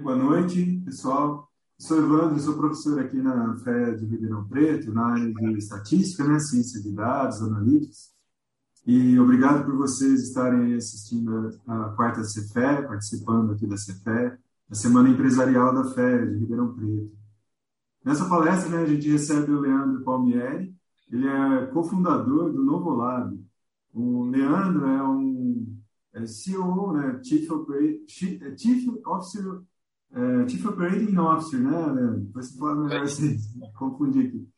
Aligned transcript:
Boa 0.00 0.16
noite, 0.16 0.80
pessoal. 0.86 1.46
Sou 1.78 1.98
Evandro, 1.98 2.40
sou 2.40 2.56
professor 2.56 2.98
aqui 2.98 3.16
na 3.18 3.54
FE 3.58 3.96
de 3.98 4.06
Ribeirão 4.06 4.48
Preto, 4.48 4.90
na 4.90 5.12
área 5.12 5.32
de 5.32 5.58
estatística, 5.58 6.24
né, 6.24 6.38
ciência 6.38 6.80
de 6.80 6.90
dados, 6.90 7.42
analíticos. 7.42 8.10
E 8.86 9.18
obrigado 9.20 9.66
por 9.66 9.76
vocês 9.76 10.22
estarem 10.22 10.74
assistindo 10.74 11.50
a, 11.66 11.90
quarta 11.90 12.22
CFE, 12.22 12.88
participando 12.88 13.52
aqui 13.52 13.66
da 13.66 13.76
CFE, 13.76 14.38
a 14.70 14.74
Semana 14.74 15.10
Empresarial 15.10 15.74
da 15.74 15.84
FE 15.84 16.26
de 16.26 16.38
Ribeirão 16.38 16.74
Preto. 16.74 17.12
Nessa 18.02 18.26
palestra, 18.26 18.70
né, 18.70 18.82
a 18.84 18.86
gente 18.86 19.10
recebe 19.10 19.52
o 19.52 19.60
Leandro 19.60 20.02
Palmieri, 20.02 20.74
ele 21.10 21.28
é 21.28 21.66
cofundador 21.66 22.50
do 22.50 22.64
Novo 22.64 22.90
Lab. 22.90 23.38
O 23.92 24.24
Leandro 24.24 24.86
é 24.86 25.02
um 25.06 25.76
é 26.14 26.26
CEO, 26.26 26.92
né, 26.94 27.20
Chief, 27.22 27.46
Chief 28.56 28.88
Officer 29.06 29.62
é, 30.14 30.48
Chief 30.48 30.64
Operating 30.66 31.16
Officer, 31.16 31.60
né, 31.60 32.22
você 32.32 32.58
fala 32.58 32.84
melhor 32.84 33.02
assim, 33.02 33.36
confundi 33.78 34.20
aqui. 34.20 34.48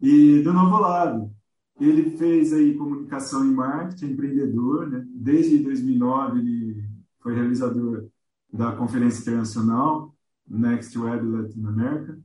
E 0.00 0.42
do 0.42 0.52
Novo 0.52 0.78
Lado. 0.78 1.32
Ele 1.80 2.10
fez 2.16 2.52
aí 2.52 2.74
comunicação 2.74 3.44
e 3.44 3.52
marketing, 3.52 4.06
empreendedor, 4.06 4.88
né? 4.88 5.06
Desde 5.14 5.58
2009 5.58 6.40
ele 6.40 6.84
foi 7.20 7.34
realizador 7.36 8.08
da 8.52 8.72
Conferência 8.72 9.20
Internacional 9.20 10.12
Next 10.48 10.98
Web 10.98 11.24
Latin 11.24 11.64
America. 11.64 12.18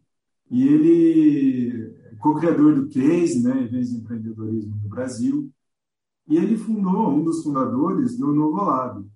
E 0.50 0.68
ele 0.68 1.94
é 2.12 2.16
co-criador 2.16 2.76
do 2.76 2.90
Case, 2.90 3.44
né, 3.44 3.64
Eventos 3.64 3.92
de 3.92 3.98
Empreendedorismo 3.98 4.76
no 4.82 4.90
Brasil. 4.90 5.52
E 6.28 6.38
ele 6.38 6.58
fundou, 6.58 7.14
um 7.14 7.24
dos 7.24 7.44
fundadores 7.44 8.18
do 8.18 8.34
Novo 8.34 8.64
Lado, 8.64 9.10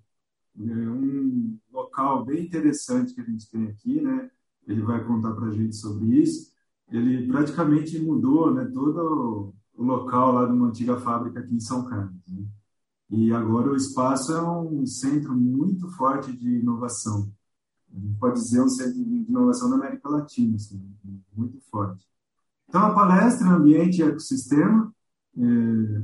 né, 0.54 0.88
um 0.88 1.57
local 1.72 2.24
bem 2.24 2.44
interessante 2.44 3.14
que 3.14 3.20
a 3.20 3.24
gente 3.24 3.50
tem 3.50 3.68
aqui, 3.68 4.00
né? 4.00 4.30
Ele 4.66 4.82
vai 4.82 5.04
contar 5.04 5.32
para 5.32 5.46
a 5.46 5.50
gente 5.50 5.76
sobre 5.76 6.06
isso. 6.06 6.52
Ele 6.90 7.26
praticamente 7.26 7.98
mudou, 7.98 8.54
né, 8.54 8.64
todo 8.66 9.52
o 9.74 9.82
local 9.82 10.32
lá 10.32 10.46
de 10.46 10.52
uma 10.52 10.68
antiga 10.68 10.96
fábrica 10.98 11.40
aqui 11.40 11.54
em 11.54 11.60
São 11.60 11.84
Carlos. 11.84 12.20
Né? 12.28 12.44
E 13.10 13.32
agora 13.32 13.70
o 13.70 13.76
espaço 13.76 14.32
é 14.32 14.42
um 14.42 14.84
centro 14.84 15.34
muito 15.34 15.88
forte 15.92 16.36
de 16.36 16.58
inovação. 16.58 17.30
Pode 18.20 18.40
dizer 18.40 18.60
um 18.60 18.68
centro 18.68 19.02
de 19.02 19.24
inovação 19.28 19.70
da 19.70 19.76
América 19.76 20.08
Latina, 20.10 20.56
assim, 20.56 20.82
muito 21.34 21.58
forte. 21.70 22.06
Então, 22.68 22.82
a 22.82 22.94
palestra 22.94 23.48
Ambiente 23.48 24.00
e 24.00 24.02
Ecossistema, 24.02 24.92
é, 25.38 25.42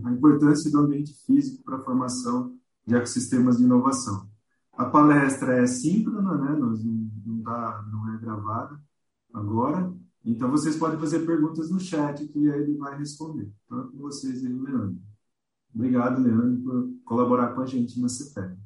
a 0.04 0.12
importância 0.12 0.70
do 0.70 0.78
ambiente 0.78 1.12
físico 1.26 1.62
para 1.62 1.76
a 1.76 1.80
formação 1.80 2.56
de 2.86 2.94
ecossistemas 2.94 3.58
de 3.58 3.64
inovação. 3.64 4.26
A 4.77 4.86
palestra 4.86 5.62
é 5.62 5.67
síncrona, 5.67 6.36
né? 6.36 6.58
Não, 6.58 6.70
não, 7.27 7.42
tá, 7.42 7.84
não 7.91 8.14
é 8.14 8.19
gravada 8.19 8.80
agora. 9.33 9.92
Então, 10.25 10.50
vocês 10.50 10.77
podem 10.77 10.98
fazer 10.98 11.27
perguntas 11.27 11.70
no 11.70 11.78
chat 11.78 12.27
que 12.27 12.47
ele 12.47 12.77
vai 12.77 12.98
responder. 12.98 13.50
Tanto 13.69 13.92
com 13.92 13.98
vocês 13.98 14.42
o 14.42 14.62
Leandro. 14.62 14.97
Obrigado, 15.75 16.22
Leandro, 16.22 16.62
por 16.62 16.89
colaborar 17.05 17.48
com 17.55 17.61
a 17.61 17.67
gente 17.67 18.00
na 18.00 18.08
CETEC. 18.08 18.56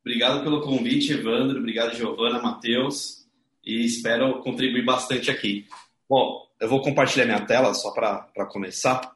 Obrigado 0.00 0.42
pelo 0.42 0.62
convite, 0.62 1.12
Evandro. 1.12 1.58
Obrigado, 1.58 1.94
Giovana, 1.94 2.40
Matheus. 2.40 3.26
E 3.64 3.84
espero 3.84 4.40
contribuir 4.42 4.84
bastante 4.84 5.30
aqui. 5.30 5.66
Bom, 6.08 6.46
eu 6.60 6.68
vou 6.68 6.80
compartilhar 6.80 7.26
minha 7.26 7.44
tela 7.44 7.74
só 7.74 7.90
para 7.92 8.46
começar. 8.46 9.14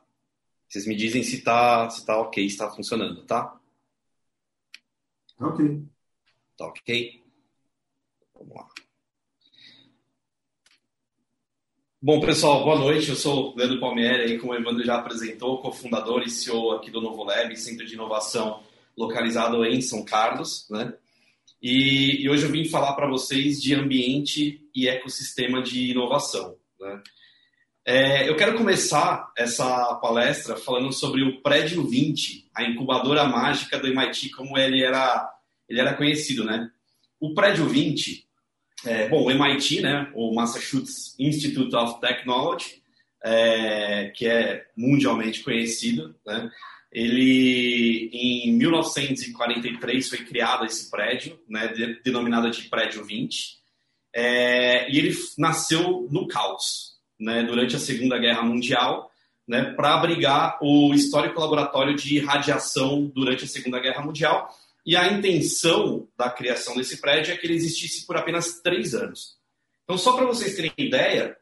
Vocês 0.68 0.86
me 0.86 0.96
dizem 0.96 1.22
se 1.22 1.36
está 1.36 1.88
se 1.88 2.04
tá 2.04 2.18
ok, 2.20 2.42
se 2.48 2.54
está 2.54 2.70
funcionando, 2.70 3.24
tá? 3.24 3.58
Ok. 5.38 5.91
Tá 6.62 6.68
ok? 6.68 7.20
Vamos 8.38 8.54
lá. 8.54 8.68
Bom, 12.00 12.20
pessoal, 12.20 12.62
boa 12.62 12.78
noite. 12.78 13.08
Eu 13.08 13.16
sou 13.16 13.52
o 13.52 13.56
Leandro 13.56 13.80
Palmieri, 13.80 14.22
aí, 14.22 14.38
como 14.38 14.52
o 14.52 14.54
Evandro 14.54 14.84
já 14.84 14.96
apresentou, 14.96 15.60
cofundador 15.60 16.22
e 16.22 16.30
CEO 16.30 16.70
aqui 16.70 16.88
do 16.88 17.00
Novo 17.00 17.24
Lab, 17.24 17.56
Centro 17.56 17.84
de 17.84 17.94
Inovação 17.94 18.62
localizado 18.96 19.64
em 19.64 19.80
São 19.80 20.04
Carlos, 20.04 20.68
né? 20.70 20.94
E, 21.60 22.22
e 22.22 22.30
hoje 22.30 22.44
eu 22.44 22.52
vim 22.52 22.68
falar 22.68 22.92
para 22.92 23.08
vocês 23.08 23.60
de 23.60 23.74
ambiente 23.74 24.64
e 24.72 24.86
ecossistema 24.86 25.60
de 25.62 25.90
inovação, 25.90 26.56
né? 26.78 27.02
É, 27.84 28.28
eu 28.28 28.36
quero 28.36 28.56
começar 28.56 29.32
essa 29.36 29.96
palestra 29.96 30.54
falando 30.54 30.92
sobre 30.92 31.24
o 31.24 31.42
Prédio 31.42 31.84
20, 31.84 32.50
a 32.54 32.62
incubadora 32.62 33.24
mágica 33.24 33.80
do 33.80 33.88
MIT, 33.88 34.30
como 34.30 34.56
ele 34.56 34.84
era 34.84 35.28
ele 35.68 35.80
era 35.80 35.94
conhecido, 35.94 36.44
né? 36.44 36.70
O 37.20 37.34
prédio 37.34 37.66
20, 37.68 38.26
é, 38.84 39.08
bom, 39.08 39.24
o 39.24 39.30
MIT, 39.30 39.80
né, 39.80 40.10
o 40.14 40.34
Massachusetts 40.34 41.14
Institute 41.18 41.74
of 41.74 42.00
Technology, 42.00 42.82
é, 43.22 44.12
que 44.14 44.26
é 44.26 44.66
mundialmente 44.76 45.42
conhecido, 45.42 46.14
né? 46.26 46.50
Ele, 46.90 48.10
em 48.12 48.52
1943, 48.52 50.08
foi 50.08 50.18
criado 50.18 50.66
esse 50.66 50.90
prédio, 50.90 51.40
né, 51.48 51.72
denominado 52.04 52.50
de 52.50 52.68
Prédio 52.68 53.02
20, 53.02 53.62
é, 54.14 54.90
e 54.92 54.98
ele 54.98 55.16
nasceu 55.38 56.06
no 56.10 56.28
caos, 56.28 56.98
né, 57.18 57.42
durante 57.44 57.74
a 57.76 57.78
Segunda 57.78 58.18
Guerra 58.18 58.42
Mundial, 58.42 59.10
né, 59.48 59.72
para 59.72 59.94
abrigar 59.94 60.58
o 60.60 60.92
histórico 60.92 61.40
laboratório 61.40 61.96
de 61.96 62.18
radiação 62.18 63.10
durante 63.14 63.44
a 63.44 63.48
Segunda 63.48 63.80
Guerra 63.80 64.02
Mundial, 64.02 64.54
e 64.84 64.96
a 64.96 65.12
intenção 65.12 66.08
da 66.16 66.28
criação 66.28 66.76
desse 66.76 67.00
prédio 67.00 67.32
é 67.32 67.36
que 67.36 67.46
ele 67.46 67.54
existisse 67.54 68.06
por 68.06 68.16
apenas 68.16 68.60
três 68.60 68.94
anos. 68.94 69.36
Então, 69.84 69.96
só 69.96 70.14
para 70.14 70.26
vocês 70.26 70.56
terem 70.56 70.72
ideia, 70.76 71.36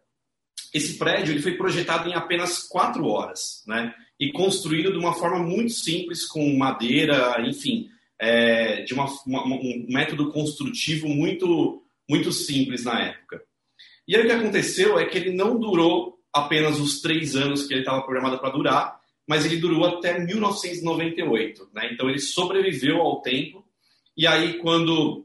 esse 0.75 0.99
prédio 0.99 1.33
ele 1.33 1.43
foi 1.43 1.57
projetado 1.57 2.09
em 2.09 2.15
apenas 2.15 2.59
quatro 2.59 3.07
horas, 3.07 3.63
né? 3.67 3.95
E 4.19 4.31
construído 4.33 4.93
de 4.93 4.99
uma 4.99 5.15
forma 5.15 5.39
muito 5.39 5.73
simples, 5.73 6.27
com 6.27 6.57
madeira, 6.57 7.37
enfim, 7.41 7.89
é, 8.19 8.83
de 8.83 8.93
uma, 8.93 9.07
uma, 9.27 9.43
um 9.43 9.87
método 9.89 10.31
construtivo 10.31 11.09
muito, 11.09 11.83
muito 12.09 12.31
simples 12.31 12.85
na 12.85 13.01
época. 13.01 13.43
E 14.07 14.15
aí 14.15 14.23
o 14.23 14.27
que 14.27 14.33
aconteceu 14.33 14.99
é 14.99 15.07
que 15.07 15.17
ele 15.17 15.33
não 15.33 15.59
durou 15.59 16.19
apenas 16.33 16.79
os 16.79 17.01
três 17.01 17.35
anos 17.35 17.67
que 17.67 17.73
ele 17.73 17.81
estava 17.81 18.03
programado 18.03 18.39
para 18.39 18.51
durar, 18.51 19.00
mas 19.31 19.45
ele 19.45 19.59
durou 19.59 19.85
até 19.85 20.19
1998. 20.19 21.71
Né? 21.73 21.91
Então 21.93 22.11
ele 22.11 22.19
sobreviveu 22.19 23.01
ao 23.01 23.23
tempo, 23.23 23.65
e 24.17 24.27
aí 24.27 24.55
quando 24.55 25.25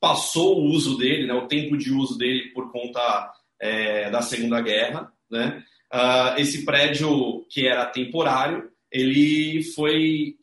passou 0.00 0.58
o 0.58 0.64
uso 0.64 0.98
dele, 0.98 1.28
né, 1.28 1.34
o 1.34 1.46
tempo 1.46 1.76
de 1.76 1.92
uso 1.92 2.18
dele 2.18 2.48
por 2.48 2.72
conta 2.72 3.32
é, 3.60 4.10
da 4.10 4.20
Segunda 4.20 4.60
Guerra, 4.60 5.12
né, 5.30 5.62
uh, 5.94 6.40
esse 6.40 6.64
prédio 6.64 7.46
que 7.48 7.68
era 7.68 7.86
temporário, 7.86 8.68
ele 8.90 9.62
foi 9.76 10.36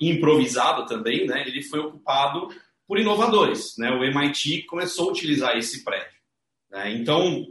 improvisado 0.00 0.86
também, 0.86 1.26
né, 1.26 1.42
ele 1.44 1.60
foi 1.60 1.80
ocupado 1.80 2.54
por 2.86 3.00
inovadores. 3.00 3.74
Né, 3.76 3.90
o 3.90 4.04
MIT 4.04 4.62
começou 4.66 5.08
a 5.08 5.10
utilizar 5.10 5.56
esse 5.56 5.82
prédio. 5.82 6.20
Né, 6.70 6.92
então, 6.92 7.48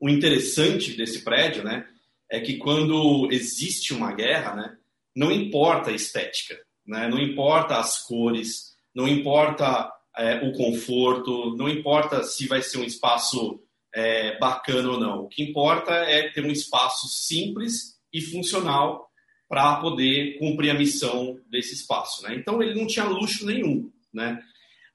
o 0.00 0.08
interessante 0.08 0.92
desse 0.92 1.24
prédio, 1.24 1.64
né, 1.64 1.88
é 2.32 2.40
que 2.40 2.56
quando 2.56 3.28
existe 3.30 3.92
uma 3.92 4.14
guerra, 4.14 4.56
né, 4.56 4.76
não 5.14 5.30
importa 5.30 5.90
a 5.90 5.94
estética, 5.94 6.58
né, 6.86 7.06
não 7.06 7.20
importa 7.20 7.76
as 7.76 8.02
cores, 8.02 8.72
não 8.94 9.06
importa 9.06 9.92
é, 10.16 10.36
o 10.36 10.52
conforto, 10.52 11.54
não 11.56 11.68
importa 11.68 12.24
se 12.24 12.46
vai 12.46 12.62
ser 12.62 12.78
um 12.78 12.84
espaço 12.84 13.62
é, 13.94 14.38
bacana 14.38 14.90
ou 14.90 14.98
não. 14.98 15.24
O 15.24 15.28
que 15.28 15.42
importa 15.42 15.92
é 15.92 16.30
ter 16.30 16.42
um 16.42 16.50
espaço 16.50 17.06
simples 17.06 17.98
e 18.10 18.22
funcional 18.22 19.10
para 19.46 19.76
poder 19.76 20.38
cumprir 20.38 20.70
a 20.70 20.74
missão 20.74 21.38
desse 21.50 21.74
espaço. 21.74 22.22
Né? 22.22 22.34
Então 22.34 22.62
ele 22.62 22.74
não 22.74 22.86
tinha 22.86 23.04
luxo 23.04 23.44
nenhum. 23.44 23.92
Né? 24.10 24.42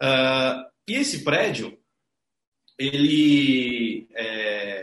Uh, 0.02 0.66
e 0.88 0.96
esse 0.96 1.24
prédio, 1.24 1.78
ele 2.80 4.08
é, 4.16 4.77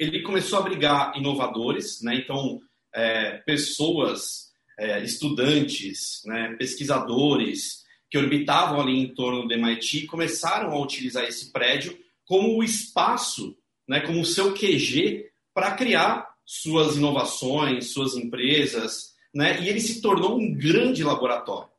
ele 0.00 0.22
começou 0.22 0.58
a 0.58 0.62
abrigar 0.62 1.12
inovadores, 1.14 2.00
né? 2.00 2.14
então 2.14 2.58
é, 2.94 3.36
pessoas, 3.44 4.50
é, 4.78 5.04
estudantes, 5.04 6.22
né? 6.24 6.56
pesquisadores 6.58 7.84
que 8.10 8.16
orbitavam 8.16 8.80
ali 8.80 8.98
em 8.98 9.14
torno 9.14 9.46
do 9.46 9.52
MIT 9.52 10.06
começaram 10.06 10.72
a 10.72 10.80
utilizar 10.80 11.24
esse 11.24 11.52
prédio 11.52 11.96
como 12.24 12.56
o 12.56 12.64
espaço, 12.64 13.54
né? 13.86 14.00
como 14.00 14.22
o 14.22 14.24
seu 14.24 14.54
QG 14.54 15.26
para 15.52 15.72
criar 15.72 16.26
suas 16.46 16.96
inovações, 16.96 17.92
suas 17.92 18.16
empresas, 18.16 19.14
né? 19.34 19.62
e 19.62 19.68
ele 19.68 19.80
se 19.80 20.00
tornou 20.00 20.40
um 20.40 20.54
grande 20.54 21.04
laboratório. 21.04 21.70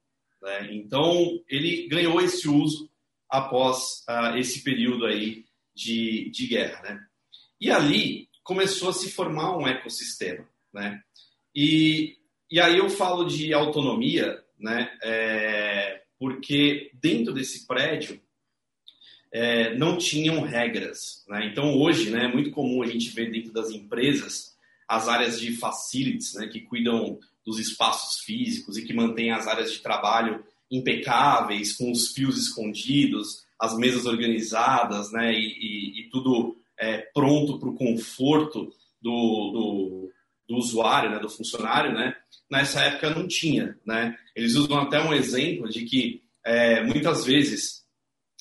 Né? 0.44 0.69
Então 0.74 1.41
ele 1.50 1.88
ganhou 1.88 2.21
esse 2.21 2.47
uso 2.47 2.88
após 3.27 4.03
uh, 4.07 4.38
esse 4.38 4.63
período 4.63 5.07
aí 5.07 5.44
de, 5.74 6.29
de 6.29 6.47
guerra, 6.47 6.81
né? 6.83 7.07
E 7.62 7.69
ali 7.69 8.28
começou 8.44 8.90
a 8.90 8.94
se 8.94 9.12
formar 9.12 9.56
um 9.56 9.68
ecossistema, 9.68 10.46
né? 10.74 11.00
E, 11.56 12.18
e 12.50 12.60
aí 12.60 12.80
eu 12.80 12.90
falo 12.90 13.25
de 13.25 13.54
autonomia, 13.54 14.44
né? 14.60 14.92
É, 15.04 16.02
porque 16.18 16.92
dentro 16.96 17.34
desse 17.34 17.68
prédio 17.68 18.19
é, 19.31 19.75
não 19.75 19.98
tinham 19.98 20.42
regras. 20.42 21.24
Né? 21.28 21.48
Então, 21.52 21.78
hoje, 21.80 22.10
né, 22.10 22.25
é 22.25 22.28
muito 22.28 22.52
comum 22.52 22.84
a 22.84 22.88
gente 22.88 23.10
ver 23.12 23.31
dentro 23.31 23.52
das 23.52 23.72
empresas 23.72 24.52
as 24.88 25.08
áreas 25.08 25.40
de 25.40 25.54
facilities, 25.54 26.34
né, 26.34 26.48
que 26.48 26.60
cuidam 26.60 27.18
dos 27.46 27.60
espaços 27.60 28.24
físicos 28.25 28.78
e 28.78 28.84
que 28.84 28.94
mantêm 28.94 29.31
as 29.31 29.48
áreas 29.48 29.72
de 29.72 29.80
trabalho 29.80 30.44
impecáveis, 30.69 31.74
com 31.78 31.90
os 31.90 32.10
fios 32.12 32.38
escondidos, 32.38 33.46
as 33.58 33.78
mesas 33.78 34.06
organizadas, 34.06 35.12
né, 35.13 35.34
e, 35.34 35.46
e, 35.46 36.02
e 36.02 36.10
tudo 36.10 36.61
é, 36.81 36.98
pronto 37.13 37.60
para 37.60 37.69
o 37.69 37.75
conforto 37.75 38.74
do, 39.00 39.51
do, 39.51 40.12
do, 40.50 40.57
usuário, 40.57 41.12
né, 41.12 41.19
do 41.19 41.30
funcionário, 41.30 41.94
né, 41.94 42.16
nessa 42.50 42.81
época 42.81 43.12
não 43.12 43.28
tinha. 43.28 43.78
Né? 43.86 44.18
Eles 44.36 44.56
usam 44.56 44.80
até 44.80 45.00
um 45.00 45.13
exemplo 45.13 45.69
de 45.69 45.86
que 45.86 46.24
é, 46.44 46.83
muitas 46.83 47.24
vezes 47.24 47.86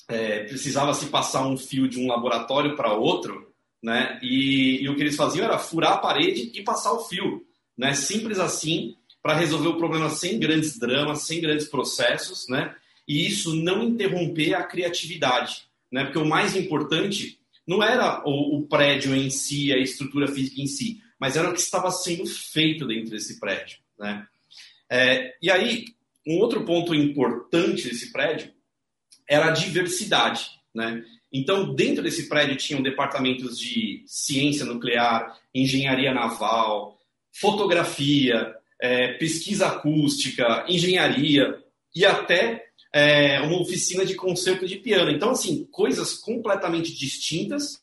é, 0.09 0.43
precisava 0.45 0.93
se 0.95 1.05
passar 1.07 1.45
um 1.45 1.55
fio 1.55 1.87
de 1.87 1.99
um 1.99 2.07
laboratório 2.07 2.75
para 2.75 2.93
outro, 2.93 3.49
né? 3.81 4.19
E, 4.21 4.83
e, 4.83 4.89
o 4.89 4.95
que 4.95 5.01
eles 5.01 5.15
faziam 5.15 5.45
era 5.45 5.57
furar 5.57 5.93
a 5.93 5.97
parede 5.97 6.51
e 6.53 6.63
passar 6.63 6.91
o 6.91 6.99
fio, 6.99 7.43
né? 7.77 7.93
Simples 7.93 8.39
assim, 8.39 8.95
para 9.21 9.35
resolver 9.35 9.69
o 9.69 9.77
problema 9.77 10.09
sem 10.09 10.39
grandes 10.39 10.77
dramas, 10.77 11.23
sem 11.23 11.39
grandes 11.41 11.67
processos, 11.67 12.47
né? 12.49 12.75
E 13.07 13.25
isso 13.25 13.55
não 13.55 13.83
interromper 13.83 14.53
a 14.53 14.63
criatividade, 14.63 15.63
né? 15.91 16.03
Porque 16.03 16.19
o 16.19 16.25
mais 16.25 16.55
importante 16.55 17.40
não 17.71 17.81
era 17.81 18.21
o, 18.25 18.57
o 18.57 18.67
prédio 18.67 19.15
em 19.15 19.29
si, 19.29 19.71
a 19.71 19.77
estrutura 19.77 20.27
física 20.27 20.61
em 20.61 20.67
si, 20.67 21.01
mas 21.17 21.37
era 21.37 21.49
o 21.49 21.53
que 21.53 21.59
estava 21.61 21.89
sendo 21.89 22.25
feito 22.25 22.85
dentro 22.85 23.11
desse 23.11 23.39
prédio, 23.39 23.77
né? 23.97 24.27
É, 24.89 25.33
e 25.41 25.49
aí, 25.49 25.85
um 26.27 26.37
outro 26.39 26.65
ponto 26.65 26.93
importante 26.93 27.87
desse 27.87 28.11
prédio 28.11 28.51
era 29.25 29.45
a 29.47 29.51
diversidade, 29.51 30.49
né? 30.75 31.01
Então, 31.31 31.73
dentro 31.73 32.03
desse 32.03 32.27
prédio 32.27 32.57
tinham 32.57 32.83
departamentos 32.83 33.57
de 33.57 34.03
ciência 34.05 34.65
nuclear, 34.65 35.39
engenharia 35.55 36.13
naval, 36.13 36.99
fotografia, 37.31 38.53
é, 38.81 39.13
pesquisa 39.13 39.67
acústica, 39.67 40.65
engenharia 40.67 41.57
e 41.95 42.05
até 42.05 42.70
é, 42.93 43.39
uma 43.41 43.59
oficina 43.61 44.05
de 44.05 44.15
concerto 44.15 44.67
de 44.67 44.77
piano. 44.77 45.11
Então, 45.11 45.31
assim, 45.31 45.65
coisas 45.71 46.13
completamente 46.13 46.93
distintas 46.93 47.79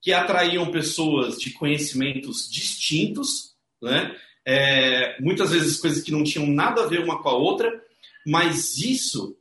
que 0.00 0.12
atraíam 0.12 0.70
pessoas 0.70 1.38
de 1.38 1.50
conhecimentos 1.50 2.50
distintos, 2.50 3.54
né? 3.80 4.16
É, 4.44 5.20
muitas 5.20 5.50
vezes 5.50 5.78
coisas 5.78 6.02
que 6.02 6.10
não 6.10 6.24
tinham 6.24 6.48
nada 6.48 6.82
a 6.82 6.86
ver 6.86 6.98
uma 7.00 7.22
com 7.22 7.28
a 7.28 7.36
outra, 7.36 7.70
mas 8.26 8.78
isso 8.78 9.36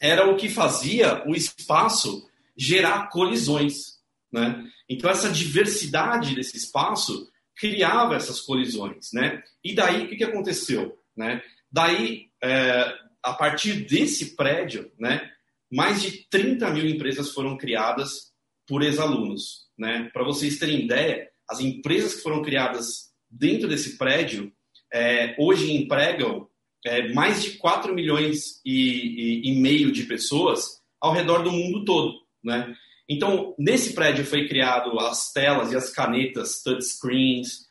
era 0.00 0.28
o 0.28 0.36
que 0.36 0.48
fazia 0.48 1.22
o 1.26 1.34
espaço 1.34 2.28
gerar 2.56 3.08
colisões. 3.10 4.00
Né? 4.32 4.64
Então, 4.88 5.08
essa 5.08 5.30
diversidade 5.30 6.34
desse 6.34 6.56
espaço 6.56 7.30
criava 7.56 8.16
essas 8.16 8.40
colisões. 8.40 9.12
Né? 9.12 9.42
E 9.62 9.74
daí, 9.74 10.04
o 10.04 10.08
que, 10.08 10.16
que 10.16 10.24
aconteceu? 10.24 10.98
Né? 11.16 11.40
Daí, 11.70 12.28
é, 12.42 12.92
a 13.24 13.32
partir 13.32 13.86
desse 13.86 14.36
prédio, 14.36 14.92
né, 14.98 15.30
mais 15.72 16.02
de 16.02 16.28
30 16.28 16.70
mil 16.70 16.86
empresas 16.86 17.30
foram 17.30 17.56
criadas 17.56 18.32
por 18.66 18.82
ex-alunos. 18.82 19.64
Né? 19.76 20.10
Para 20.12 20.22
vocês 20.22 20.58
terem 20.58 20.84
ideia, 20.84 21.28
as 21.48 21.60
empresas 21.60 22.14
que 22.14 22.22
foram 22.22 22.42
criadas 22.42 23.12
dentro 23.30 23.66
desse 23.66 23.96
prédio 23.96 24.52
é, 24.92 25.34
hoje 25.38 25.72
empregam 25.72 26.48
é, 26.86 27.12
mais 27.12 27.42
de 27.42 27.52
4 27.52 27.94
milhões 27.94 28.60
e, 28.64 29.42
e, 29.42 29.50
e, 29.50 29.60
meio 29.60 29.90
de 29.90 30.04
pessoas 30.04 30.80
ao 31.00 31.12
redor 31.12 31.42
do 31.42 31.50
mundo 31.50 31.84
todo. 31.84 32.14
Né? 32.42 32.74
Então, 33.08 33.54
nesse 33.58 33.94
prédio 33.94 34.24
foi 34.24 34.46
criado 34.46 34.98
as 35.00 35.32
telas 35.32 35.72
e 35.72 35.76
as 35.76 35.90
canetas 35.90 36.62
touchscreens, 36.62 37.66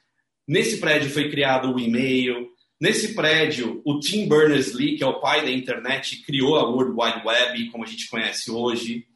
nesse 0.47 0.79
prédio 0.79 1.09
foi 1.09 1.29
criado 1.29 1.73
o 1.73 1.79
e-mail, 1.79 2.49
nesse 2.83 3.13
prédio 3.13 3.81
o 3.85 3.97
Tim 3.97 4.27
Berners-Lee, 4.27 4.97
que 4.97 5.03
é 5.06 5.07
o 5.07 5.21
pai 5.21 5.41
da 5.41 5.50
internet, 5.50 6.21
criou 6.21 6.57
a 6.57 6.69
World 6.69 6.91
Wide 6.91 7.25
Web, 7.25 7.71
como 7.71 7.85
a 7.85 7.88
gente 7.88 8.09
conhece 8.09 8.51
hoje. 8.51 9.07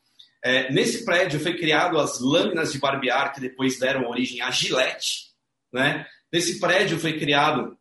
É, 0.41 0.71
nesse 0.71 1.03
prédio 1.03 1.37
foi 1.37 1.57
criado 1.57 1.99
as 1.99 2.21
lâminas 2.21 2.71
de 2.71 2.79
barbear, 2.79 3.33
que 3.33 3.41
depois 3.41 3.77
deram 3.77 4.09
origem 4.09 4.39
à 4.39 4.49
Gillette. 4.51 5.31
Né? 5.73 6.07
Nesse 6.31 6.61
prédio 6.61 6.97
foi 6.97 7.19
criado 7.19 7.77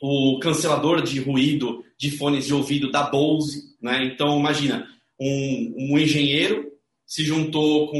o 0.00 0.38
cancelador 0.40 1.02
de 1.02 1.20
ruído 1.20 1.84
de 1.98 2.10
fones 2.10 2.46
de 2.46 2.54
ouvido 2.54 2.90
da 2.90 3.02
Bose. 3.02 3.76
Né? 3.82 4.06
Então, 4.06 4.38
imagina, 4.38 4.88
um, 5.20 5.74
um 5.76 5.98
engenheiro 5.98 6.72
se 7.06 7.22
juntou 7.22 7.90
com 7.90 7.98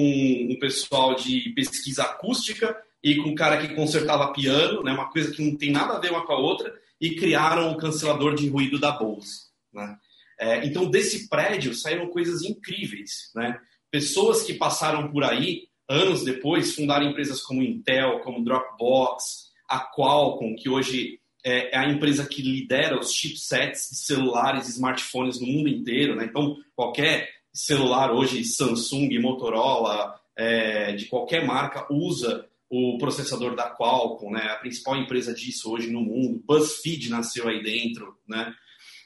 um 0.51 0.59
pessoal 0.59 1.15
de 1.15 1.51
pesquisa 1.51 2.05
acústica 2.05 2.75
e 3.05 3.17
com 3.17 3.29
um 3.29 3.35
cara 3.35 3.59
que 3.59 3.75
consertava 3.75 4.33
piano, 4.33 4.83
né? 4.83 4.93
uma 4.93 5.11
coisa 5.11 5.31
que 5.31 5.43
não 5.43 5.55
tem 5.59 5.71
nada 5.71 5.93
a 5.93 6.01
ver 6.01 6.11
uma 6.11 6.25
com 6.25 6.33
a 6.33 6.39
outra, 6.39 6.73
e 7.01 7.15
criaram 7.15 7.73
o 7.73 7.77
cancelador 7.77 8.35
de 8.35 8.49
ruído 8.49 8.79
da 8.79 8.93
Bose. 8.93 9.49
Né? 9.73 9.97
É, 10.39 10.67
então, 10.67 10.91
desse 10.91 11.29
prédio 11.29 11.75
saíram 11.75 12.09
coisas 12.09 12.43
incríveis. 12.43 13.31
Né? 13.35 13.59
Pessoas 13.91 14.43
que 14.43 14.55
passaram 14.55 15.11
por 15.11 15.25
aí, 15.25 15.69
anos 15.89 16.25
depois, 16.25 16.75
fundaram 16.75 17.09
empresas 17.09 17.41
como 17.43 17.63
Intel, 17.63 18.21
como 18.21 18.45
Dropbox, 18.45 19.49
a 19.69 19.81
Qualcomm, 19.81 20.57
que 20.57 20.69
hoje 20.69 21.21
é, 21.45 21.75
é 21.75 21.79
a 21.79 21.89
empresa 21.89 22.27
que 22.27 22.43
lidera 22.43 22.99
os 22.99 23.13
chipsets 23.13 23.89
de 23.91 23.97
celulares 23.97 24.67
e 24.67 24.73
smartphones 24.73 25.41
no 25.41 25.47
mundo 25.47 25.69
inteiro. 25.69 26.17
Né? 26.17 26.25
Então, 26.25 26.57
qualquer 26.75 27.29
celular 27.53 28.13
hoje, 28.13 28.45
Samsung, 28.45 29.19
Motorola, 29.19 30.19
é, 30.37 30.93
de 30.93 31.07
qualquer 31.07 31.45
marca, 31.47 31.87
usa 31.91 32.47
o 32.71 32.99
processador 32.99 33.55
da 33.57 33.75
Qualcomm, 33.75 34.33
né? 34.33 34.43
a 34.51 34.57
principal 34.57 34.97
empresa 34.97 35.35
disso 35.35 35.71
hoje 35.73 35.91
no 35.91 36.03
mundo. 36.03 36.43
BuzzFeed 36.47 37.09
nasceu 37.09 37.49
aí 37.49 37.63
dentro. 37.63 38.19
Né? 38.29 38.55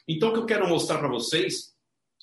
Então, 0.07 0.29
o 0.29 0.33
que 0.33 0.39
eu 0.39 0.45
quero 0.45 0.67
mostrar 0.67 0.97
para 0.97 1.07
vocês 1.07 1.73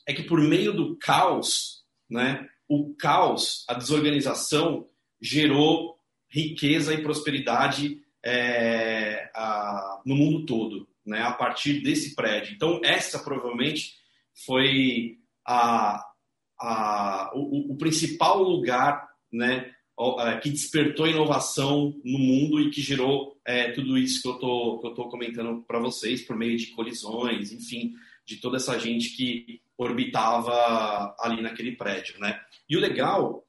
é 0.06 0.12
que 0.12 0.22
por 0.22 0.40
meio 0.40 0.72
do 0.72 0.96
caos, 0.96 1.84
né, 2.08 2.48
o 2.68 2.94
caos, 2.94 3.64
a 3.68 3.74
desorganização, 3.74 4.88
gerou 5.20 5.98
riqueza 6.28 6.94
e 6.94 7.02
prosperidade 7.02 8.02
é, 8.24 9.30
a, 9.34 10.00
no 10.04 10.14
mundo 10.14 10.46
todo, 10.46 10.88
né, 11.04 11.22
a 11.22 11.32
partir 11.32 11.82
desse 11.82 12.14
prédio. 12.14 12.54
Então, 12.54 12.80
essa 12.84 13.18
provavelmente 13.18 13.94
foi 14.46 15.18
a, 15.46 16.04
a, 16.58 17.32
o, 17.34 17.72
o 17.72 17.76
principal 17.76 18.42
lugar 18.42 19.08
né, 19.32 19.72
que 20.42 20.50
despertou 20.50 21.06
inovação 21.06 21.94
no 22.04 22.18
mundo 22.18 22.60
e 22.60 22.70
que 22.70 22.80
gerou 22.80 23.36
é, 23.44 23.70
tudo 23.72 23.98
isso 23.98 24.22
que 24.22 24.28
eu 24.28 24.80
estou 24.90 25.08
comentando 25.08 25.62
para 25.62 25.78
vocês 25.78 26.22
por 26.22 26.36
meio 26.36 26.56
de 26.56 26.68
colisões, 26.68 27.52
enfim, 27.52 27.92
de 28.24 28.36
toda 28.36 28.56
essa 28.56 28.78
gente 28.78 29.16
que 29.16 29.60
orbitava 29.76 31.14
ali 31.18 31.42
naquele 31.42 31.72
prédio. 31.72 32.18
Né? 32.18 32.40
E 32.68 32.76
o 32.76 32.80
legal 32.80 33.44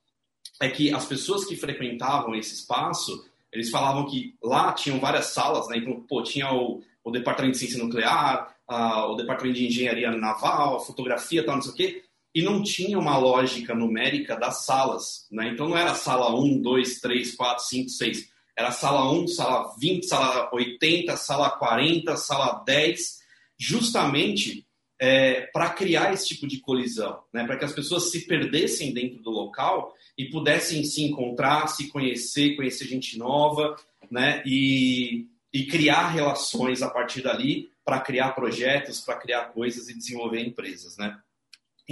é 0.61 0.69
que 0.69 0.93
as 0.93 1.05
pessoas 1.05 1.45
que 1.45 1.55
frequentavam 1.55 2.35
esse 2.35 2.53
espaço 2.53 3.29
eles 3.51 3.69
falavam 3.69 4.05
que 4.05 4.35
lá 4.41 4.71
tinham 4.71 4.99
várias 4.99 5.27
salas, 5.27 5.67
né? 5.67 5.77
Então, 5.77 6.01
pô, 6.07 6.23
tinha 6.23 6.51
o, 6.53 6.81
o 7.03 7.11
departamento 7.11 7.53
de 7.53 7.59
ciência 7.59 7.83
nuclear, 7.83 8.55
a, 8.67 9.05
o 9.07 9.15
departamento 9.15 9.57
de 9.57 9.67
engenharia 9.67 10.11
naval, 10.11 10.77
a 10.77 10.79
fotografia, 10.79 11.45
tal, 11.45 11.55
não 11.55 11.61
sei 11.61 11.71
o 11.71 11.75
quê, 11.75 12.03
e 12.33 12.41
não 12.41 12.63
tinha 12.63 12.97
uma 12.97 13.17
lógica 13.17 13.75
numérica 13.75 14.35
das 14.35 14.65
salas, 14.65 15.27
né? 15.31 15.49
Então 15.49 15.67
não 15.67 15.77
era 15.77 15.93
sala 15.93 16.33
1, 16.33 16.61
2, 16.61 16.99
3, 16.99 17.35
4, 17.35 17.63
5, 17.65 17.89
6. 17.89 18.29
Era 18.57 18.71
sala 18.71 19.11
1, 19.11 19.27
sala 19.27 19.75
20, 19.79 20.05
sala 20.05 20.49
80, 20.53 21.17
sala 21.17 21.49
40, 21.49 22.15
sala 22.17 22.63
10, 22.65 23.19
justamente 23.57 24.65
é, 24.99 25.41
para 25.53 25.71
criar 25.71 26.13
esse 26.13 26.27
tipo 26.27 26.47
de 26.47 26.59
colisão, 26.59 27.23
né? 27.33 27.43
para 27.43 27.57
que 27.57 27.65
as 27.65 27.73
pessoas 27.73 28.11
se 28.11 28.27
perdessem 28.27 28.93
dentro 28.93 29.21
do 29.21 29.31
local 29.31 29.93
e 30.15 30.29
pudessem 30.29 30.83
se 30.83 31.01
encontrar, 31.01 31.67
se 31.67 31.87
conhecer, 31.87 32.55
conhecer 32.55 32.85
gente 32.85 33.17
nova, 33.17 33.75
né? 34.11 34.43
E, 34.45 35.27
e 35.51 35.65
criar 35.65 36.09
relações 36.09 36.81
a 36.81 36.89
partir 36.89 37.21
dali 37.21 37.71
para 37.83 37.99
criar 37.99 38.33
projetos, 38.33 39.01
para 39.01 39.17
criar 39.17 39.45
coisas 39.45 39.89
e 39.89 39.97
desenvolver 39.97 40.41
empresas, 40.41 40.97
né? 40.97 41.17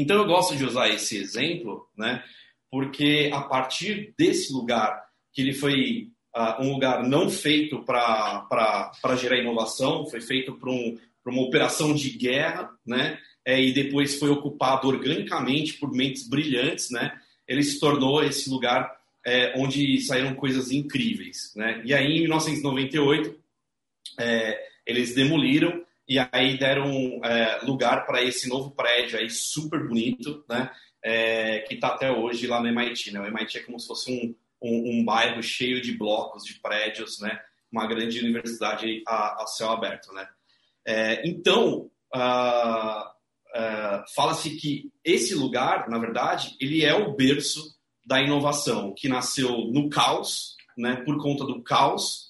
Então 0.02 0.18
eu 0.18 0.26
gosto 0.26 0.56
de 0.56 0.66
usar 0.66 0.90
esse 0.90 1.18
exemplo, 1.18 1.88
né? 1.98 2.24
Porque 2.72 3.30
a 3.34 3.42
partir 3.42 4.14
desse 4.18 4.54
lugar 4.54 5.04
que 5.34 5.42
ele 5.42 5.54
foi 5.54 6.10
uh, 6.36 6.64
um 6.64 6.74
lugar 6.74 7.04
não 7.04 7.30
feito 7.30 7.84
para 7.84 9.16
gerar 9.18 9.38
inovação, 9.38 10.06
foi 10.06 10.22
feito 10.22 10.54
para 10.56 10.70
um, 10.70 10.98
uma 11.26 11.42
operação 11.42 11.94
de 11.94 12.10
guerra, 12.12 12.70
né? 12.86 13.20
É, 13.46 13.62
e 13.62 13.72
depois 13.74 14.20
foi 14.20 14.30
ocupado 14.30 14.88
organicamente 14.88 15.74
por 15.74 15.92
mentes 15.92 16.28
brilhantes, 16.28 16.92
né? 16.92 17.20
ele 17.50 17.64
se 17.64 17.80
tornou 17.80 18.24
esse 18.24 18.48
lugar 18.48 18.96
é, 19.26 19.54
onde 19.58 20.00
saíram 20.02 20.36
coisas 20.36 20.72
incríveis. 20.72 21.52
Né? 21.56 21.82
E 21.84 21.94
aí, 21.96 22.06
em 22.06 22.22
1998, 22.22 23.36
é, 24.20 24.68
eles 24.86 25.16
demoliram 25.16 25.84
e 26.10 26.18
aí 26.32 26.58
deram 26.58 26.92
é, 27.24 27.60
lugar 27.64 28.08
para 28.08 28.24
esse 28.24 28.50
novo 28.50 28.72
prédio 28.72 29.20
aí 29.20 29.30
super 29.30 29.88
bonito, 29.88 30.44
né? 30.50 30.72
é, 31.04 31.60
que 31.60 31.76
está 31.76 31.90
até 31.90 32.12
hoje 32.12 32.48
lá 32.48 32.62
no 32.62 32.68
MIT. 32.68 33.12
Né? 33.12 33.20
O 33.20 33.28
MIT 33.28 33.58
é 33.58 33.64
como 33.64 33.80
se 33.80 33.88
fosse 33.88 34.12
um, 34.12 34.36
um, 34.62 35.00
um, 35.00 35.06
bairro 35.06 35.42
cheio 35.42 35.82
de 35.82 35.98
blocos, 35.98 36.44
de 36.44 36.56
prédios, 36.56 37.20
né? 37.20 37.40
uma 37.72 37.88
grande 37.88 38.20
universidade 38.20 39.04
a, 39.08 39.44
a 39.44 39.48
céu 39.48 39.70
aberto. 39.70 40.12
Né? 40.14 40.28
É, 40.86 41.28
então, 41.28 41.90
uh, 42.16 43.02
uh, 43.10 44.04
fala-se 44.16 44.56
que 44.58 44.92
esse 45.04 45.36
lugar, 45.36 45.90
na 45.90 46.00
verdade, 46.00 46.56
ele 46.60 46.84
é 46.84 46.94
o 46.94 47.16
berço 47.16 47.78
da 48.06 48.22
inovação, 48.22 48.94
que 48.96 49.08
nasceu 49.08 49.58
no 49.72 49.88
caos, 49.90 50.56
né, 50.76 50.96
por 51.06 51.22
conta 51.22 51.46
do 51.46 51.62
caos, 51.62 52.30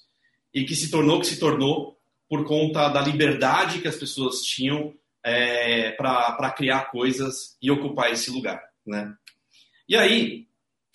e 0.52 0.64
que 0.64 0.74
se 0.74 0.90
tornou 0.90 1.20
que 1.20 1.26
se 1.26 1.38
tornou 1.38 1.99
por 2.30 2.44
conta 2.44 2.88
da 2.88 3.02
liberdade 3.02 3.80
que 3.80 3.88
as 3.88 3.96
pessoas 3.96 4.40
tinham 4.42 4.94
é, 5.24 5.90
para 5.90 6.52
criar 6.52 6.90
coisas 6.92 7.56
e 7.60 7.72
ocupar 7.72 8.12
esse 8.12 8.30
lugar. 8.30 8.62
Né? 8.86 9.12
E 9.88 9.96
aí, 9.96 10.46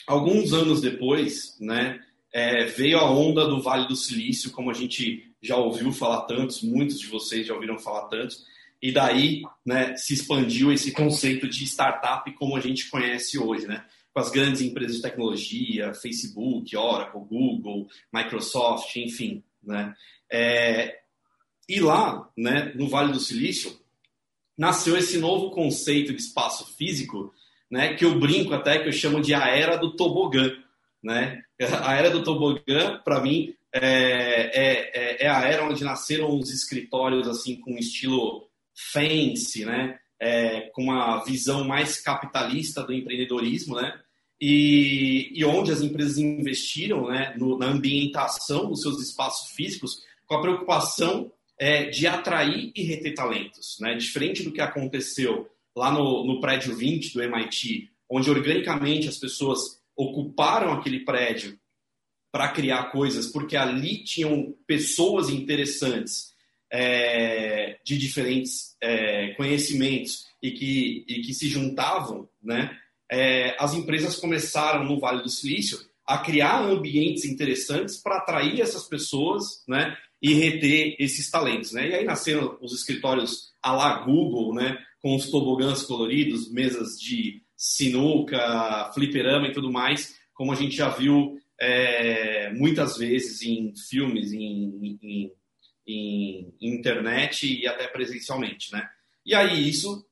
alguns 0.08 0.54
anos 0.54 0.80
depois, 0.80 1.58
né, 1.60 2.00
é, 2.34 2.64
veio 2.64 2.98
a 2.98 3.12
onda 3.12 3.46
do 3.46 3.62
Vale 3.62 3.86
do 3.86 3.98
Silício, 3.98 4.52
como 4.52 4.72
a 4.72 4.74
gente 4.74 5.30
já 5.42 5.58
ouviu 5.58 5.92
falar 5.92 6.22
tantos, 6.22 6.64
muitos 6.64 6.98
de 6.98 7.08
vocês 7.08 7.46
já 7.46 7.54
ouviram 7.54 7.78
falar 7.78 8.08
tantos, 8.08 8.46
e 8.82 8.94
daí 8.94 9.44
né, 9.66 9.94
se 9.98 10.14
expandiu 10.14 10.72
esse 10.72 10.94
conceito 10.94 11.50
de 11.50 11.66
startup 11.66 12.32
como 12.36 12.56
a 12.56 12.62
gente 12.62 12.90
conhece 12.90 13.38
hoje, 13.38 13.68
né? 13.68 13.84
com 14.14 14.22
as 14.22 14.32
grandes 14.32 14.62
empresas 14.62 14.96
de 14.96 15.02
tecnologia, 15.02 15.94
Facebook, 15.94 16.74
Oracle, 16.78 17.20
Google, 17.20 17.90
Microsoft, 18.14 18.96
enfim. 18.96 19.44
Né? 19.62 19.94
É, 20.32 21.02
e 21.68 21.80
lá, 21.80 22.30
né, 22.38 22.72
no 22.76 22.88
Vale 22.88 23.12
do 23.12 23.20
Silício, 23.20 23.78
nasceu 24.58 24.98
esse 24.98 25.18
novo 25.18 25.52
conceito 25.52 26.14
de 26.14 26.22
espaço 26.22 26.66
físico, 26.76 27.34
né, 27.70 27.96
que 27.96 28.06
eu 28.06 28.20
brinco 28.20 28.54
até 28.54 28.80
que 28.80 28.88
eu 28.88 28.94
chamo 28.94 29.22
de 29.22 29.34
a 29.34 29.48
era 29.48 29.78
do 29.78 29.96
tobogã. 29.96 30.52
Né? 31.04 31.42
A 31.84 31.96
era 31.96 32.10
do 32.10 32.24
tobogã, 32.24 33.00
para 33.04 33.22
mim, 33.22 33.56
é, 33.72 33.82
é, 33.82 34.92
é, 34.94 35.26
é, 35.26 35.30
a 35.30 35.42
era 35.42 35.66
onde 35.68 35.84
nasceram 35.84 36.34
os 36.34 36.50
escritórios 36.50 37.28
assim 37.28 37.60
com 37.60 37.78
estilo 37.78 38.48
fancy, 38.94 39.66
né? 39.66 40.00
É, 40.18 40.62
com 40.74 40.84
uma 40.84 41.22
visão 41.26 41.66
mais 41.66 42.00
capitalista 42.00 42.84
do 42.84 42.94
empreendedorismo, 42.94 43.76
né? 43.76 44.00
E, 44.40 45.30
e 45.34 45.44
onde 45.44 45.74
as 45.74 45.82
empresas 45.82 46.18
investiram 46.18 47.08
né, 47.08 47.36
no, 47.38 47.58
na 47.58 47.68
ambientação 47.68 48.70
dos 48.70 48.82
seus 48.82 49.02
espaços 49.02 49.52
físicos 49.52 50.04
com 50.26 50.36
a 50.36 50.42
preocupação 50.42 51.32
é, 51.60 51.86
de 51.86 52.08
atrair 52.08 52.72
e 52.76 52.84
reter 52.84 53.14
talentos. 53.14 53.78
Né? 53.80 53.96
Diferente 53.96 54.44
do 54.44 54.52
que 54.52 54.62
aconteceu 54.62 55.50
lá 55.76 55.92
no, 55.92 56.26
no 56.26 56.40
prédio 56.40 56.76
20 56.76 57.14
do 57.14 57.24
MIT, 57.24 57.90
onde 58.10 58.30
organicamente 58.30 59.08
as 59.08 59.18
pessoas 59.18 59.82
ocuparam 59.96 60.74
aquele 60.74 61.02
prédio 61.02 61.58
para 62.32 62.50
criar 62.50 62.92
coisas, 62.92 63.28
porque 63.28 63.56
ali 63.56 64.04
tinham 64.04 64.54
pessoas 64.68 65.30
interessantes 65.30 66.34
é, 66.72 67.80
de 67.84 67.98
diferentes 67.98 68.76
é, 68.82 69.30
conhecimentos 69.36 70.26
e 70.42 70.52
que, 70.52 71.06
e 71.08 71.22
que 71.22 71.34
se 71.34 71.48
juntavam, 71.48 72.28
né? 72.44 72.78
É, 73.10 73.56
as 73.60 73.74
empresas 73.74 74.16
começaram 74.18 74.84
no 74.84 75.00
Vale 75.00 75.22
do 75.22 75.30
Silício 75.30 75.80
a 76.06 76.18
criar 76.18 76.60
ambientes 76.60 77.24
interessantes 77.24 77.98
para 77.98 78.18
atrair 78.18 78.60
essas 78.60 78.84
pessoas, 78.84 79.64
né? 79.68 79.96
E 80.22 80.34
reter 80.34 80.96
esses 81.00 81.30
talentos, 81.30 81.72
né? 81.72 81.90
E 81.90 81.96
aí 81.96 82.06
nasceram 82.06 82.58
os 82.62 82.74
escritórios 82.74 83.54
a 83.62 83.72
la 83.72 84.00
Google, 84.00 84.54
né? 84.54 84.78
Com 85.02 85.16
os 85.16 85.30
tobogãs 85.30 85.84
coloridos, 85.84 86.52
mesas 86.52 87.00
de 87.00 87.44
sinuca, 87.56 88.92
fliperama 88.94 89.48
e 89.48 89.52
tudo 89.52 89.72
mais, 89.72 90.16
como 90.34 90.52
a 90.52 90.56
gente 90.56 90.76
já 90.76 90.90
viu 90.90 91.40
é, 91.60 92.52
muitas 92.54 92.98
vezes 92.98 93.42
em 93.42 93.74
filmes, 93.90 94.34
em, 94.34 95.00
em, 95.02 95.32
em, 95.88 96.54
internet 96.62 97.62
e 97.62 97.68
até 97.68 97.88
presencialmente, 97.88 98.72
né? 98.72 98.88
E 99.26 99.34
aí 99.34 99.68
isso, 99.68 100.06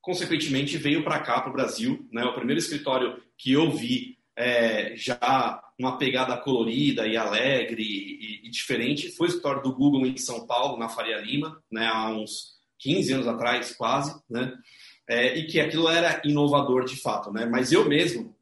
consequentemente, 0.00 0.76
veio 0.76 1.04
para 1.04 1.20
cá, 1.20 1.40
para 1.40 1.50
o 1.50 1.54
Brasil, 1.54 2.06
né? 2.12 2.24
O 2.24 2.34
primeiro 2.34 2.58
escritório 2.58 3.22
que 3.36 3.52
eu 3.52 3.70
vi 3.70 4.17
é, 4.38 4.94
já 4.94 5.60
uma 5.76 5.98
pegada 5.98 6.36
colorida 6.36 7.08
e 7.08 7.16
alegre 7.16 7.82
e, 7.82 8.46
e, 8.46 8.50
diferente 8.50 9.10
foi 9.10 9.26
o 9.26 9.30
escritório 9.30 9.62
do 9.62 9.74
Google 9.74 10.06
em 10.06 10.16
São 10.16 10.46
Paulo, 10.46 10.78
na 10.78 10.88
Faria 10.88 11.18
Lima, 11.18 11.60
né? 11.68 11.88
Há 11.88 12.10
uns 12.10 12.56
15 12.78 13.14
anos 13.14 13.26
atrás, 13.26 13.74
quase, 13.74 14.14
né? 14.30 14.56
É, 15.08 15.36
e 15.36 15.46
que 15.48 15.58
aquilo 15.58 15.88
era 15.88 16.22
inovador 16.24 16.84
de 16.84 16.94
fato, 16.94 17.32
né? 17.32 17.46
Mas 17.46 17.72
eu 17.72 17.88
mesmo, 17.88 18.32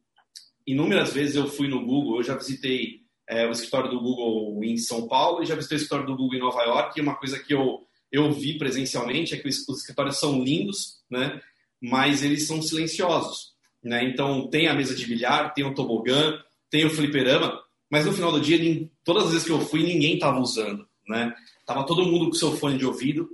inúmeras 0.66 1.14
vezes 1.14 1.34
eu 1.34 1.48
fui 1.48 1.66
no 1.66 1.86
Google, 1.86 2.18
eu 2.18 2.22
já 2.22 2.36
visitei 2.36 3.00
é, 3.26 3.46
o 3.46 3.50
escritório 3.50 3.90
do 3.90 4.00
Google 4.00 4.62
em 4.64 4.76
São 4.76 5.08
Paulo 5.08 5.42
e 5.42 5.46
já 5.46 5.54
visitei 5.54 5.78
o 5.78 5.80
escritório 5.80 6.06
do 6.06 6.16
Google 6.16 6.36
em 6.36 6.40
Nova 6.40 6.62
York. 6.62 6.98
E 6.98 7.02
uma 7.02 7.14
coisa 7.14 7.38
que 7.38 7.54
eu, 7.54 7.86
eu 8.12 8.30
vi 8.32 8.58
presencialmente 8.58 9.34
é 9.34 9.38
que 9.38 9.48
os, 9.48 9.66
os 9.66 9.78
escritórios 9.78 10.18
são 10.18 10.44
lindos, 10.44 11.02
né? 11.10 11.40
mas 11.80 12.22
eles 12.22 12.46
são 12.46 12.60
silenciosos. 12.60 13.55
Né? 13.86 14.04
Então, 14.04 14.48
tem 14.48 14.66
a 14.66 14.74
mesa 14.74 14.96
de 14.96 15.06
bilhar, 15.06 15.54
tem 15.54 15.64
o 15.64 15.72
tobogã, 15.72 16.36
tem 16.68 16.84
o 16.84 16.90
fliperama, 16.90 17.56
mas 17.88 18.04
no 18.04 18.12
final 18.12 18.32
do 18.32 18.40
dia, 18.40 18.58
todas 19.04 19.26
as 19.26 19.30
vezes 19.30 19.46
que 19.46 19.52
eu 19.52 19.60
fui, 19.60 19.84
ninguém 19.84 20.14
estava 20.14 20.40
usando. 20.40 20.84
Né? 21.08 21.32
Tava 21.64 21.86
todo 21.86 22.04
mundo 22.04 22.26
com 22.26 22.32
seu 22.32 22.56
fone 22.56 22.76
de 22.76 22.84
ouvido, 22.84 23.28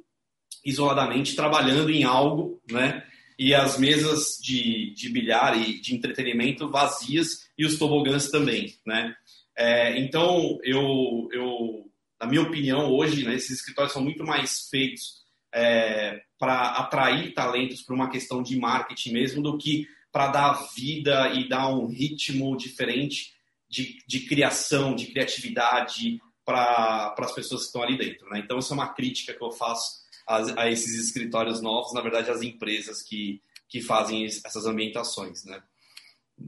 isoladamente, 0.62 1.34
trabalhando 1.34 1.90
em 1.90 2.04
algo, 2.04 2.60
né? 2.70 3.02
e 3.38 3.54
as 3.54 3.78
mesas 3.78 4.38
de, 4.42 4.92
de 4.94 5.08
bilhar 5.08 5.58
e 5.58 5.80
de 5.80 5.94
entretenimento 5.94 6.70
vazias 6.70 7.48
e 7.56 7.64
os 7.64 7.78
tobogãs 7.78 8.28
também, 8.28 8.74
né? 8.86 9.16
É, 9.56 9.98
então, 9.98 10.58
eu, 10.62 11.28
eu, 11.32 11.90
na 12.20 12.26
minha 12.26 12.42
opinião, 12.42 12.90
hoje, 12.92 13.24
né, 13.24 13.34
esses 13.34 13.58
escritórios 13.58 13.92
são 13.92 14.02
muito 14.02 14.22
mais 14.22 14.68
feitos 14.70 15.22
é, 15.52 16.20
para 16.38 16.72
atrair 16.78 17.34
talentos 17.34 17.82
para 17.82 17.94
uma 17.94 18.10
questão 18.10 18.42
de 18.42 18.56
marketing 18.56 19.12
mesmo 19.12 19.42
do 19.42 19.58
que 19.58 19.86
para 20.12 20.28
dar 20.28 20.52
vida 20.74 21.32
e 21.32 21.48
dar 21.48 21.68
um 21.68 21.86
ritmo 21.86 22.56
diferente 22.56 23.32
de, 23.68 23.98
de 24.06 24.20
criação, 24.20 24.94
de 24.94 25.06
criatividade 25.06 26.20
para 26.44 27.14
as 27.18 27.32
pessoas 27.32 27.62
que 27.62 27.66
estão 27.68 27.82
ali 27.82 27.96
dentro. 27.96 28.28
Né? 28.28 28.40
Então, 28.44 28.58
isso 28.58 28.72
é 28.72 28.76
uma 28.76 28.92
crítica 28.92 29.32
que 29.32 29.42
eu 29.42 29.50
faço 29.50 30.02
a, 30.26 30.62
a, 30.62 30.70
esses 30.70 31.02
escritórios 31.02 31.62
novos, 31.62 31.94
na 31.94 32.02
verdade, 32.02 32.30
as 32.30 32.42
empresas 32.42 33.02
que, 33.02 33.40
que 33.68 33.80
fazem 33.80 34.26
essas 34.26 34.66
ambientações. 34.66 35.44
Né? 35.46 35.62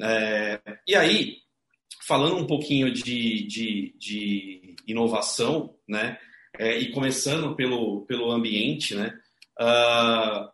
É, 0.02 0.60
e 0.86 0.94
aí, 0.94 1.38
falando 2.06 2.36
um 2.36 2.46
pouquinho 2.46 2.92
de, 2.92 3.46
de, 3.46 3.94
de 3.98 4.76
inovação, 4.86 5.74
né? 5.88 6.18
É, 6.56 6.78
e 6.78 6.92
começando 6.92 7.56
pelo, 7.56 8.02
pelo 8.06 8.30
ambiente, 8.30 8.94
né? 8.94 9.18
Uh, 9.60 10.53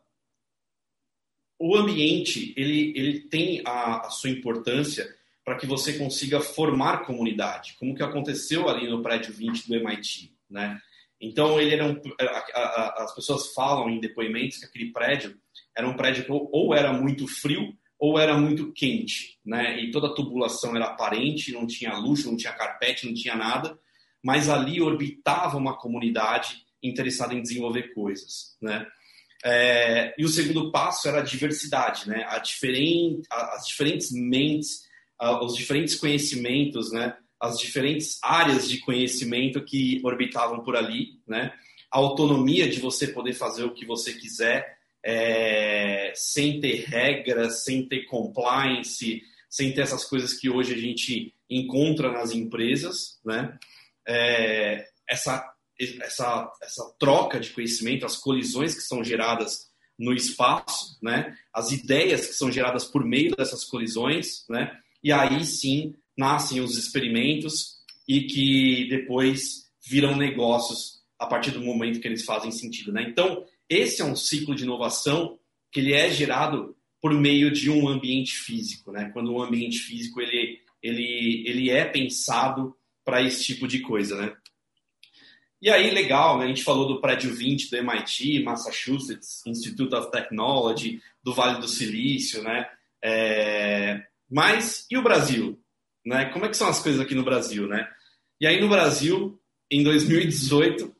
o 1.60 1.76
ambiente 1.76 2.54
ele, 2.56 2.92
ele 2.96 3.20
tem 3.20 3.60
a, 3.66 4.06
a 4.06 4.10
sua 4.10 4.30
importância 4.30 5.14
para 5.44 5.56
que 5.56 5.66
você 5.66 5.98
consiga 5.98 6.40
formar 6.40 7.04
comunidade, 7.04 7.76
como 7.78 7.94
que 7.94 8.02
aconteceu 8.02 8.68
ali 8.68 8.88
no 8.88 9.02
prédio 9.02 9.34
20 9.34 9.68
do 9.68 9.74
MIT, 9.74 10.32
né? 10.48 10.80
Então 11.20 11.60
ele 11.60 11.74
era 11.74 11.84
um, 11.84 12.00
a, 12.18 12.24
a, 12.24 13.04
as 13.04 13.14
pessoas 13.14 13.52
falam 13.52 13.90
em 13.90 14.00
depoimentos 14.00 14.56
que 14.56 14.64
aquele 14.64 14.90
prédio 14.90 15.38
era 15.76 15.86
um 15.86 15.94
prédio 15.94 16.24
que 16.24 16.32
ou, 16.32 16.48
ou 16.50 16.74
era 16.74 16.94
muito 16.94 17.28
frio 17.28 17.76
ou 17.98 18.18
era 18.18 18.34
muito 18.38 18.72
quente, 18.72 19.38
né? 19.44 19.78
E 19.82 19.90
toda 19.90 20.06
a 20.06 20.14
tubulação 20.14 20.74
era 20.74 20.86
aparente, 20.86 21.52
não 21.52 21.66
tinha 21.66 21.94
luxo, 21.98 22.30
não 22.30 22.38
tinha 22.38 22.54
carpete, 22.54 23.06
não 23.06 23.12
tinha 23.12 23.36
nada, 23.36 23.78
mas 24.22 24.48
ali 24.48 24.80
orbitava 24.80 25.58
uma 25.58 25.76
comunidade 25.76 26.64
interessada 26.82 27.34
em 27.34 27.42
desenvolver 27.42 27.92
coisas, 27.92 28.56
né? 28.62 28.86
É, 29.44 30.14
e 30.18 30.24
o 30.24 30.28
segundo 30.28 30.70
passo 30.70 31.08
era 31.08 31.20
a 31.20 31.24
diversidade, 31.24 32.08
né? 32.08 32.24
A 32.28 32.38
diferente, 32.38 33.26
as 33.30 33.66
diferentes 33.66 34.12
mentes, 34.12 34.82
os 35.42 35.54
diferentes 35.54 35.94
conhecimentos, 35.94 36.92
né? 36.92 37.16
As 37.40 37.58
diferentes 37.58 38.18
áreas 38.22 38.68
de 38.68 38.78
conhecimento 38.80 39.64
que 39.64 40.00
orbitavam 40.04 40.62
por 40.62 40.76
ali, 40.76 41.20
né? 41.26 41.52
A 41.90 41.98
autonomia 41.98 42.68
de 42.68 42.80
você 42.80 43.08
poder 43.08 43.32
fazer 43.32 43.64
o 43.64 43.72
que 43.74 43.86
você 43.86 44.12
quiser, 44.12 44.78
é, 45.02 46.12
sem 46.14 46.60
ter 46.60 46.84
regras, 46.84 47.64
sem 47.64 47.88
ter 47.88 48.04
compliance, 48.04 49.22
sem 49.48 49.72
ter 49.72 49.80
essas 49.80 50.04
coisas 50.04 50.34
que 50.34 50.50
hoje 50.50 50.74
a 50.74 50.78
gente 50.78 51.34
encontra 51.48 52.12
nas 52.12 52.32
empresas, 52.32 53.18
né? 53.24 53.58
É, 54.06 54.86
essa, 55.08 55.44
essa, 56.00 56.50
essa 56.62 56.94
troca 56.98 57.40
de 57.40 57.50
conhecimento, 57.50 58.06
as 58.06 58.16
colisões 58.16 58.74
que 58.74 58.82
são 58.82 59.02
geradas 59.02 59.70
no 59.98 60.14
espaço, 60.14 60.98
né? 61.02 61.36
As 61.52 61.72
ideias 61.72 62.26
que 62.26 62.32
são 62.32 62.50
geradas 62.50 62.84
por 62.84 63.04
meio 63.04 63.36
dessas 63.36 63.64
colisões, 63.64 64.44
né? 64.48 64.76
E 65.02 65.12
aí 65.12 65.44
sim 65.44 65.94
nascem 66.16 66.60
os 66.60 66.76
experimentos 66.76 67.80
e 68.08 68.22
que 68.22 68.88
depois 68.88 69.70
viram 69.86 70.16
negócios 70.16 71.00
a 71.18 71.26
partir 71.26 71.50
do 71.50 71.60
momento 71.60 72.00
que 72.00 72.08
eles 72.08 72.24
fazem 72.24 72.50
sentido, 72.50 72.92
né? 72.92 73.04
Então, 73.08 73.44
esse 73.68 74.00
é 74.00 74.04
um 74.04 74.16
ciclo 74.16 74.54
de 74.54 74.64
inovação 74.64 75.38
que 75.70 75.80
ele 75.80 75.92
é 75.92 76.10
gerado 76.10 76.74
por 77.00 77.12
meio 77.12 77.50
de 77.50 77.70
um 77.70 77.88
ambiente 77.88 78.36
físico, 78.36 78.90
né? 78.90 79.10
Quando 79.12 79.32
um 79.32 79.42
ambiente 79.42 79.78
físico 79.78 80.20
ele, 80.20 80.58
ele, 80.82 81.44
ele 81.46 81.70
é 81.70 81.84
pensado 81.84 82.74
para 83.04 83.22
esse 83.22 83.44
tipo 83.44 83.68
de 83.68 83.80
coisa, 83.80 84.16
né? 84.16 84.36
E 85.62 85.68
aí, 85.68 85.90
legal, 85.90 86.38
né? 86.38 86.46
a 86.46 86.48
gente 86.48 86.64
falou 86.64 86.88
do 86.88 87.00
prédio 87.00 87.34
20 87.34 87.70
do 87.70 87.76
MIT, 87.76 88.42
Massachusetts 88.42 89.42
Institute 89.46 89.94
of 89.94 90.10
Technology, 90.10 91.02
do 91.22 91.34
Vale 91.34 91.60
do 91.60 91.68
Silício, 91.68 92.42
né? 92.42 92.66
É... 93.02 94.02
Mas, 94.30 94.86
e 94.90 94.96
o 94.96 95.02
Brasil? 95.02 95.60
Né? 96.04 96.26
Como 96.26 96.46
é 96.46 96.48
que 96.48 96.56
são 96.56 96.68
as 96.68 96.82
coisas 96.82 97.00
aqui 97.00 97.14
no 97.14 97.24
Brasil, 97.24 97.66
né? 97.66 97.86
E 98.40 98.46
aí, 98.46 98.58
no 98.58 98.70
Brasil, 98.70 99.38
em 99.70 99.82
2018, 99.84 100.94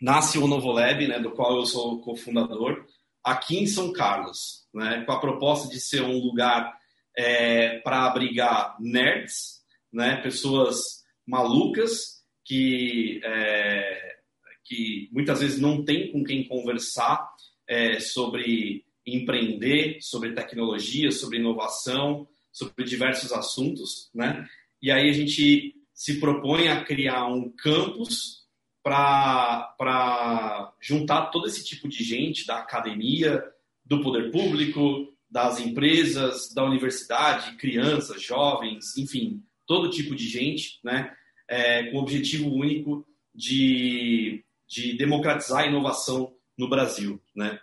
nasce 0.00 0.38
o 0.38 0.48
Novo 0.48 0.72
Lab, 0.72 1.06
né, 1.06 1.20
do 1.20 1.30
qual 1.30 1.56
eu 1.56 1.64
sou 1.64 2.00
cofundador, 2.00 2.84
aqui 3.22 3.58
em 3.58 3.66
São 3.66 3.92
Carlos, 3.92 4.66
né, 4.74 5.04
com 5.06 5.12
a 5.12 5.20
proposta 5.20 5.68
de 5.68 5.80
ser 5.80 6.02
um 6.02 6.18
lugar 6.18 6.76
é, 7.16 7.78
para 7.78 8.04
abrigar 8.04 8.76
nerds, 8.80 9.62
né, 9.92 10.16
pessoas 10.16 11.04
malucas 11.26 12.15
que, 12.46 13.20
é, 13.24 14.16
que 14.64 15.08
muitas 15.12 15.40
vezes 15.40 15.60
não 15.60 15.84
tem 15.84 16.12
com 16.12 16.22
quem 16.22 16.46
conversar 16.46 17.28
é, 17.68 17.98
sobre 17.98 18.84
empreender, 19.04 19.98
sobre 20.00 20.32
tecnologia, 20.32 21.10
sobre 21.10 21.38
inovação, 21.38 22.26
sobre 22.52 22.84
diversos 22.84 23.32
assuntos, 23.32 24.08
né? 24.14 24.46
E 24.80 24.90
aí 24.90 25.10
a 25.10 25.12
gente 25.12 25.74
se 25.92 26.20
propõe 26.20 26.68
a 26.68 26.84
criar 26.84 27.26
um 27.26 27.50
campus 27.50 28.46
para 28.82 30.72
juntar 30.80 31.26
todo 31.26 31.46
esse 31.46 31.64
tipo 31.64 31.88
de 31.88 32.04
gente 32.04 32.46
da 32.46 32.58
academia, 32.58 33.42
do 33.84 34.00
poder 34.00 34.30
público, 34.30 35.12
das 35.28 35.58
empresas, 35.58 36.52
da 36.54 36.64
universidade, 36.64 37.56
crianças, 37.56 38.22
jovens, 38.22 38.96
enfim, 38.96 39.42
todo 39.66 39.90
tipo 39.90 40.14
de 40.14 40.28
gente, 40.28 40.78
né? 40.84 41.12
É, 41.48 41.84
com 41.84 41.98
o 41.98 42.02
objetivo 42.02 42.52
único 42.52 43.06
de, 43.34 44.44
de 44.66 44.96
democratizar 44.96 45.64
a 45.64 45.66
inovação 45.66 46.34
no 46.56 46.68
Brasil, 46.68 47.20
né? 47.34 47.60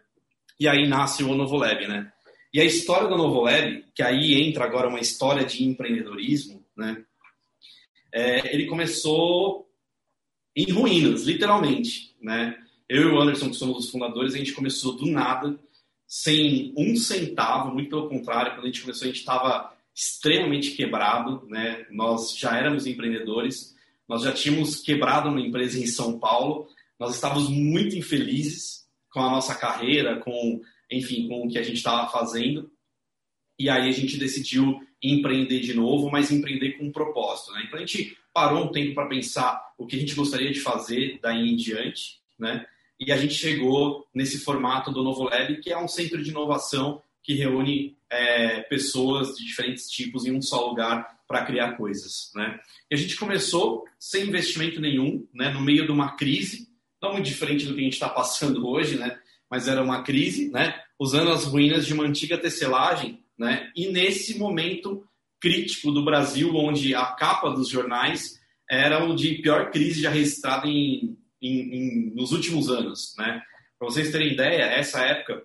E 0.60 0.68
aí 0.68 0.88
nasce 0.88 1.24
o 1.24 1.36
Novo 1.36 1.58
Lab, 1.58 1.88
né? 1.88 2.12
E 2.54 2.62
a 2.62 2.66
história 2.66 3.08
do 3.08 3.18
Novo 3.18 3.42
Lab, 3.42 3.84
que 3.96 4.04
aí 4.04 4.36
entra 4.42 4.64
agora 4.64 4.88
uma 4.88 5.00
história 5.00 5.44
de 5.44 5.64
empreendedorismo, 5.64 6.64
né? 6.78 7.04
É, 8.14 8.54
ele 8.54 8.68
começou 8.68 9.68
em 10.56 10.72
ruínas, 10.72 11.24
literalmente, 11.24 12.16
né? 12.22 12.56
Eu 12.88 13.10
e 13.10 13.12
o 13.12 13.20
Anderson, 13.20 13.50
que 13.50 13.56
somos 13.56 13.86
os 13.86 13.90
fundadores, 13.90 14.36
a 14.36 14.38
gente 14.38 14.54
começou 14.54 14.96
do 14.96 15.08
nada, 15.08 15.60
sem 16.06 16.72
um 16.78 16.96
centavo, 16.96 17.74
muito 17.74 17.90
pelo 17.90 18.08
contrário, 18.08 18.52
quando 18.54 18.66
a 18.66 18.68
gente 18.68 18.82
começou 18.82 19.06
a 19.06 19.08
gente 19.08 19.20
estava 19.20 19.76
extremamente 19.96 20.72
quebrado, 20.72 21.48
né? 21.48 21.88
Nós 21.90 22.38
já 22.38 22.56
éramos 22.56 22.86
empreendedores, 22.86 23.73
nós 24.08 24.24
já 24.24 24.32
tínhamos 24.32 24.82
quebrado 24.82 25.30
uma 25.30 25.42
empresa 25.42 25.80
em 25.80 25.86
São 25.86 26.20
Paulo, 26.20 26.68
nós 27.00 27.16
estávamos 27.16 27.50
muito 27.50 27.96
infelizes 27.96 28.86
com 29.12 29.20
a 29.20 29.30
nossa 29.30 29.56
carreira, 29.56 30.20
com, 30.20 30.62
enfim, 30.92 31.28
com 31.28 31.46
o 31.46 31.50
que 31.50 31.58
a 31.58 31.64
gente 31.64 31.78
estava 31.78 32.10
fazendo. 32.12 32.72
E 33.58 33.70
aí 33.70 33.88
a 33.88 33.92
gente 33.92 34.18
decidiu 34.18 34.82
empreender 35.02 35.60
de 35.60 35.74
novo, 35.74 36.10
mas 36.10 36.32
empreender 36.32 36.74
com 36.74 36.86
um 36.86 36.92
propósito. 36.92 37.52
Né? 37.54 37.64
Então 37.66 37.78
a 37.78 37.86
gente 37.86 38.18
parou 38.34 38.66
um 38.66 38.72
tempo 38.72 38.96
para 38.96 39.08
pensar 39.08 39.74
o 39.78 39.86
que 39.86 39.96
a 39.96 40.00
gente 40.00 40.16
gostaria 40.16 40.52
de 40.52 40.60
fazer 40.60 41.20
daí 41.22 41.50
em 41.50 41.56
diante, 41.56 42.20
né? 42.40 42.66
E 43.00 43.12
a 43.12 43.18
gente 43.18 43.34
chegou 43.34 44.08
nesse 44.14 44.40
formato 44.40 44.92
do 44.92 45.04
Novo 45.04 45.24
Lab, 45.24 45.60
que 45.60 45.72
é 45.72 45.78
um 45.78 45.88
centro 45.88 46.24
de 46.24 46.30
inovação 46.30 47.02
que 47.22 47.34
reúne 47.34 47.98
é, 48.10 48.62
pessoas 48.62 49.36
de 49.36 49.46
diferentes 49.46 49.90
tipos 49.90 50.26
em 50.26 50.32
um 50.32 50.42
só 50.42 50.68
lugar 50.68 51.20
para 51.34 51.46
criar 51.46 51.72
coisas, 51.78 52.30
né? 52.36 52.60
E 52.92 52.94
a 52.94 52.98
gente 52.98 53.16
começou 53.16 53.86
sem 53.98 54.28
investimento 54.28 54.80
nenhum, 54.80 55.28
né? 55.34 55.50
No 55.50 55.62
meio 55.62 55.84
de 55.84 55.92
uma 55.92 56.16
crise, 56.16 56.68
não 57.02 57.14
muito 57.14 57.26
diferente 57.26 57.66
do 57.66 57.74
que 57.74 57.80
a 57.80 57.84
gente 57.84 57.94
está 57.94 58.08
passando 58.08 58.68
hoje, 58.68 59.00
né? 59.00 59.20
Mas 59.50 59.68
era 59.68 59.82
uma 59.82 60.04
crise, 60.04 60.52
né? 60.52 60.80
Usando 61.00 61.32
as 61.32 61.46
ruínas 61.46 61.88
de 61.88 61.94
uma 61.96 62.04
antiga 62.04 62.38
tecelagem, 62.38 63.24
né? 63.36 63.72
E 63.76 63.88
nesse 63.88 64.38
momento 64.38 65.04
crítico 65.42 65.92
do 65.92 66.06
Brasil, 66.06 66.56
onde 66.56 66.94
a 66.94 67.08
capa 67.08 67.50
dos 67.50 67.68
jornais 67.68 68.40
era 68.70 69.04
o 69.04 69.16
de 69.16 69.40
pior 69.42 69.72
crise 69.72 70.04
já 70.04 70.12
registrada 70.12 70.68
em, 70.68 71.18
em, 71.42 71.76
em 71.76 72.14
nos 72.14 72.32
últimos 72.32 72.70
anos, 72.70 73.16
né? 73.18 73.42
Para 73.80 73.88
vocês 73.90 74.12
terem 74.12 74.34
ideia, 74.34 74.66
essa 74.66 75.04
época, 75.04 75.44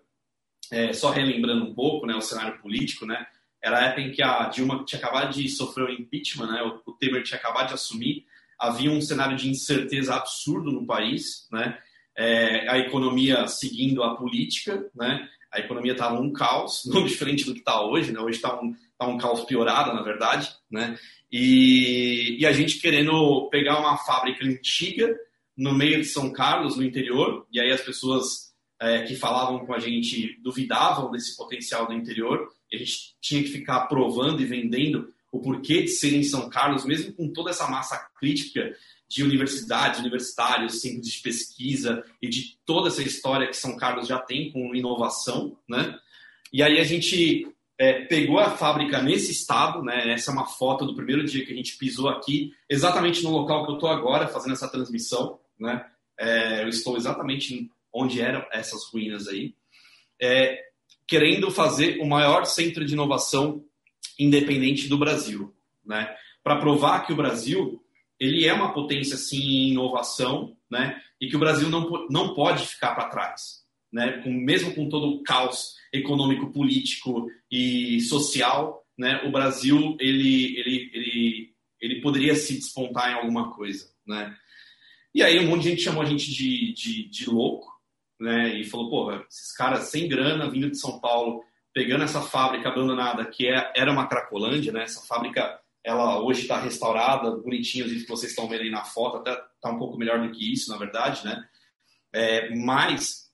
é, 0.70 0.92
só 0.92 1.08
relembrando 1.08 1.64
um 1.64 1.74
pouco, 1.74 2.06
né? 2.06 2.14
O 2.14 2.20
cenário 2.20 2.60
político, 2.60 3.06
né? 3.06 3.26
Era 3.62 3.78
a 3.78 3.84
época 3.86 4.02
em 4.02 4.10
que 4.12 4.22
a 4.22 4.48
Dilma 4.48 4.84
tinha 4.84 5.00
acabado 5.00 5.32
de 5.32 5.48
sofrer 5.48 5.84
o 5.84 5.92
impeachment, 5.92 6.46
né? 6.46 6.62
O, 6.62 6.92
Temer 6.92 7.22
tinha 7.22 7.38
acabado 7.38 7.68
de 7.68 7.74
assumir. 7.74 8.24
Havia 8.58 8.90
um 8.90 9.00
cenário 9.00 9.36
de 9.36 9.48
incerteza 9.48 10.14
absurdo 10.14 10.70
no 10.70 10.86
país, 10.86 11.48
né? 11.50 11.78
É, 12.16 12.68
a 12.68 12.78
economia 12.78 13.46
seguindo 13.46 14.02
a 14.02 14.16
política, 14.16 14.88
né? 14.94 15.28
A 15.52 15.60
economia 15.60 15.92
estava 15.92 16.20
um 16.20 16.32
caos, 16.32 16.82
não 16.92 17.04
diferente 17.04 17.44
do 17.44 17.52
que 17.52 17.60
está 17.60 17.82
hoje, 17.82 18.12
né? 18.12 18.20
Hoje 18.20 18.36
está 18.36 18.60
um, 18.60 18.74
tá 18.96 19.06
um 19.06 19.18
caos 19.18 19.44
piorado, 19.44 19.92
na 19.92 20.02
verdade, 20.02 20.48
né? 20.70 20.98
E, 21.30 22.36
e 22.40 22.46
a 22.46 22.52
gente 22.52 22.80
querendo 22.80 23.48
pegar 23.50 23.78
uma 23.78 23.96
fábrica 23.98 24.44
antiga 24.44 25.14
no 25.56 25.74
meio 25.74 25.98
de 25.98 26.06
São 26.06 26.32
Carlos, 26.32 26.76
no 26.76 26.84
interior, 26.84 27.46
e 27.52 27.60
aí 27.60 27.72
as 27.72 27.80
pessoas 27.80 28.48
é, 28.80 29.02
que 29.02 29.16
falavam 29.16 29.66
com 29.66 29.74
a 29.74 29.78
gente 29.78 30.40
duvidavam 30.40 31.10
desse 31.10 31.36
potencial 31.36 31.86
do 31.86 31.92
interior, 31.92 32.48
a 32.76 32.78
gente 32.78 33.14
tinha 33.20 33.42
que 33.42 33.48
ficar 33.48 33.86
provando 33.86 34.42
e 34.42 34.46
vendendo 34.46 35.12
o 35.30 35.40
porquê 35.40 35.82
de 35.82 35.88
ser 35.88 36.14
em 36.14 36.22
São 36.22 36.48
Carlos, 36.48 36.84
mesmo 36.84 37.12
com 37.12 37.32
toda 37.32 37.50
essa 37.50 37.68
massa 37.68 37.96
crítica 38.18 38.74
de 39.06 39.22
universidades, 39.22 40.00
universitários, 40.00 40.80
centros 40.80 41.08
de 41.08 41.20
pesquisa 41.20 42.04
e 42.20 42.28
de 42.28 42.58
toda 42.64 42.88
essa 42.88 43.02
história 43.02 43.46
que 43.46 43.56
São 43.56 43.76
Carlos 43.76 44.06
já 44.06 44.18
tem 44.18 44.50
com 44.52 44.74
inovação, 44.74 45.56
né? 45.68 45.98
E 46.52 46.62
aí 46.62 46.78
a 46.78 46.84
gente 46.84 47.46
é, 47.78 48.04
pegou 48.04 48.38
a 48.38 48.50
fábrica 48.50 49.02
nesse 49.02 49.32
estado, 49.32 49.82
né? 49.82 50.12
Essa 50.12 50.30
é 50.30 50.34
uma 50.34 50.46
foto 50.46 50.84
do 50.84 50.94
primeiro 50.94 51.24
dia 51.24 51.44
que 51.44 51.52
a 51.52 51.56
gente 51.56 51.76
pisou 51.76 52.08
aqui, 52.08 52.52
exatamente 52.68 53.22
no 53.22 53.30
local 53.30 53.64
que 53.64 53.70
eu 53.70 53.76
estou 53.76 53.88
agora 53.88 54.28
fazendo 54.28 54.52
essa 54.52 54.68
transmissão, 54.68 55.38
né? 55.58 55.86
É, 56.18 56.64
eu 56.64 56.68
estou 56.68 56.96
exatamente 56.96 57.70
onde 57.92 58.20
eram 58.20 58.44
essas 58.52 58.84
ruínas 58.92 59.28
aí. 59.28 59.54
É, 60.20 60.67
querendo 61.08 61.50
fazer 61.50 61.98
o 62.00 62.06
maior 62.06 62.44
centro 62.44 62.84
de 62.84 62.92
inovação 62.92 63.64
independente 64.18 64.88
do 64.88 64.98
Brasil, 64.98 65.54
né? 65.84 66.14
Para 66.44 66.60
provar 66.60 67.06
que 67.06 67.12
o 67.12 67.16
Brasil 67.16 67.82
ele 68.20 68.44
é 68.46 68.52
uma 68.52 68.74
potência 68.74 69.16
sim 69.16 69.40
em 69.40 69.70
inovação, 69.70 70.56
né? 70.70 71.00
E 71.20 71.28
que 71.28 71.36
o 71.36 71.38
Brasil 71.38 71.70
não, 71.70 72.06
não 72.10 72.34
pode 72.34 72.66
ficar 72.66 72.94
para 72.94 73.08
trás, 73.08 73.64
né? 73.90 74.20
Com, 74.22 74.30
mesmo 74.30 74.74
com 74.74 74.88
todo 74.88 75.08
o 75.08 75.22
caos 75.22 75.76
econômico, 75.92 76.52
político 76.52 77.26
e 77.50 78.00
social, 78.02 78.84
né? 78.96 79.22
O 79.24 79.32
Brasil 79.32 79.96
ele 79.98 80.58
ele 80.58 80.90
ele 80.92 81.54
ele 81.80 82.00
poderia 82.00 82.34
se 82.34 82.54
despontar 82.54 83.12
em 83.12 83.14
alguma 83.14 83.54
coisa, 83.54 83.88
né? 84.06 84.36
E 85.14 85.22
aí 85.22 85.38
um 85.38 85.48
monte 85.48 85.62
de 85.62 85.70
gente 85.70 85.82
chamou 85.82 86.02
a 86.02 86.06
gente 86.06 86.30
de, 86.30 86.72
de, 86.74 87.08
de 87.08 87.30
louco, 87.30 87.77
né? 88.18 88.54
E 88.54 88.64
falou, 88.64 88.90
pô, 88.90 89.12
esses 89.12 89.52
caras 89.54 89.84
sem 89.84 90.08
grana 90.08 90.50
vindo 90.50 90.70
de 90.70 90.78
São 90.78 91.00
Paulo, 91.00 91.42
pegando 91.72 92.04
essa 92.04 92.20
fábrica 92.20 92.68
abandonada 92.68 93.24
que 93.24 93.46
é, 93.46 93.72
era 93.76 93.92
uma 93.92 94.08
Cracolândia, 94.08 94.72
né? 94.72 94.82
Essa 94.82 95.06
fábrica, 95.06 95.60
ela 95.84 96.20
hoje 96.20 96.42
está 96.42 96.58
restaurada, 96.58 97.30
bonitinha, 97.30 97.86
o 97.86 97.88
que 97.88 98.08
vocês 98.08 98.32
estão 98.32 98.48
vendo 98.48 98.62
aí 98.62 98.70
na 98.70 98.84
foto, 98.84 99.18
até 99.18 99.32
está 99.32 99.70
um 99.70 99.78
pouco 99.78 99.96
melhor 99.96 100.20
do 100.20 100.32
que 100.32 100.52
isso, 100.52 100.70
na 100.70 100.76
verdade, 100.76 101.24
né? 101.24 101.44
É, 102.12 102.54
mas 102.56 103.28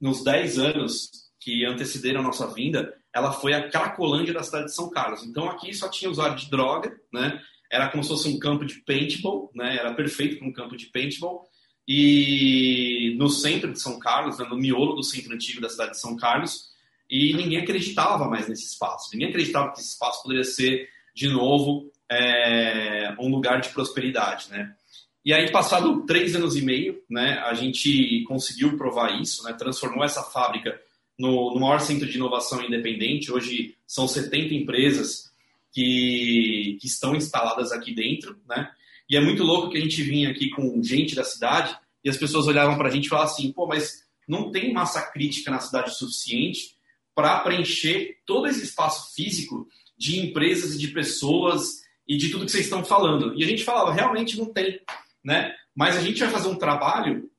nos 0.00 0.22
10 0.22 0.58
anos 0.58 1.10
que 1.40 1.64
antecederam 1.64 2.20
a 2.20 2.24
nossa 2.24 2.52
vinda, 2.52 2.92
ela 3.14 3.32
foi 3.32 3.54
a 3.54 3.70
Cracolândia 3.70 4.34
da 4.34 4.42
cidade 4.42 4.66
de 4.66 4.74
São 4.74 4.90
Carlos. 4.90 5.24
Então 5.24 5.48
aqui 5.48 5.72
só 5.72 5.88
tinha 5.88 6.10
usuário 6.10 6.36
de 6.36 6.50
droga, 6.50 6.94
né? 7.12 7.40
Era 7.70 7.88
como 7.88 8.02
se 8.02 8.10
fosse 8.10 8.28
um 8.28 8.38
campo 8.38 8.64
de 8.64 8.82
paintball, 8.82 9.50
né? 9.54 9.76
Era 9.76 9.94
perfeito 9.94 10.38
para 10.38 10.46
um 10.46 10.52
campo 10.52 10.76
de 10.76 10.86
paintball 10.86 11.48
e 11.86 13.14
no 13.16 13.28
centro 13.28 13.72
de 13.72 13.80
São 13.80 13.98
Carlos, 13.98 14.38
né, 14.38 14.46
no 14.48 14.56
miolo 14.56 14.94
do 14.94 15.02
centro 15.02 15.32
antigo 15.32 15.60
da 15.60 15.68
cidade 15.68 15.92
de 15.92 16.00
São 16.00 16.16
Carlos, 16.16 16.70
e 17.08 17.32
ninguém 17.34 17.58
acreditava 17.58 18.28
mais 18.28 18.48
nesse 18.48 18.66
espaço. 18.66 19.10
Ninguém 19.12 19.28
acreditava 19.28 19.72
que 19.72 19.78
esse 19.78 19.90
espaço 19.90 20.22
poderia 20.22 20.44
ser, 20.44 20.88
de 21.14 21.28
novo, 21.28 21.90
é, 22.10 23.14
um 23.20 23.28
lugar 23.28 23.60
de 23.60 23.68
prosperidade, 23.68 24.50
né? 24.50 24.74
E 25.24 25.32
aí, 25.32 25.50
passado 25.50 26.04
três 26.06 26.36
anos 26.36 26.54
e 26.54 26.62
meio, 26.62 27.02
né, 27.10 27.40
a 27.44 27.52
gente 27.54 28.22
conseguiu 28.28 28.76
provar 28.76 29.20
isso, 29.20 29.42
né, 29.42 29.52
transformou 29.54 30.04
essa 30.04 30.22
fábrica 30.22 30.80
no, 31.18 31.52
no 31.52 31.60
maior 31.60 31.80
centro 31.80 32.08
de 32.08 32.16
inovação 32.16 32.62
independente. 32.62 33.32
Hoje 33.32 33.76
são 33.86 34.06
70 34.06 34.54
empresas 34.54 35.32
que, 35.72 36.78
que 36.80 36.86
estão 36.86 37.16
instaladas 37.16 37.72
aqui 37.72 37.92
dentro, 37.92 38.36
né? 38.48 38.70
E 39.08 39.16
é 39.16 39.20
muito 39.20 39.42
louco 39.42 39.70
que 39.70 39.78
a 39.78 39.80
gente 39.80 40.02
vinha 40.02 40.30
aqui 40.30 40.50
com 40.50 40.82
gente 40.82 41.14
da 41.14 41.24
cidade 41.24 41.76
e 42.04 42.08
as 42.10 42.16
pessoas 42.16 42.46
olhavam 42.46 42.76
para 42.76 42.88
a 42.88 42.90
gente 42.90 43.06
e 43.06 43.08
falavam 43.08 43.32
assim: 43.32 43.52
pô, 43.52 43.66
mas 43.66 44.04
não 44.26 44.50
tem 44.50 44.72
massa 44.72 45.00
crítica 45.10 45.50
na 45.50 45.60
cidade 45.60 45.96
suficiente 45.96 46.76
para 47.14 47.40
preencher 47.40 48.18
todo 48.26 48.46
esse 48.46 48.62
espaço 48.64 49.14
físico 49.14 49.66
de 49.96 50.20
empresas 50.20 50.74
e 50.74 50.78
de 50.78 50.88
pessoas 50.88 51.82
e 52.06 52.16
de 52.16 52.30
tudo 52.30 52.44
que 52.44 52.52
vocês 52.52 52.64
estão 52.64 52.84
falando. 52.84 53.34
E 53.36 53.42
a 53.42 53.46
gente 53.46 53.64
falava, 53.64 53.92
realmente 53.92 54.36
não 54.36 54.52
tem, 54.52 54.80
né? 55.24 55.54
Mas 55.74 55.96
a 55.96 56.00
gente 56.00 56.20
vai 56.20 56.30
fazer 56.30 56.48
um 56.48 56.56
trabalho 56.56 57.30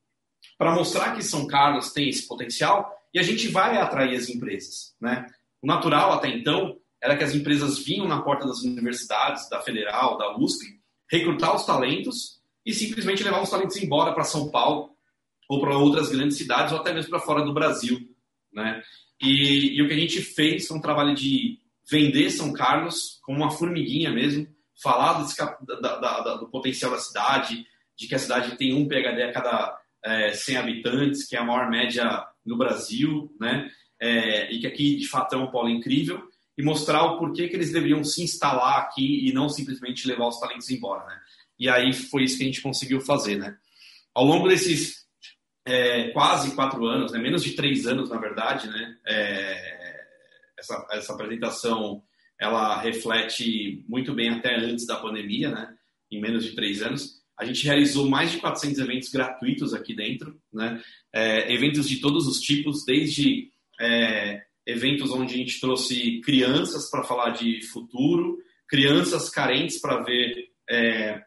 para 0.56 0.74
mostrar 0.74 1.14
que 1.14 1.22
São 1.22 1.46
Carlos 1.46 1.92
tem 1.92 2.08
esse 2.08 2.26
potencial 2.26 2.92
e 3.14 3.18
a 3.18 3.22
gente 3.22 3.48
vai 3.48 3.76
atrair 3.76 4.16
as 4.16 4.28
empresas, 4.28 4.94
né? 5.00 5.26
O 5.62 5.66
natural 5.66 6.12
até 6.12 6.28
então 6.28 6.76
era 7.00 7.16
que 7.16 7.24
as 7.24 7.34
empresas 7.34 7.78
vinham 7.78 8.08
na 8.08 8.22
porta 8.22 8.46
das 8.46 8.62
universidades, 8.62 9.48
da 9.48 9.62
Federal, 9.62 10.18
da 10.18 10.36
USP, 10.36 10.77
recrutar 11.10 11.54
os 11.54 11.64
talentos 11.64 12.40
e 12.64 12.72
simplesmente 12.72 13.24
levar 13.24 13.42
os 13.42 13.50
talentos 13.50 13.76
embora 13.76 14.12
para 14.12 14.24
São 14.24 14.50
Paulo 14.50 14.90
ou 15.48 15.60
para 15.60 15.76
outras 15.76 16.10
grandes 16.10 16.36
cidades 16.36 16.72
ou 16.72 16.78
até 16.78 16.92
mesmo 16.92 17.10
para 17.10 17.20
fora 17.20 17.42
do 17.42 17.54
Brasil, 17.54 17.98
né? 18.52 18.82
E, 19.20 19.76
e, 19.76 19.82
o 19.82 19.88
que 19.88 19.94
a 19.94 19.98
gente 19.98 20.20
fez 20.20 20.66
foi 20.66 20.76
um 20.76 20.80
trabalho 20.80 21.14
de 21.14 21.58
vender 21.90 22.30
São 22.30 22.52
Carlos 22.52 23.18
como 23.22 23.38
uma 23.38 23.50
formiguinha 23.50 24.10
mesmo, 24.10 24.46
falar 24.80 25.22
desse, 25.22 25.36
da, 25.36 25.80
da, 25.80 26.20
da, 26.20 26.34
do 26.36 26.48
potencial 26.48 26.92
da 26.92 26.98
cidade, 26.98 27.66
de 27.96 28.06
que 28.06 28.14
a 28.14 28.18
cidade 28.18 28.56
tem 28.56 28.74
um 28.74 28.86
PhD 28.86 29.22
a 29.22 29.32
cada 29.32 29.76
é, 30.04 30.32
100 30.32 30.56
habitantes, 30.56 31.26
que 31.26 31.34
é 31.34 31.40
a 31.40 31.44
maior 31.44 31.68
média 31.68 32.24
no 32.44 32.56
Brasil, 32.56 33.34
né? 33.40 33.68
É, 34.00 34.52
e 34.52 34.60
que 34.60 34.66
aqui 34.66 34.96
de 34.96 35.08
fato 35.08 35.34
é 35.34 35.38
um 35.38 35.50
polo 35.50 35.68
incrível, 35.68 36.22
e 36.58 36.62
mostrar 36.62 37.04
o 37.04 37.18
porquê 37.18 37.46
que 37.46 37.54
eles 37.54 37.72
deveriam 37.72 38.02
se 38.02 38.20
instalar 38.20 38.80
aqui 38.80 39.28
e 39.28 39.32
não 39.32 39.48
simplesmente 39.48 40.08
levar 40.08 40.26
os 40.26 40.40
talentos 40.40 40.68
embora, 40.70 41.06
né? 41.06 41.20
E 41.56 41.68
aí 41.68 41.92
foi 41.92 42.24
isso 42.24 42.36
que 42.36 42.42
a 42.42 42.46
gente 42.46 42.60
conseguiu 42.60 43.00
fazer, 43.00 43.36
né? 43.36 43.56
Ao 44.12 44.24
longo 44.24 44.48
desses 44.48 45.06
é, 45.64 46.08
quase 46.08 46.56
quatro 46.56 46.84
anos, 46.84 47.12
né? 47.12 47.18
menos 47.20 47.44
de 47.44 47.52
três 47.52 47.86
anos, 47.86 48.10
na 48.10 48.18
verdade, 48.18 48.66
né? 48.66 48.96
É, 49.06 50.04
essa, 50.58 50.86
essa 50.90 51.12
apresentação 51.12 52.02
ela 52.40 52.80
reflete 52.80 53.84
muito 53.88 54.12
bem 54.12 54.30
até 54.30 54.56
antes 54.56 54.84
da 54.84 54.96
pandemia, 54.96 55.50
né? 55.50 55.74
Em 56.10 56.20
menos 56.20 56.44
de 56.44 56.56
três 56.56 56.82
anos. 56.82 57.22
A 57.38 57.44
gente 57.44 57.64
realizou 57.64 58.08
mais 58.08 58.32
de 58.32 58.38
400 58.38 58.80
eventos 58.80 59.10
gratuitos 59.10 59.72
aqui 59.72 59.94
dentro, 59.94 60.40
né? 60.52 60.82
É, 61.12 61.52
eventos 61.52 61.88
de 61.88 62.00
todos 62.00 62.26
os 62.26 62.40
tipos, 62.40 62.84
desde 62.84 63.52
é, 63.80 64.42
eventos 64.68 65.10
onde 65.10 65.34
a 65.34 65.36
gente 65.38 65.58
trouxe 65.58 66.20
crianças 66.20 66.90
para 66.90 67.02
falar 67.02 67.30
de 67.30 67.66
futuro, 67.68 68.38
crianças 68.68 69.30
carentes 69.30 69.80
para 69.80 70.02
ver 70.02 70.50
é, 70.68 71.22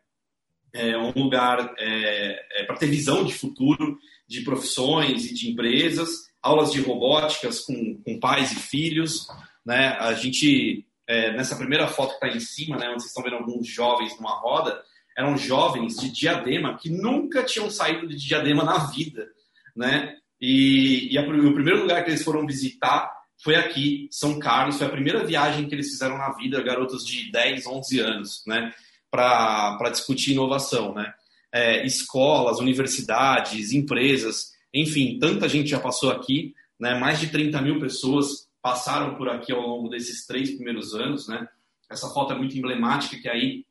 é, 0.72 0.98
um 0.98 1.12
lugar 1.12 1.74
é, 1.80 2.62
é 2.62 2.64
para 2.66 2.78
ter 2.78 2.86
visão 2.86 3.26
de 3.26 3.34
futuro, 3.34 3.98
de 4.28 4.42
profissões 4.42 5.26
e 5.26 5.34
de 5.34 5.50
empresas, 5.50 6.10
aulas 6.40 6.72
de 6.72 6.82
robóticas 6.82 7.62
com, 7.62 8.00
com 8.06 8.20
pais 8.20 8.52
e 8.52 8.56
filhos, 8.56 9.28
né? 9.66 9.98
A 10.00 10.14
gente 10.14 10.86
é, 11.08 11.34
nessa 11.34 11.56
primeira 11.56 11.88
foto 11.88 12.18
que 12.18 12.26
está 12.26 12.38
em 12.38 12.40
cima, 12.40 12.78
né, 12.78 12.88
onde 12.90 13.02
vocês 13.02 13.10
estão 13.10 13.24
vendo 13.24 13.38
alguns 13.38 13.68
jovens 13.68 14.16
numa 14.18 14.40
roda, 14.40 14.82
eram 15.18 15.36
jovens 15.36 15.98
de 15.98 16.12
Diadema 16.12 16.78
que 16.78 16.90
nunca 16.90 17.44
tinham 17.44 17.70
saído 17.70 18.08
de 18.08 18.16
Diadema 18.16 18.64
na 18.64 18.86
vida, 18.86 19.28
né? 19.76 20.16
E, 20.40 21.12
e 21.12 21.18
a, 21.18 21.22
o 21.22 21.54
primeiro 21.54 21.82
lugar 21.82 22.04
que 22.04 22.12
eles 22.12 22.24
foram 22.24 22.46
visitar 22.46 23.12
foi 23.44 23.56
aqui, 23.56 24.08
São 24.12 24.38
Carlos, 24.40 24.78
foi 24.78 24.88
a 24.88 24.92
primeira 24.92 25.26
viagem 25.26 25.68
que 25.68 25.74
eles 25.74 25.90
fizeram 25.90 26.18
na 26.18 26.32
vida, 26.34 26.62
garotos 26.62 27.06
de 27.06 27.32
10, 27.32 27.66
11 27.66 28.00
anos, 28.00 28.44
né? 28.46 28.72
Para 29.10 29.90
discutir 29.90 30.34
inovação, 30.34 30.94
né? 30.94 31.14
É, 31.52 31.86
escolas, 31.86 32.60
universidades, 32.60 33.74
empresas, 33.74 34.52
enfim, 34.74 35.18
tanta 35.20 35.50
gente 35.50 35.70
já 35.70 35.80
passou 35.80 36.12
aqui, 36.12 36.54
né? 36.80 36.98
Mais 36.98 37.20
de 37.20 37.30
30 37.30 37.62
mil 37.62 37.80
pessoas 37.80 38.48
passaram 38.62 39.16
por 39.16 39.28
aqui 39.28 39.52
ao 39.52 39.62
longo 39.62 39.90
desses 39.90 40.26
três 40.26 40.52
primeiros 40.52 40.94
anos, 40.94 41.28
né? 41.28 41.48
Essa 41.90 42.10
foto 42.10 42.32
é 42.34 42.38
muito 42.38 42.58
emblemática, 42.58 43.20
que 43.20 43.28
aí 43.28 43.66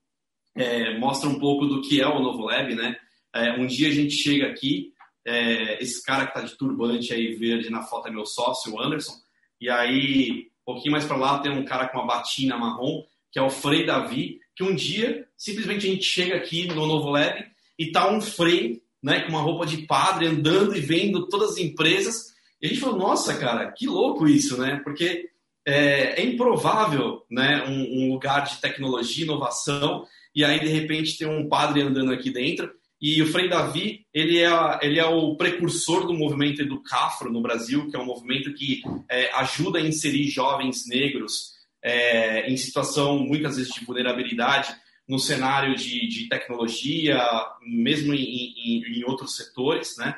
é, 0.55 0.99
mostra 0.99 1.29
um 1.29 1.39
pouco 1.39 1.67
do 1.67 1.81
que 1.81 2.01
é 2.01 2.07
o 2.07 2.21
Novo 2.21 2.45
Lab, 2.45 2.75
né? 2.75 2.97
É, 3.33 3.53
um 3.53 3.67
dia 3.67 3.89
a 3.89 3.93
gente 3.93 4.15
chega 4.15 4.49
aqui, 4.49 4.93
é, 5.25 5.81
esse 5.83 6.05
cara 6.05 6.27
que 6.27 6.37
está 6.37 6.43
de 6.43 6.59
turbante 6.59 7.13
aí 7.15 7.35
verde 7.35 7.71
na 7.71 7.83
foto 7.83 8.09
é 8.09 8.11
meu 8.11 8.27
sócio, 8.27 8.75
o 8.75 8.81
Anderson, 8.83 9.15
e 9.61 9.69
aí 9.69 10.49
um 10.67 10.73
pouquinho 10.73 10.93
mais 10.93 11.05
para 11.05 11.17
lá 11.17 11.39
tem 11.39 11.53
um 11.53 11.65
cara 11.65 11.89
com 11.89 11.99
uma 11.99 12.07
batina 12.07 12.57
marrom, 12.57 13.03
que 13.33 13.39
é 13.39 13.43
o 13.43 13.51
Frei 13.51 13.85
Davi, 13.85 14.39
que 14.55 14.63
um 14.63 14.75
dia 14.75 15.27
simplesmente 15.37 15.87
a 15.87 15.91
gente 15.91 16.05
chega 16.05 16.37
aqui 16.37 16.67
no 16.67 16.87
Novo 16.87 17.11
Lab 17.11 17.45
e 17.79 17.91
tá 17.91 18.11
um 18.11 18.21
Frei, 18.21 18.83
né, 19.03 19.21
com 19.23 19.31
uma 19.31 19.41
roupa 19.41 19.67
de 19.67 19.87
padre 19.87 20.27
andando 20.27 20.77
e 20.77 20.81
vendo 20.81 21.29
todas 21.29 21.53
as 21.53 21.57
empresas 21.59 22.31
e 22.61 22.67
a 22.67 22.69
gente 22.69 22.81
falou, 22.81 22.99
nossa, 22.99 23.37
cara, 23.39 23.73
que 23.73 23.87
louco 23.87 24.29
isso, 24.29 24.61
né? 24.61 24.81
Porque 24.85 25.31
é, 25.67 26.21
é 26.21 26.25
improvável, 26.25 27.25
né, 27.31 27.65
um, 27.67 28.05
um, 28.05 28.13
lugar 28.13 28.45
de 28.45 28.61
tecnologia, 28.61 29.25
inovação, 29.25 30.05
e 30.35 30.45
aí 30.45 30.61
de 30.61 30.69
repente 30.69 31.17
tem 31.17 31.27
um 31.27 31.49
padre 31.49 31.83
andando 31.83 32.13
aqui 32.13 32.31
dentro. 32.31 32.71
E 33.01 33.23
o 33.23 33.27
Frei 33.27 33.49
Davi, 33.49 34.07
ele 34.13 34.39
é, 34.39 34.51
ele 34.83 34.99
é 34.99 35.07
o 35.07 35.35
precursor 35.35 36.07
do 36.07 36.13
movimento 36.13 36.61
Educafro 36.61 37.33
no 37.33 37.41
Brasil, 37.41 37.89
que 37.89 37.97
é 37.97 37.99
um 37.99 38.05
movimento 38.05 38.53
que 38.53 38.83
é, 39.09 39.33
ajuda 39.35 39.79
a 39.79 39.83
inserir 39.83 40.29
jovens 40.29 40.87
negros 40.87 41.55
é, 41.83 42.51
em 42.51 42.57
situação 42.59 43.19
muitas 43.19 43.57
vezes 43.57 43.73
de 43.73 43.85
vulnerabilidade 43.85 44.75
no 45.09 45.19
cenário 45.19 45.75
de, 45.75 46.07
de 46.09 46.29
tecnologia, 46.29 47.19
mesmo 47.63 48.13
em, 48.13 48.23
em, 48.23 48.99
em 48.99 49.05
outros 49.05 49.35
setores, 49.35 49.97
né? 49.97 50.15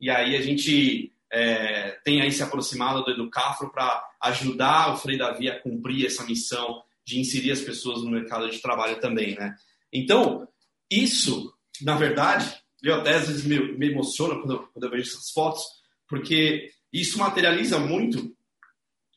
E 0.00 0.10
aí 0.10 0.34
a 0.34 0.40
gente 0.40 1.12
é, 1.30 1.98
tem 2.04 2.20
aí 2.20 2.32
se 2.32 2.42
aproximado 2.42 3.04
do 3.04 3.10
Educafro 3.10 3.70
para 3.70 4.04
ajudar 4.22 4.92
o 4.92 4.96
Frei 4.96 5.16
Davi 5.16 5.48
a 5.48 5.60
cumprir 5.60 6.06
essa 6.06 6.24
missão 6.24 6.82
de 7.04 7.20
inserir 7.20 7.52
as 7.52 7.60
pessoas 7.60 8.02
no 8.02 8.10
mercado 8.10 8.50
de 8.50 8.60
trabalho 8.60 9.00
também, 9.00 9.34
né? 9.34 9.54
Então, 9.92 10.48
isso, 10.90 11.52
na 11.80 11.96
verdade, 11.96 12.52
eu 12.82 12.94
até 12.94 13.14
às 13.14 13.28
vezes 13.28 13.44
me, 13.44 13.76
me 13.76 13.90
emociono 13.90 14.40
quando, 14.40 14.68
quando 14.72 14.84
eu 14.84 14.90
vejo 14.90 15.10
essas 15.10 15.30
fotos, 15.30 15.62
porque 16.08 16.70
isso 16.92 17.18
materializa 17.18 17.78
muito 17.78 18.34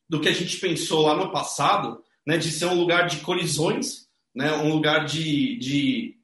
do 0.07 0.21
que 0.21 0.29
a 0.29 0.33
gente 0.33 0.57
pensou 0.59 1.01
lá 1.01 1.15
no 1.15 1.31
passado, 1.31 2.01
né, 2.25 2.37
de 2.37 2.51
ser 2.51 2.65
um 2.67 2.79
lugar 2.79 3.07
de 3.07 3.17
colisões, 3.17 4.07
né, 4.33 4.53
um 4.53 4.71
lugar 4.71 5.05
de, 5.05 5.57
de 5.57 6.15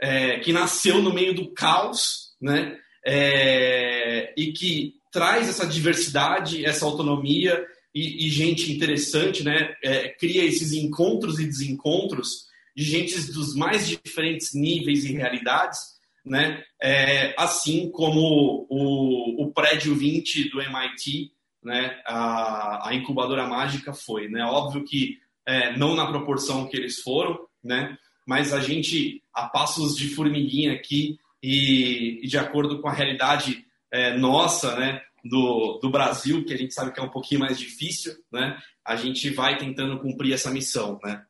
é, 0.00 0.40
que 0.40 0.52
nasceu 0.52 1.00
no 1.00 1.12
meio 1.12 1.34
do 1.34 1.52
caos, 1.52 2.34
né, 2.40 2.78
é, 3.06 4.34
e 4.36 4.52
que 4.52 4.94
traz 5.12 5.48
essa 5.48 5.66
diversidade, 5.66 6.64
essa 6.64 6.84
autonomia 6.84 7.64
e, 7.94 8.26
e 8.26 8.30
gente 8.30 8.72
interessante, 8.72 9.42
né? 9.42 9.74
É, 9.82 10.08
cria 10.10 10.44
esses 10.44 10.72
encontros 10.72 11.38
e 11.38 11.46
desencontros 11.46 12.47
de 12.78 12.84
gente 12.84 13.32
dos 13.32 13.56
mais 13.56 13.88
diferentes 13.88 14.54
níveis 14.54 15.04
e 15.04 15.12
realidades, 15.12 15.80
né? 16.24 16.62
É, 16.80 17.34
assim 17.36 17.90
como 17.90 18.68
o, 18.70 19.42
o 19.42 19.52
prédio 19.52 19.96
20 19.96 20.48
do 20.50 20.62
MIT, 20.62 21.32
né? 21.60 22.00
A, 22.06 22.88
a 22.88 22.94
incubadora 22.94 23.48
mágica 23.48 23.92
foi, 23.92 24.28
né? 24.28 24.44
Óbvio 24.44 24.84
que 24.84 25.18
é, 25.44 25.76
não 25.76 25.96
na 25.96 26.06
proporção 26.06 26.68
que 26.68 26.76
eles 26.76 27.00
foram, 27.00 27.36
né? 27.64 27.98
Mas 28.24 28.52
a 28.52 28.60
gente 28.60 29.24
a 29.34 29.48
passos 29.48 29.96
de 29.96 30.10
formiguinha 30.10 30.72
aqui 30.74 31.18
e, 31.42 32.20
e 32.22 32.28
de 32.28 32.38
acordo 32.38 32.80
com 32.80 32.86
a 32.86 32.92
realidade 32.92 33.66
é, 33.90 34.16
nossa, 34.16 34.76
né, 34.76 35.00
do, 35.24 35.80
do 35.82 35.90
Brasil, 35.90 36.44
que 36.44 36.54
a 36.54 36.56
gente 36.56 36.74
sabe 36.74 36.92
que 36.92 37.00
é 37.00 37.02
um 37.02 37.10
pouquinho 37.10 37.40
mais 37.40 37.58
difícil, 37.58 38.12
né, 38.30 38.56
a 38.84 38.94
gente 38.96 39.30
vai 39.30 39.56
tentando 39.56 39.98
cumprir 39.98 40.34
essa 40.34 40.50
missão, 40.50 40.98
né. 41.02 41.24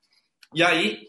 E 0.54 0.62
aí, 0.62 1.08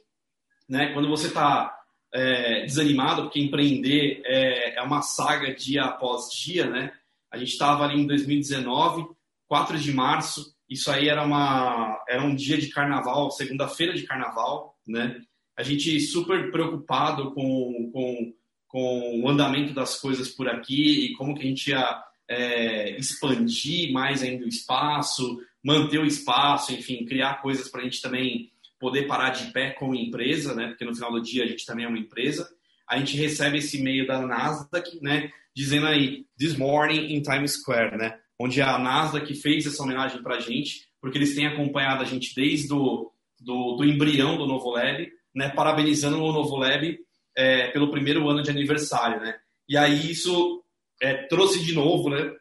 né, 0.69 0.93
quando 0.93 1.09
você 1.09 1.27
está 1.27 1.75
é, 2.13 2.65
desanimado, 2.65 3.23
porque 3.23 3.41
empreender 3.41 4.21
é, 4.23 4.75
é 4.75 4.81
uma 4.81 5.01
saga 5.01 5.53
dia 5.53 5.83
após 5.83 6.29
dia, 6.31 6.69
né, 6.69 6.93
a 7.31 7.37
gente 7.37 7.49
estava 7.49 7.83
ali 7.83 7.99
em 7.99 8.07
2019, 8.07 9.05
4 9.47 9.77
de 9.77 9.91
março, 9.91 10.55
isso 10.69 10.91
aí 10.91 11.09
era, 11.09 11.23
uma, 11.23 11.99
era 12.07 12.23
um 12.23 12.35
dia 12.35 12.57
de 12.57 12.69
carnaval, 12.69 13.31
segunda-feira 13.31 13.93
de 13.93 14.03
carnaval, 14.03 14.77
né, 14.87 15.19
a 15.57 15.63
gente 15.63 15.99
super 15.99 16.51
preocupado 16.51 17.33
com, 17.33 17.89
com 17.91 18.33
com 18.69 19.21
o 19.21 19.27
andamento 19.27 19.73
das 19.73 19.99
coisas 19.99 20.29
por 20.29 20.47
aqui 20.47 21.05
e 21.05 21.13
como 21.13 21.35
que 21.35 21.41
a 21.41 21.45
gente 21.45 21.71
ia 21.71 22.03
é, 22.29 22.97
expandir 22.97 23.91
mais 23.91 24.21
ainda 24.21 24.45
o 24.45 24.47
espaço, 24.47 25.41
manter 25.61 25.99
o 25.99 26.05
espaço, 26.05 26.71
enfim, 26.71 27.03
criar 27.03 27.41
coisas 27.41 27.67
para 27.67 27.81
a 27.81 27.83
gente 27.83 27.99
também 27.99 28.51
poder 28.79 29.07
parar 29.07 29.31
de 29.31 29.51
pé 29.51 29.71
como 29.71 29.93
empresa, 29.93 30.55
né? 30.55 30.69
Porque 30.69 30.85
no 30.85 30.95
final 30.95 31.11
do 31.11 31.21
dia 31.21 31.43
a 31.43 31.47
gente 31.47 31.65
também 31.65 31.85
é 31.85 31.87
uma 31.87 31.99
empresa. 31.99 32.49
A 32.87 32.97
gente 32.97 33.17
recebe 33.17 33.57
esse 33.57 33.77
e-mail 33.77 34.07
da 34.07 34.25
Nasdaq, 34.25 34.99
né? 35.01 35.29
Dizendo 35.55 35.87
aí, 35.87 36.25
this 36.37 36.57
morning 36.57 37.13
in 37.13 37.21
Times 37.21 37.53
Square, 37.59 37.97
né? 37.97 38.17
Onde 38.39 38.61
a 38.61 38.79
Nasdaq 38.79 39.33
fez 39.35 39.67
essa 39.67 39.83
homenagem 39.83 40.23
para 40.23 40.37
a 40.37 40.39
gente, 40.39 40.87
porque 41.01 41.17
eles 41.17 41.35
têm 41.35 41.45
acompanhado 41.45 42.01
a 42.01 42.05
gente 42.05 42.33
desde 42.33 42.73
o 42.73 43.11
do, 43.39 43.75
do 43.75 43.83
embrião 43.83 44.37
do 44.37 44.47
Novo 44.47 44.71
Lab, 44.71 45.11
né? 45.35 45.49
Parabenizando 45.49 46.21
o 46.23 46.31
Novo 46.31 46.55
Lab 46.55 46.97
é, 47.35 47.67
pelo 47.67 47.91
primeiro 47.91 48.27
ano 48.29 48.41
de 48.41 48.49
aniversário, 48.49 49.19
né? 49.19 49.37
E 49.67 49.77
aí 49.77 50.09
isso 50.09 50.63
é, 51.01 51.27
trouxe 51.27 51.63
de 51.63 51.73
novo, 51.73 52.09
né? 52.09 52.33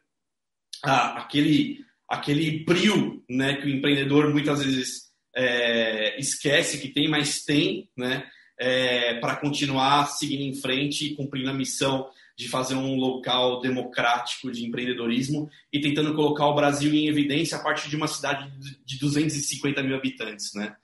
A, 0.83 1.21
aquele, 1.21 1.85
aquele 2.07 2.63
brilho 2.63 3.23
né, 3.29 3.55
que 3.55 3.65
o 3.65 3.69
empreendedor 3.69 4.31
muitas 4.31 4.63
vezes 4.63 5.08
é, 5.39 6.19
esquece 6.19 6.79
que 6.79 6.89
tem, 6.89 7.07
mas 7.07 7.45
tem, 7.45 7.89
né, 7.95 8.29
é, 8.59 9.13
para 9.21 9.37
continuar 9.37 10.07
seguindo 10.07 10.41
em 10.41 10.53
frente 10.53 11.05
e 11.05 11.15
cumprindo 11.15 11.49
a 11.49 11.53
missão 11.53 12.09
de 12.37 12.49
fazer 12.49 12.75
um 12.75 12.95
local 12.95 13.61
democrático 13.61 14.51
de 14.51 14.65
empreendedorismo 14.65 15.49
e 15.71 15.79
tentando 15.79 16.13
colocar 16.13 16.45
o 16.47 16.55
Brasil 16.55 16.93
em 16.93 17.07
evidência 17.07 17.57
a 17.57 17.63
partir 17.63 17.89
de 17.89 17.95
uma 17.95 18.07
cidade 18.07 18.51
de 18.85 18.99
250 18.99 19.81
mil 19.81 19.95
habitantes, 19.95 20.53
né? 20.53 20.75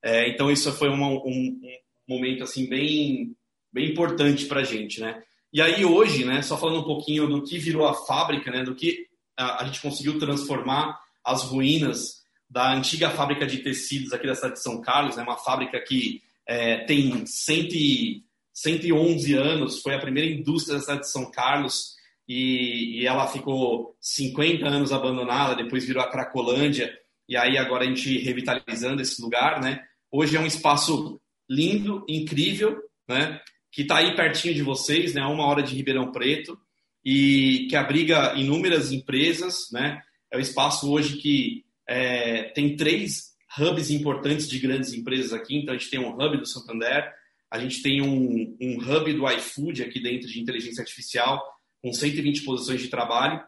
É, 0.00 0.30
então 0.30 0.52
isso 0.52 0.72
foi 0.72 0.88
uma, 0.88 1.08
um, 1.08 1.16
um, 1.26 1.60
momento 2.08 2.44
assim 2.44 2.68
bem 2.68 3.34
bem 3.72 3.90
importante 3.90 4.46
para 4.46 4.60
a 4.60 4.64
gente, 4.64 5.00
né? 5.00 5.20
E 5.52 5.60
aí 5.60 5.84
hoje, 5.84 6.24
né? 6.24 6.42
Só 6.42 6.56
falando 6.56 6.80
um 6.80 6.84
pouquinho 6.84 7.26
do 7.26 7.42
que 7.42 7.58
virou 7.58 7.86
a 7.86 7.94
fábrica, 7.94 8.52
né? 8.52 8.62
Do 8.62 8.74
que 8.74 9.06
a, 9.36 9.62
a 9.62 9.66
gente 9.66 9.80
conseguiu 9.80 10.18
transformar 10.18 11.00
as 11.24 11.42
ruínas 11.42 12.15
da 12.48 12.72
antiga 12.72 13.10
fábrica 13.10 13.46
de 13.46 13.58
tecidos 13.58 14.12
aqui 14.12 14.26
da 14.26 14.34
cidade 14.34 14.54
de 14.54 14.62
São 14.62 14.80
Carlos, 14.80 15.16
né? 15.16 15.22
Uma 15.22 15.36
fábrica 15.36 15.80
que 15.80 16.22
é, 16.46 16.78
tem 16.84 17.26
100, 17.26 18.24
111 18.52 19.34
anos, 19.34 19.82
foi 19.82 19.94
a 19.94 20.00
primeira 20.00 20.30
indústria 20.30 20.76
da 20.76 20.80
cidade 20.80 21.00
de 21.00 21.10
São 21.10 21.30
Carlos 21.30 21.96
e, 22.28 23.00
e, 23.00 23.06
ela 23.06 23.26
ficou 23.26 23.96
50 24.00 24.66
anos 24.66 24.92
abandonada, 24.92 25.54
depois 25.54 25.84
virou 25.84 26.02
a 26.02 26.10
Cracolândia 26.10 26.92
e 27.28 27.36
aí 27.36 27.58
agora 27.58 27.84
a 27.84 27.86
gente 27.86 28.18
revitalizando 28.18 29.02
esse 29.02 29.20
lugar, 29.20 29.60
né? 29.60 29.84
Hoje 30.10 30.36
é 30.36 30.40
um 30.40 30.46
espaço 30.46 31.20
lindo, 31.48 32.04
incrível, 32.08 32.80
né? 33.08 33.40
Que 33.70 33.82
está 33.82 33.98
aí 33.98 34.14
pertinho 34.14 34.54
de 34.54 34.62
vocês, 34.62 35.14
né? 35.14 35.22
Uma 35.22 35.46
hora 35.46 35.62
de 35.62 35.74
Ribeirão 35.74 36.12
Preto 36.12 36.58
e 37.04 37.66
que 37.68 37.76
abriga 37.76 38.34
inúmeras 38.36 38.92
empresas, 38.92 39.68
né? 39.72 40.00
É 40.32 40.36
o 40.36 40.40
espaço 40.40 40.90
hoje 40.90 41.18
que 41.18 41.65
é, 41.88 42.44
tem 42.44 42.76
três 42.76 43.34
hubs 43.58 43.90
importantes 43.90 44.48
de 44.48 44.58
grandes 44.58 44.92
empresas 44.92 45.32
aqui. 45.32 45.56
Então 45.56 45.74
a 45.74 45.78
gente 45.78 45.90
tem 45.90 46.00
um 46.00 46.14
hub 46.14 46.36
do 46.36 46.46
Santander, 46.46 47.12
a 47.50 47.58
gente 47.58 47.82
tem 47.82 48.02
um, 48.02 48.56
um 48.60 48.78
hub 48.78 49.12
do 49.12 49.30
iFood 49.30 49.82
aqui 49.82 50.00
dentro 50.00 50.28
de 50.28 50.40
inteligência 50.40 50.82
artificial, 50.82 51.42
com 51.82 51.92
120 51.92 52.42
posições 52.42 52.82
de 52.82 52.88
trabalho, 52.88 53.42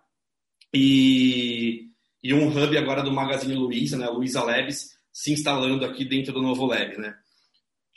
e, 0.73 1.87
e 2.23 2.33
um 2.33 2.49
hub 2.49 2.77
agora 2.77 3.03
do 3.03 3.13
Magazine 3.13 3.55
Luiza, 3.55 3.97
né, 3.97 4.07
Luiza 4.07 4.43
Labs, 4.43 4.91
se 5.13 5.33
instalando 5.33 5.85
aqui 5.85 6.05
dentro 6.05 6.33
do 6.33 6.43
Novo 6.43 6.65
Lab. 6.67 6.97
Né? 6.97 7.15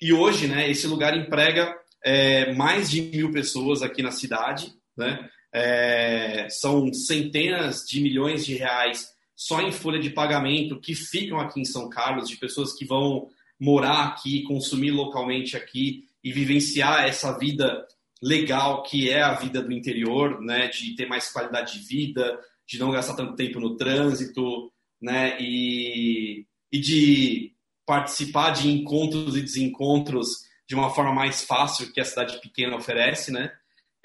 E 0.01 0.11
hoje, 0.11 0.47
né, 0.47 0.69
esse 0.69 0.87
lugar 0.87 1.15
emprega 1.15 1.75
é, 2.03 2.53
mais 2.53 2.89
de 2.89 3.01
mil 3.01 3.31
pessoas 3.31 3.81
aqui 3.81 4.01
na 4.01 4.11
cidade, 4.11 4.73
né? 4.97 5.29
É, 5.53 6.47
são 6.49 6.93
centenas 6.93 7.83
de 7.85 7.99
milhões 7.99 8.45
de 8.45 8.55
reais 8.55 9.09
só 9.41 9.59
em 9.59 9.71
folha 9.71 9.99
de 9.99 10.11
pagamento 10.11 10.79
que 10.79 10.93
ficam 10.93 11.39
aqui 11.39 11.59
em 11.59 11.65
São 11.65 11.89
Carlos, 11.89 12.29
de 12.29 12.37
pessoas 12.37 12.73
que 12.73 12.85
vão 12.85 13.27
morar 13.59 14.09
aqui, 14.09 14.43
consumir 14.43 14.91
localmente 14.91 15.57
aqui 15.57 16.03
e 16.23 16.31
vivenciar 16.31 17.05
essa 17.05 17.35
vida 17.39 17.87
legal 18.21 18.83
que 18.83 19.09
é 19.09 19.19
a 19.19 19.33
vida 19.33 19.59
do 19.63 19.71
interior, 19.71 20.39
né, 20.41 20.67
de 20.67 20.95
ter 20.95 21.07
mais 21.07 21.31
qualidade 21.31 21.73
de 21.73 21.87
vida, 21.87 22.39
de 22.67 22.77
não 22.77 22.91
gastar 22.91 23.15
tanto 23.15 23.35
tempo 23.35 23.59
no 23.59 23.75
trânsito, 23.75 24.71
né, 25.01 25.35
e, 25.41 26.45
e 26.71 26.79
de 26.79 27.51
participar 27.83 28.51
de 28.51 28.69
encontros 28.69 29.35
e 29.35 29.41
desencontros 29.41 30.45
de 30.69 30.75
uma 30.75 30.91
forma 30.91 31.15
mais 31.15 31.41
fácil 31.43 31.91
que 31.91 31.99
a 31.99 32.05
cidade 32.05 32.39
pequena 32.41 32.75
oferece, 32.75 33.31
né? 33.31 33.51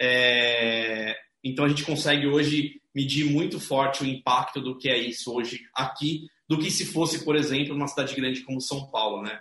É, 0.00 1.14
então 1.44 1.66
a 1.66 1.68
gente 1.68 1.84
consegue 1.84 2.26
hoje 2.26 2.80
medir 2.96 3.30
muito 3.30 3.60
forte 3.60 4.02
o 4.02 4.06
impacto 4.06 4.58
do 4.58 4.78
que 4.78 4.88
é 4.88 4.96
isso 4.96 5.30
hoje 5.34 5.60
aqui, 5.74 6.22
do 6.48 6.58
que 6.58 6.70
se 6.70 6.86
fosse, 6.86 7.26
por 7.26 7.36
exemplo, 7.36 7.74
numa 7.74 7.88
cidade 7.88 8.14
grande 8.14 8.40
como 8.40 8.58
São 8.58 8.90
Paulo, 8.90 9.22
né? 9.22 9.38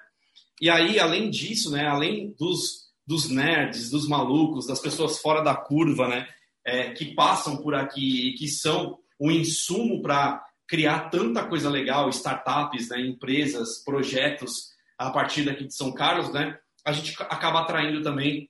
E 0.60 0.70
aí, 0.70 1.00
além 1.00 1.30
disso, 1.30 1.72
né, 1.72 1.88
além 1.88 2.36
dos, 2.38 2.90
dos 3.08 3.30
nerds, 3.30 3.90
dos 3.90 4.10
malucos, 4.10 4.68
das 4.68 4.82
pessoas 4.82 5.20
fora 5.20 5.42
da 5.42 5.56
curva, 5.56 6.06
né, 6.06 6.28
é, 6.66 6.92
que 6.92 7.16
passam 7.16 7.56
por 7.56 7.74
aqui 7.74 8.28
e 8.28 8.34
que 8.34 8.50
são 8.50 8.98
o 9.18 9.32
insumo 9.32 10.02
para 10.02 10.44
criar 10.68 11.10
tanta 11.10 11.48
coisa 11.48 11.70
legal, 11.70 12.10
startups, 12.10 12.90
né, 12.90 13.00
empresas, 13.00 13.82
projetos 13.86 14.72
a 14.98 15.12
partir 15.12 15.44
daqui 15.44 15.64
de 15.66 15.74
São 15.74 15.94
Carlos, 15.94 16.30
né, 16.34 16.58
a 16.84 16.92
gente 16.92 17.16
acaba 17.22 17.62
atraindo 17.62 18.04
também 18.04 18.50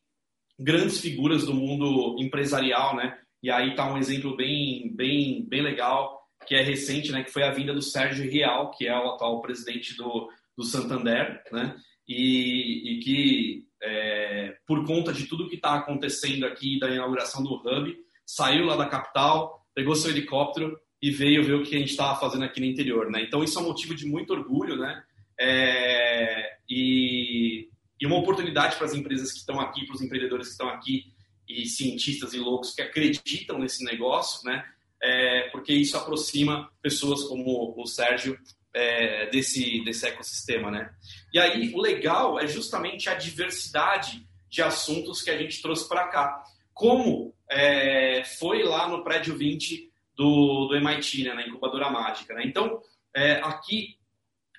grandes 0.57 0.99
figuras 0.99 1.45
do 1.45 1.53
mundo 1.53 2.15
empresarial, 2.19 2.95
né, 2.95 3.19
e 3.45 3.51
aí 3.51 3.69
está 3.69 3.93
um 3.93 3.95
exemplo 3.95 4.35
bem, 4.35 4.91
bem, 4.95 5.45
bem 5.47 5.61
legal 5.61 6.19
que 6.47 6.55
é 6.55 6.63
recente, 6.63 7.11
né, 7.11 7.23
que 7.23 7.31
foi 7.31 7.43
a 7.43 7.51
vinda 7.51 7.75
do 7.75 7.81
Sérgio 7.81 8.27
Real, 8.27 8.71
que 8.71 8.87
é 8.87 8.97
o 8.97 9.11
atual 9.11 9.39
presidente 9.39 9.95
do, 9.95 10.31
do 10.57 10.63
Santander, 10.63 11.43
né, 11.51 11.75
e, 12.07 12.93
e 12.93 12.99
que, 13.01 13.67
é, 13.83 14.57
por 14.65 14.83
conta 14.83 15.13
de 15.13 15.27
tudo 15.27 15.47
que 15.47 15.57
está 15.57 15.75
acontecendo 15.75 16.43
aqui, 16.43 16.79
da 16.79 16.89
inauguração 16.89 17.43
do 17.43 17.53
Hub, 17.53 17.95
saiu 18.25 18.65
lá 18.65 18.75
da 18.75 18.87
capital, 18.87 19.63
pegou 19.75 19.95
seu 19.95 20.09
helicóptero 20.09 20.75
e 20.99 21.11
veio 21.11 21.43
ver 21.43 21.53
o 21.53 21.63
que 21.63 21.75
a 21.75 21.79
gente 21.79 21.91
estava 21.91 22.19
fazendo 22.19 22.45
aqui 22.45 22.59
no 22.59 22.65
interior. 22.65 23.11
Né? 23.11 23.21
Então, 23.21 23.43
isso 23.43 23.59
é 23.59 23.61
um 23.61 23.67
motivo 23.67 23.93
de 23.93 24.07
muito 24.07 24.33
orgulho 24.33 24.75
né? 24.75 25.03
É, 25.39 26.57
e, 26.67 27.69
e 28.01 28.07
uma 28.07 28.17
oportunidade 28.17 28.75
para 28.75 28.87
as 28.87 28.95
empresas 28.95 29.31
que 29.31 29.37
estão 29.37 29.59
aqui, 29.59 29.85
para 29.85 29.95
os 29.95 30.01
empreendedores 30.01 30.47
que 30.47 30.53
estão 30.53 30.69
aqui 30.69 31.13
e 31.47 31.65
cientistas 31.65 32.33
e 32.33 32.39
loucos 32.39 32.73
que 32.73 32.81
acreditam 32.81 33.59
nesse 33.59 33.83
negócio, 33.83 34.45
né? 34.45 34.65
É, 35.01 35.49
porque 35.49 35.73
isso 35.73 35.97
aproxima 35.97 36.71
pessoas 36.81 37.23
como 37.23 37.73
o 37.77 37.85
Sérgio 37.85 38.39
é, 38.73 39.29
desse, 39.29 39.83
desse 39.83 40.07
ecossistema, 40.07 40.71
né? 40.71 40.93
E 41.33 41.39
aí, 41.39 41.73
o 41.73 41.81
legal 41.81 42.39
é 42.39 42.47
justamente 42.47 43.09
a 43.09 43.13
diversidade 43.13 44.27
de 44.49 44.61
assuntos 44.61 45.21
que 45.21 45.29
a 45.29 45.37
gente 45.37 45.61
trouxe 45.61 45.87
para 45.87 46.07
cá. 46.07 46.43
Como 46.73 47.33
é, 47.49 48.23
foi 48.23 48.63
lá 48.63 48.87
no 48.87 49.03
prédio 49.03 49.37
20 49.37 49.91
do, 50.15 50.67
do 50.67 50.75
MIT, 50.75 51.23
né, 51.23 51.33
na 51.33 51.47
Incubadora 51.47 51.89
Mágica. 51.89 52.33
Né? 52.33 52.43
Então, 52.45 52.81
é, 53.13 53.33
aqui 53.43 53.97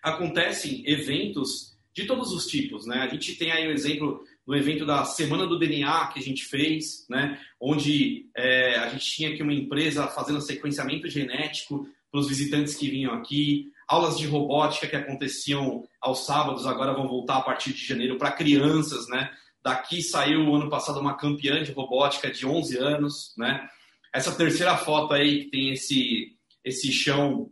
acontecem 0.02 0.82
eventos 0.86 1.76
de 1.92 2.04
todos 2.04 2.32
os 2.32 2.46
tipos. 2.46 2.86
Né? 2.86 2.98
A 2.98 3.08
gente 3.08 3.34
tem 3.36 3.50
aí 3.50 3.66
o 3.66 3.72
exemplo 3.72 4.22
do 4.46 4.54
evento 4.54 4.86
da 4.86 5.04
Semana 5.04 5.46
do 5.46 5.58
DNA 5.58 6.06
que 6.08 6.20
a 6.20 6.22
gente 6.22 6.44
fez, 6.44 7.04
né? 7.10 7.40
onde 7.60 8.30
é, 8.36 8.76
a 8.76 8.88
gente 8.90 9.04
tinha 9.04 9.30
aqui 9.30 9.42
uma 9.42 9.52
empresa 9.52 10.06
fazendo 10.06 10.40
sequenciamento 10.40 11.08
genético 11.08 11.86
para 12.10 12.20
os 12.20 12.28
visitantes 12.28 12.76
que 12.76 12.88
vinham 12.88 13.12
aqui 13.12 13.72
aulas 13.88 14.18
de 14.18 14.26
robótica 14.26 14.86
que 14.86 14.96
aconteciam 14.96 15.84
aos 16.00 16.24
sábados, 16.24 16.66
agora 16.66 16.94
vão 16.94 17.08
voltar 17.08 17.38
a 17.38 17.42
partir 17.42 17.72
de 17.72 17.84
janeiro 17.84 18.18
para 18.18 18.32
crianças, 18.32 19.08
né? 19.08 19.30
Daqui 19.62 20.02
saiu 20.02 20.54
ano 20.54 20.68
passado 20.68 21.00
uma 21.00 21.16
campeã 21.16 21.62
de 21.62 21.72
robótica 21.72 22.30
de 22.30 22.46
11 22.46 22.78
anos, 22.78 23.34
né? 23.36 23.68
Essa 24.12 24.34
terceira 24.34 24.76
foto 24.76 25.12
aí 25.12 25.44
que 25.44 25.50
tem 25.50 25.72
esse 25.72 26.32
esse 26.64 26.90
chão 26.90 27.48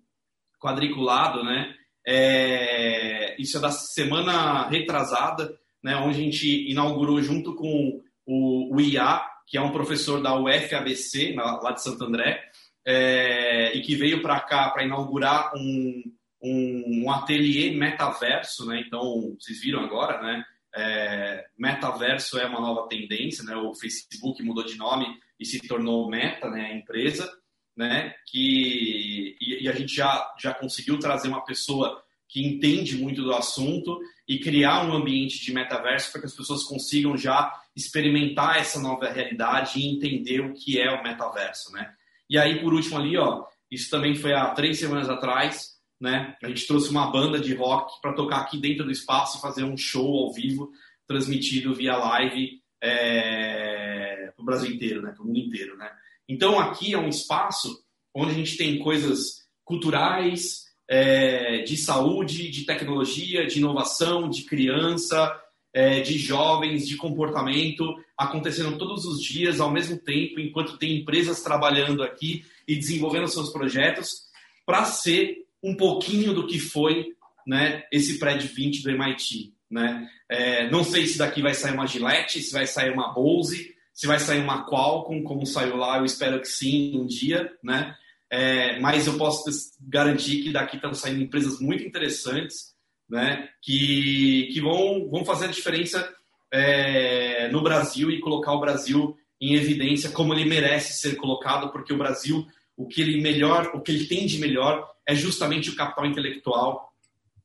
quadriculado, 0.61 1.45
né? 1.45 1.75
É, 2.07 3.41
isso 3.41 3.57
é 3.57 3.61
da 3.61 3.71
semana 3.71 4.69
retrasada, 4.69 5.57
né? 5.85 5.95
Onde 5.97 6.19
a 6.19 6.23
gente 6.25 6.71
inaugurou 6.71 7.21
junto 7.21 7.55
com 7.55 8.01
o, 8.27 8.75
o 8.75 8.81
IA, 8.81 9.23
que 9.47 9.59
é 9.59 9.61
um 9.61 9.71
professor 9.71 10.23
da 10.23 10.35
UFABC, 10.35 11.35
lá 11.35 11.73
de 11.73 11.83
Santo 11.83 12.05
André, 12.05 12.43
é, 12.87 13.77
e 13.77 13.83
que 13.83 13.95
veio 13.95 14.23
para 14.23 14.41
cá 14.41 14.71
para 14.71 14.83
inaugurar 14.83 15.53
um, 15.55 16.03
um, 16.43 17.03
um 17.05 17.11
ateliê 17.11 17.71
metaverso, 17.77 18.67
né? 18.67 18.83
Então, 18.87 19.37
vocês 19.39 19.61
viram 19.61 19.81
agora, 19.81 20.23
né? 20.23 20.45
É, 20.75 21.47
metaverso 21.57 22.39
é 22.39 22.47
uma 22.47 22.61
nova 22.61 22.89
tendência, 22.89 23.45
né? 23.45 23.55
O 23.55 23.75
Facebook 23.75 24.43
mudou 24.43 24.65
de 24.65 24.77
nome 24.77 25.07
e 25.39 25.45
se 25.45 25.61
tornou 25.61 26.09
Meta, 26.09 26.49
né? 26.49 26.67
A 26.67 26.75
empresa, 26.75 27.31
né? 27.77 28.15
Que 28.27 29.37
e, 29.39 29.65
e, 29.65 29.69
a 29.69 29.73
gente 29.73 29.95
já 29.95 30.35
já 30.39 30.55
conseguiu 30.55 30.99
trazer 30.99 31.29
uma 31.29 31.45
pessoa 31.45 32.03
que 32.29 32.45
entende 32.45 32.97
muito 32.97 33.23
do 33.23 33.33
assunto 33.33 33.99
e 34.27 34.39
criar 34.39 34.87
um 34.87 34.93
ambiente 34.95 35.45
de 35.45 35.53
metaverso 35.53 36.11
para 36.11 36.21
que 36.21 36.27
as 36.27 36.35
pessoas 36.35 36.65
consigam 36.65 37.17
já 37.17 37.53
experimentar 37.77 38.59
essa 38.59 38.81
nova 38.81 39.09
realidade 39.09 39.79
e 39.79 39.87
entender 39.87 40.41
o 40.41 40.53
que 40.53 40.81
é 40.81 40.91
o 40.91 41.03
metaverso, 41.03 41.73
né? 41.73 41.93
E 42.29 42.39
aí, 42.39 42.61
por 42.61 42.73
último 42.73 42.97
ali, 42.99 43.17
ó, 43.17 43.45
isso 43.71 43.91
também 43.91 44.15
foi 44.15 44.33
há 44.33 44.51
três 44.51 44.79
semanas 44.79 45.09
atrás 45.09 45.75
né? 46.01 46.37
A 46.43 46.49
gente 46.49 46.67
trouxe 46.67 46.91
uma 46.91 47.11
banda 47.11 47.41
de 47.41 47.55
rock 47.55 48.01
para 48.01 48.13
tocar 48.13 48.39
aqui 48.39 48.59
dentro 48.59 48.85
do 48.85 48.91
espaço 48.91 49.39
e 49.39 49.41
fazer 49.41 49.65
um 49.65 49.77
show 49.77 50.19
ao 50.19 50.33
vivo 50.33 50.71
transmitido 51.07 51.75
via 51.75 51.97
live 51.97 52.61
é, 52.83 54.31
para 54.35 54.43
o 54.43 54.45
Brasil 54.45 54.71
inteiro, 54.71 55.03
né? 55.03 55.13
Para 55.13 55.23
o 55.23 55.27
mundo 55.27 55.39
inteiro, 55.39 55.77
né? 55.77 55.91
Então 56.29 56.59
aqui 56.59 56.93
é 56.93 56.99
um 56.99 57.09
espaço 57.09 57.83
onde 58.15 58.33
a 58.33 58.35
gente 58.35 58.57
tem 58.57 58.79
coisas 58.79 59.47
culturais, 59.65 60.64
é, 60.89 61.63
de 61.63 61.77
saúde, 61.77 62.51
de 62.51 62.65
tecnologia, 62.65 63.47
de 63.47 63.59
inovação, 63.59 64.29
de 64.29 64.43
criança, 64.43 65.35
é, 65.73 66.01
de 66.01 66.19
jovens, 66.19 66.87
de 66.87 66.97
comportamento, 66.97 67.85
acontecendo 68.17 68.79
todos 68.79 69.05
os 69.05 69.21
dias 69.21 69.61
ao 69.61 69.71
mesmo 69.71 69.99
tempo, 69.99 70.39
enquanto 70.39 70.79
tem 70.79 71.01
empresas 71.01 71.43
trabalhando 71.43 72.03
aqui 72.03 72.45
e 72.67 72.77
desenvolvendo 72.77 73.29
seus 73.29 73.51
projetos 73.51 74.25
para 74.65 74.85
ser 74.85 75.45
um 75.63 75.75
pouquinho 75.75 76.33
do 76.33 76.47
que 76.47 76.59
foi 76.59 77.09
né, 77.47 77.83
esse 77.91 78.19
prédio 78.19 78.49
20 78.55 78.83
do 78.83 78.91
MIT. 78.91 79.53
Né? 79.71 80.09
É, 80.29 80.71
não 80.71 80.85
sei 80.85 81.07
se 81.07 81.19
daqui 81.19 81.43
vai 81.43 81.55
sair 81.55 81.75
uma 81.75 81.87
Gillette, 81.87 82.41
se 82.41 82.53
vai 82.53 82.67
sair 82.67 82.93
uma 82.93 83.13
Bose, 83.13 83.75
se 83.93 84.07
vai 84.07 84.19
sair 84.19 84.41
uma 84.41 84.67
Qualcomm, 84.69 85.23
como 85.23 85.47
saiu 85.47 85.77
lá, 85.77 85.99
eu 85.99 86.05
espero 86.05 86.41
que 86.41 86.49
sim, 86.49 86.97
um 86.97 87.07
dia, 87.07 87.51
né? 87.63 87.97
É, 88.31 88.81
mas 88.81 89.07
eu 89.07 89.17
posso 89.17 89.45
garantir 89.81 90.43
que 90.43 90.53
daqui 90.53 90.77
estão 90.77 90.93
saindo 90.95 91.23
empresas 91.23 91.61
muito 91.61 91.85
interessantes, 91.85 92.75
né? 93.09 93.49
Que, 93.63 94.49
que 94.53 94.61
vão, 94.61 95.09
vão 95.09 95.25
fazer 95.25 95.47
a 95.47 95.51
diferença 95.51 96.13
é, 96.53 97.49
no 97.49 97.63
Brasil 97.63 98.11
e 98.11 98.21
colocar 98.21 98.53
o 98.53 98.61
Brasil 98.61 99.17
em 99.41 99.55
evidência 99.55 100.11
como 100.11 100.33
ele 100.33 100.45
merece 100.45 100.95
ser 100.95 101.17
colocado, 101.17 101.71
porque 101.71 101.93
o 101.93 101.99
Brasil, 101.99 102.47
o 102.77 102.87
que 102.87 103.03
ele 103.03 103.21
melhor, 103.21 103.73
o 103.75 103.81
que 103.81 103.93
ele 103.93 104.07
tem 104.07 104.27
de 104.27 104.39
melhor 104.39 104.89
é 105.07 105.15
justamente 105.15 105.71
o 105.71 105.77
capital 105.77 106.07
intelectual, 106.07 106.93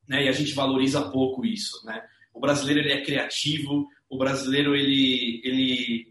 né? 0.07 0.25
E 0.25 0.29
a 0.29 0.31
gente 0.31 0.53
valoriza 0.53 1.09
pouco 1.09 1.45
isso, 1.45 1.85
né? 1.85 2.01
O 2.33 2.39
brasileiro 2.39 2.79
ele 2.79 2.93
é 2.93 3.03
criativo, 3.03 3.87
o 4.09 4.17
brasileiro 4.17 4.75
ele 4.75 5.41
ele 5.43 6.07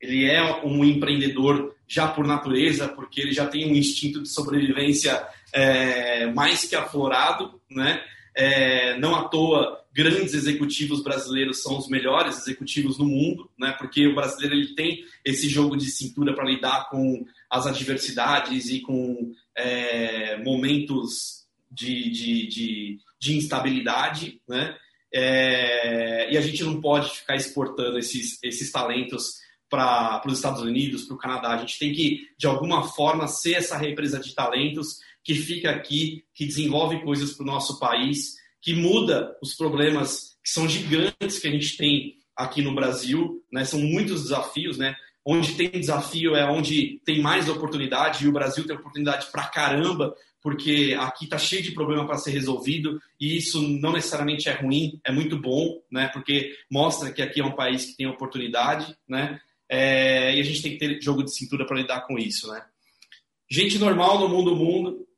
ele 0.00 0.24
é 0.24 0.64
um 0.64 0.84
empreendedor 0.84 1.74
já 1.92 2.08
por 2.08 2.26
natureza, 2.26 2.88
porque 2.88 3.20
ele 3.20 3.34
já 3.34 3.46
tem 3.46 3.70
um 3.70 3.76
instinto 3.76 4.22
de 4.22 4.28
sobrevivência 4.30 5.22
é, 5.52 6.24
mais 6.32 6.64
que 6.64 6.74
aflorado, 6.74 7.60
né? 7.70 8.02
É, 8.34 8.98
não 8.98 9.14
à 9.14 9.28
toa, 9.28 9.78
grandes 9.92 10.32
executivos 10.32 11.02
brasileiros 11.02 11.62
são 11.62 11.76
os 11.76 11.88
melhores 11.88 12.38
executivos 12.38 12.96
do 12.96 13.04
mundo, 13.04 13.50
né? 13.58 13.76
Porque 13.78 14.06
o 14.06 14.14
brasileiro 14.14 14.54
ele 14.54 14.74
tem 14.74 15.04
esse 15.22 15.50
jogo 15.50 15.76
de 15.76 15.90
cintura 15.90 16.34
para 16.34 16.48
lidar 16.48 16.88
com 16.88 17.26
as 17.50 17.66
adversidades 17.66 18.70
e 18.70 18.80
com 18.80 19.30
é, 19.54 20.42
momentos 20.42 21.44
de, 21.70 22.10
de, 22.10 22.46
de, 22.46 22.98
de, 23.20 23.36
instabilidade, 23.36 24.40
né? 24.48 24.74
É, 25.12 26.32
e 26.32 26.38
a 26.38 26.40
gente 26.40 26.64
não 26.64 26.80
pode 26.80 27.10
ficar 27.10 27.36
exportando 27.36 27.98
esses, 27.98 28.42
esses 28.42 28.72
talentos 28.72 29.41
para 29.72 30.20
os 30.26 30.34
Estados 30.34 30.60
Unidos, 30.60 31.04
para 31.04 31.14
o 31.14 31.18
Canadá. 31.18 31.48
A 31.48 31.56
gente 31.56 31.78
tem 31.78 31.94
que, 31.94 32.28
de 32.36 32.46
alguma 32.46 32.82
forma, 32.82 33.26
ser 33.26 33.54
essa 33.54 33.78
represa 33.78 34.20
de 34.20 34.34
talentos 34.34 34.98
que 35.24 35.34
fica 35.34 35.70
aqui, 35.70 36.26
que 36.34 36.44
desenvolve 36.44 37.00
coisas 37.02 37.32
para 37.32 37.44
o 37.44 37.46
nosso 37.46 37.78
país, 37.78 38.34
que 38.60 38.74
muda 38.74 39.34
os 39.40 39.54
problemas 39.54 40.36
que 40.44 40.50
são 40.50 40.68
gigantes 40.68 41.38
que 41.38 41.48
a 41.48 41.50
gente 41.50 41.78
tem 41.78 42.16
aqui 42.36 42.60
no 42.60 42.74
Brasil. 42.74 43.42
Né? 43.50 43.64
São 43.64 43.80
muitos 43.80 44.24
desafios, 44.24 44.76
né? 44.76 44.94
Onde 45.24 45.54
tem 45.54 45.70
desafio 45.70 46.36
é 46.36 46.44
onde 46.44 47.00
tem 47.06 47.22
mais 47.22 47.48
oportunidade, 47.48 48.24
e 48.24 48.28
o 48.28 48.32
Brasil 48.32 48.66
tem 48.66 48.76
oportunidade 48.76 49.28
para 49.32 49.46
caramba, 49.46 50.14
porque 50.42 50.94
aqui 50.98 51.24
está 51.24 51.38
cheio 51.38 51.62
de 51.62 51.70
problema 51.70 52.04
para 52.04 52.18
ser 52.18 52.32
resolvido, 52.32 53.00
e 53.18 53.38
isso 53.38 53.62
não 53.62 53.92
necessariamente 53.92 54.48
é 54.48 54.52
ruim, 54.52 55.00
é 55.04 55.12
muito 55.12 55.38
bom, 55.38 55.80
né? 55.90 56.08
porque 56.08 56.52
mostra 56.68 57.12
que 57.12 57.22
aqui 57.22 57.40
é 57.40 57.44
um 57.44 57.54
país 57.54 57.86
que 57.86 57.96
tem 57.96 58.08
oportunidade, 58.08 58.94
né? 59.08 59.40
É, 59.74 60.36
e 60.36 60.38
a 60.38 60.42
gente 60.42 60.60
tem 60.60 60.72
que 60.72 60.78
ter 60.78 61.00
jogo 61.00 61.22
de 61.22 61.34
cintura 61.34 61.64
para 61.64 61.78
lidar 61.78 62.02
com 62.02 62.18
isso, 62.18 62.46
né? 62.46 62.62
Gente 63.50 63.78
normal 63.78 64.20
no 64.20 64.28
mundo 64.28 64.54
mundo, 64.54 65.08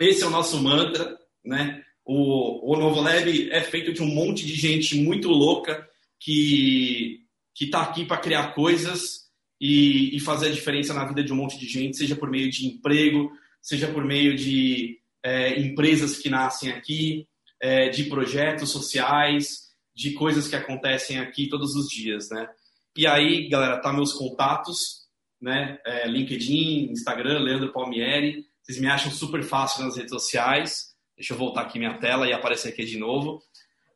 esse 0.00 0.22
é 0.22 0.26
o 0.26 0.30
nosso 0.30 0.58
mantra, 0.62 1.18
né? 1.44 1.84
O, 2.02 2.72
o 2.72 2.78
Novo 2.78 3.02
Lab 3.02 3.50
é 3.52 3.60
feito 3.60 3.92
de 3.92 4.00
um 4.02 4.06
monte 4.06 4.46
de 4.46 4.54
gente 4.54 4.96
muito 4.96 5.28
louca 5.28 5.86
que 6.18 7.20
que 7.54 7.66
está 7.66 7.82
aqui 7.82 8.06
para 8.06 8.16
criar 8.16 8.54
coisas 8.54 9.30
e, 9.60 10.16
e, 10.16 10.20
fazer 10.20 10.46
a 10.46 10.52
diferença 10.52 10.94
na 10.94 11.04
vida 11.04 11.22
de 11.22 11.30
um 11.30 11.36
monte 11.36 11.58
de 11.58 11.66
gente, 11.66 11.98
seja 11.98 12.16
por 12.16 12.30
meio 12.30 12.50
de 12.50 12.66
emprego, 12.66 13.30
seja 13.60 13.88
por 13.88 14.02
meio 14.02 14.34
de 14.34 14.98
é, 15.22 15.60
empresas 15.60 16.16
que 16.16 16.30
nascem 16.30 16.70
aqui, 16.72 17.28
é, 17.60 17.90
de 17.90 18.04
projetos 18.04 18.70
sociais, 18.70 19.68
de 19.94 20.12
coisas 20.12 20.48
que 20.48 20.56
acontecem 20.56 21.18
aqui 21.18 21.46
todos 21.46 21.74
os 21.76 21.88
dias, 21.88 22.30
né? 22.30 22.48
E 22.94 23.06
aí, 23.06 23.48
galera, 23.48 23.78
tá 23.78 23.90
meus 23.90 24.12
contatos, 24.12 25.06
né? 25.40 25.78
É, 25.84 26.06
LinkedIn, 26.06 26.90
Instagram, 26.90 27.38
Leandro 27.38 27.72
Palmieri. 27.72 28.44
Vocês 28.62 28.78
me 28.78 28.86
acham 28.86 29.10
super 29.10 29.42
fácil 29.42 29.82
nas 29.84 29.96
redes 29.96 30.10
sociais. 30.10 30.94
Deixa 31.16 31.32
eu 31.32 31.38
voltar 31.38 31.62
aqui 31.62 31.78
minha 31.78 31.98
tela 31.98 32.28
e 32.28 32.34
aparecer 32.34 32.68
aqui 32.68 32.84
de 32.84 32.98
novo. 32.98 33.42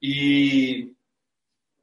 E, 0.03 0.93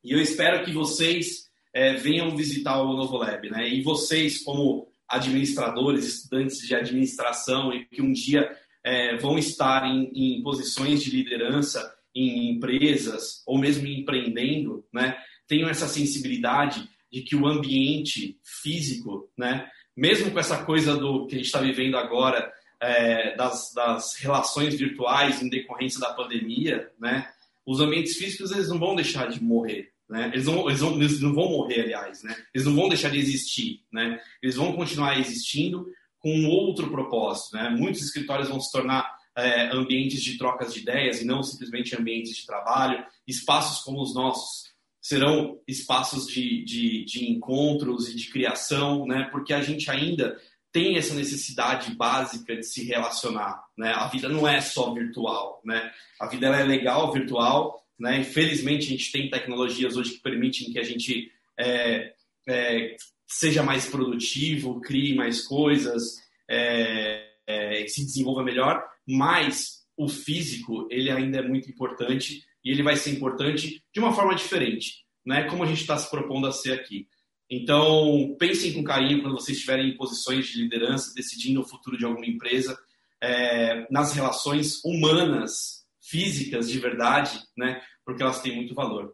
e 0.04 0.12
eu 0.12 0.20
espero 0.20 0.66
que 0.66 0.72
vocês 0.72 1.50
é, 1.72 1.94
venham 1.94 2.36
visitar 2.36 2.82
o 2.82 2.98
Novo 2.98 3.18
Lab, 3.18 3.48
né? 3.48 3.70
E 3.70 3.84
vocês, 3.84 4.44
como 4.44 4.88
administradores, 5.08 6.06
estudantes 6.06 6.58
de 6.60 6.74
administração 6.74 7.72
e 7.72 7.86
que 7.86 8.02
um 8.02 8.12
dia 8.12 8.58
é, 8.84 9.18
vão 9.18 9.38
estar 9.38 9.86
em, 9.86 10.12
em 10.16 10.42
posições 10.42 11.04
de 11.04 11.12
liderança 11.12 11.96
em 12.16 12.50
empresas 12.52 13.44
ou 13.46 13.60
mesmo 13.60 13.86
empreendendo, 13.86 14.84
né? 14.92 15.16
Tenham 15.48 15.70
essa 15.70 15.88
sensibilidade 15.88 16.90
de 17.14 17.22
que 17.22 17.36
o 17.36 17.46
ambiente 17.46 18.40
físico, 18.44 19.30
né, 19.38 19.70
mesmo 19.96 20.32
com 20.32 20.40
essa 20.40 20.66
coisa 20.66 20.98
do 20.98 21.28
que 21.28 21.36
a 21.36 21.38
gente 21.38 21.46
está 21.46 21.62
vivendo 21.62 21.96
agora, 21.96 22.52
é, 22.82 23.36
das, 23.36 23.72
das, 23.72 24.16
relações 24.16 24.74
virtuais 24.74 25.40
em 25.40 25.48
decorrência 25.48 26.00
da 26.00 26.12
pandemia, 26.12 26.90
né, 27.00 27.30
os 27.64 27.80
ambientes 27.80 28.18
físicos 28.18 28.52
eles 28.52 28.68
não 28.68 28.80
vão 28.80 28.96
deixar 28.96 29.28
de 29.28 29.42
morrer. 29.42 29.92
Né? 30.10 30.32
Eles, 30.34 30.48
não, 30.48 30.68
eles, 30.68 30.82
não, 30.82 30.94
eles 30.96 31.22
não 31.22 31.34
vão 31.36 31.50
morrer, 31.50 31.82
aliás. 31.82 32.24
Né? 32.24 32.36
Eles 32.54 32.66
não 32.66 32.76
vão 32.76 32.90
deixar 32.90 33.10
de 33.10 33.20
existir. 33.20 33.82
Né? 33.92 34.20
Eles 34.42 34.56
vão 34.56 34.74
continuar 34.74 35.18
existindo 35.18 35.88
com 36.20 36.46
outro 36.48 36.90
propósito. 36.90 37.56
Né? 37.56 37.70
Muitos 37.70 38.02
escritórios 38.02 38.50
vão 38.50 38.60
se 38.60 38.72
tornar 38.72 39.10
é, 39.38 39.70
ambientes 39.72 40.22
de 40.22 40.38
trocas 40.38 40.74
de 40.74 40.82
ideias 40.82 41.22
e 41.22 41.26
não 41.26 41.42
simplesmente 41.42 41.96
ambientes 41.96 42.36
de 42.36 42.46
trabalho, 42.46 43.06
espaços 43.26 43.82
como 43.84 44.02
os 44.02 44.14
nossos 44.14 44.73
serão 45.04 45.60
espaços 45.68 46.26
de, 46.26 46.64
de, 46.64 47.04
de 47.04 47.30
encontros 47.30 48.08
e 48.08 48.16
de 48.16 48.30
criação, 48.30 49.06
né? 49.06 49.28
Porque 49.34 49.54
a 49.54 49.62
gente 49.62 49.92
ainda 49.92 50.40
tem 50.72 50.96
essa 50.96 51.14
necessidade 51.14 51.94
básica 51.94 52.56
de 52.56 52.66
se 52.66 52.86
relacionar, 52.86 53.62
né? 53.78 53.92
A 53.92 54.08
vida 54.08 54.30
não 54.30 54.48
é 54.48 54.62
só 54.62 54.94
virtual, 54.94 55.62
né? 55.66 55.92
A 56.20 56.28
vida 56.28 56.48
é 56.48 56.64
legal 56.64 57.12
virtual, 57.12 57.84
né? 58.00 58.22
Infelizmente 58.22 58.88
a 58.88 58.90
gente 58.92 59.12
tem 59.12 59.30
tecnologias 59.30 59.98
hoje 59.98 60.14
que 60.14 60.22
permitem 60.22 60.72
que 60.72 60.80
a 60.80 60.84
gente 60.84 61.30
é, 61.60 62.14
é, 62.48 62.96
seja 63.28 63.62
mais 63.62 63.86
produtivo, 63.86 64.80
crie 64.80 65.16
mais 65.16 65.46
coisas, 65.46 66.16
é, 66.50 67.28
é 67.46 67.86
se 67.88 68.06
desenvolva 68.06 68.42
melhor, 68.42 68.82
mas 69.06 69.84
o 69.98 70.08
físico 70.08 70.88
ele 70.90 71.12
ainda 71.12 71.40
é 71.40 71.48
muito 71.48 71.70
importante 71.70 72.42
e 72.64 72.72
ele 72.72 72.84
vai 72.84 72.96
ser 72.96 73.12
importante 73.12 73.84
de 73.94 74.00
uma 74.00 74.14
forma 74.14 74.36
diferente, 74.36 75.04
né? 75.26 75.44
Como 75.44 75.64
a 75.64 75.68
gente 75.68 75.82
está 75.82 75.98
se 75.98 76.10
propondo 76.10 76.48
a 76.48 76.52
ser 76.52 76.74
aqui. 76.74 77.08
Então, 77.50 78.36
pensem 78.40 78.74
com 78.74 78.84
carinho 78.84 79.22
quando 79.22 79.34
vocês 79.34 79.58
estiverem 79.58 79.90
em 79.90 79.98
posições 79.98 80.48
de 80.48 80.62
liderança, 80.62 81.14
decidindo 81.14 81.62
o 81.62 81.68
futuro 81.68 81.98
de 81.98 82.06
alguma 82.06 82.26
empresa, 82.26 82.78
é, 83.22 83.88
nas 83.92 84.14
relações 84.14 84.84
humanas, 84.84 85.86
físicas, 86.02 86.70
de 86.70 86.80
verdade, 86.80 87.40
né? 87.58 87.82
Porque 88.06 88.24
elas 88.24 88.42
têm 88.42 88.56
muito 88.56 88.74
valor. 88.74 89.14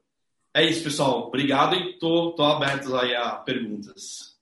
É 0.54 0.68
isso, 0.68 0.84
pessoal. 0.84 1.28
Obrigado 1.28 1.76
e 1.76 2.00
tô, 2.00 2.34
tô 2.34 2.44
aberto 2.44 2.96
aí 2.96 3.16
a 3.16 3.36
perguntas. 3.36 4.38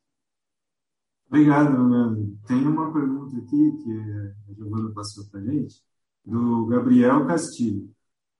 Obrigado, 1.27 1.89
Leandro. 1.89 2.37
Tem 2.47 2.57
uma 2.57 2.93
pergunta 2.93 3.35
aqui 3.37 3.71
que 3.83 3.91
a 4.49 4.53
Giovana 4.55 4.91
passou 4.93 5.25
para 5.25 5.41
gente, 5.41 5.75
do 6.23 6.65
Gabriel 6.67 7.25
Castilho. 7.27 7.93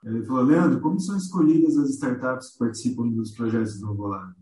Ele 0.07 0.25
falou, 0.25 0.43
Leandro, 0.43 0.79
como 0.79 0.99
são 0.99 1.17
escolhidas 1.17 1.77
as 1.77 1.89
startups 1.89 2.51
que 2.51 2.59
participam 2.59 3.09
dos 3.09 3.31
projetos 3.31 3.79
do 3.79 3.87
Novolab? 3.87 4.33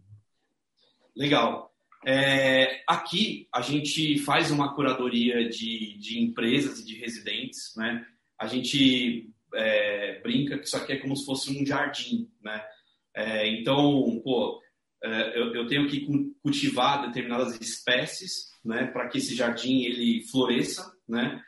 Legal. 1.16 1.74
É, 2.06 2.84
aqui 2.88 3.48
a 3.52 3.62
gente 3.62 4.20
faz 4.20 4.52
uma 4.52 4.76
curadoria 4.76 5.50
de, 5.50 5.98
de 5.98 6.20
empresas 6.20 6.80
e 6.80 6.86
de 6.86 7.00
residentes, 7.00 7.74
né? 7.76 8.06
A 8.40 8.46
gente 8.46 9.34
é, 9.56 10.22
brinca 10.22 10.60
que 10.60 10.66
isso 10.66 10.78
aqui 10.78 10.94
é 10.94 11.00
como 11.00 11.16
se 11.16 11.26
fosse 11.26 11.50
um 11.50 11.66
jardim, 11.66 12.30
né? 12.44 12.64
É, 13.16 13.48
então, 13.60 14.22
pô, 14.24 14.62
é, 15.04 15.40
eu, 15.40 15.56
eu, 15.56 15.68
tenho 15.68 15.88
que 15.88 16.06
cultivar 16.44 17.08
determinadas 17.08 17.60
espécies, 17.60 18.52
né? 18.64 18.86
Para 18.86 19.08
que 19.08 19.18
esse 19.18 19.34
jardim 19.34 19.84
ele 19.84 20.22
floresça, 20.30 20.94
né? 21.10 21.42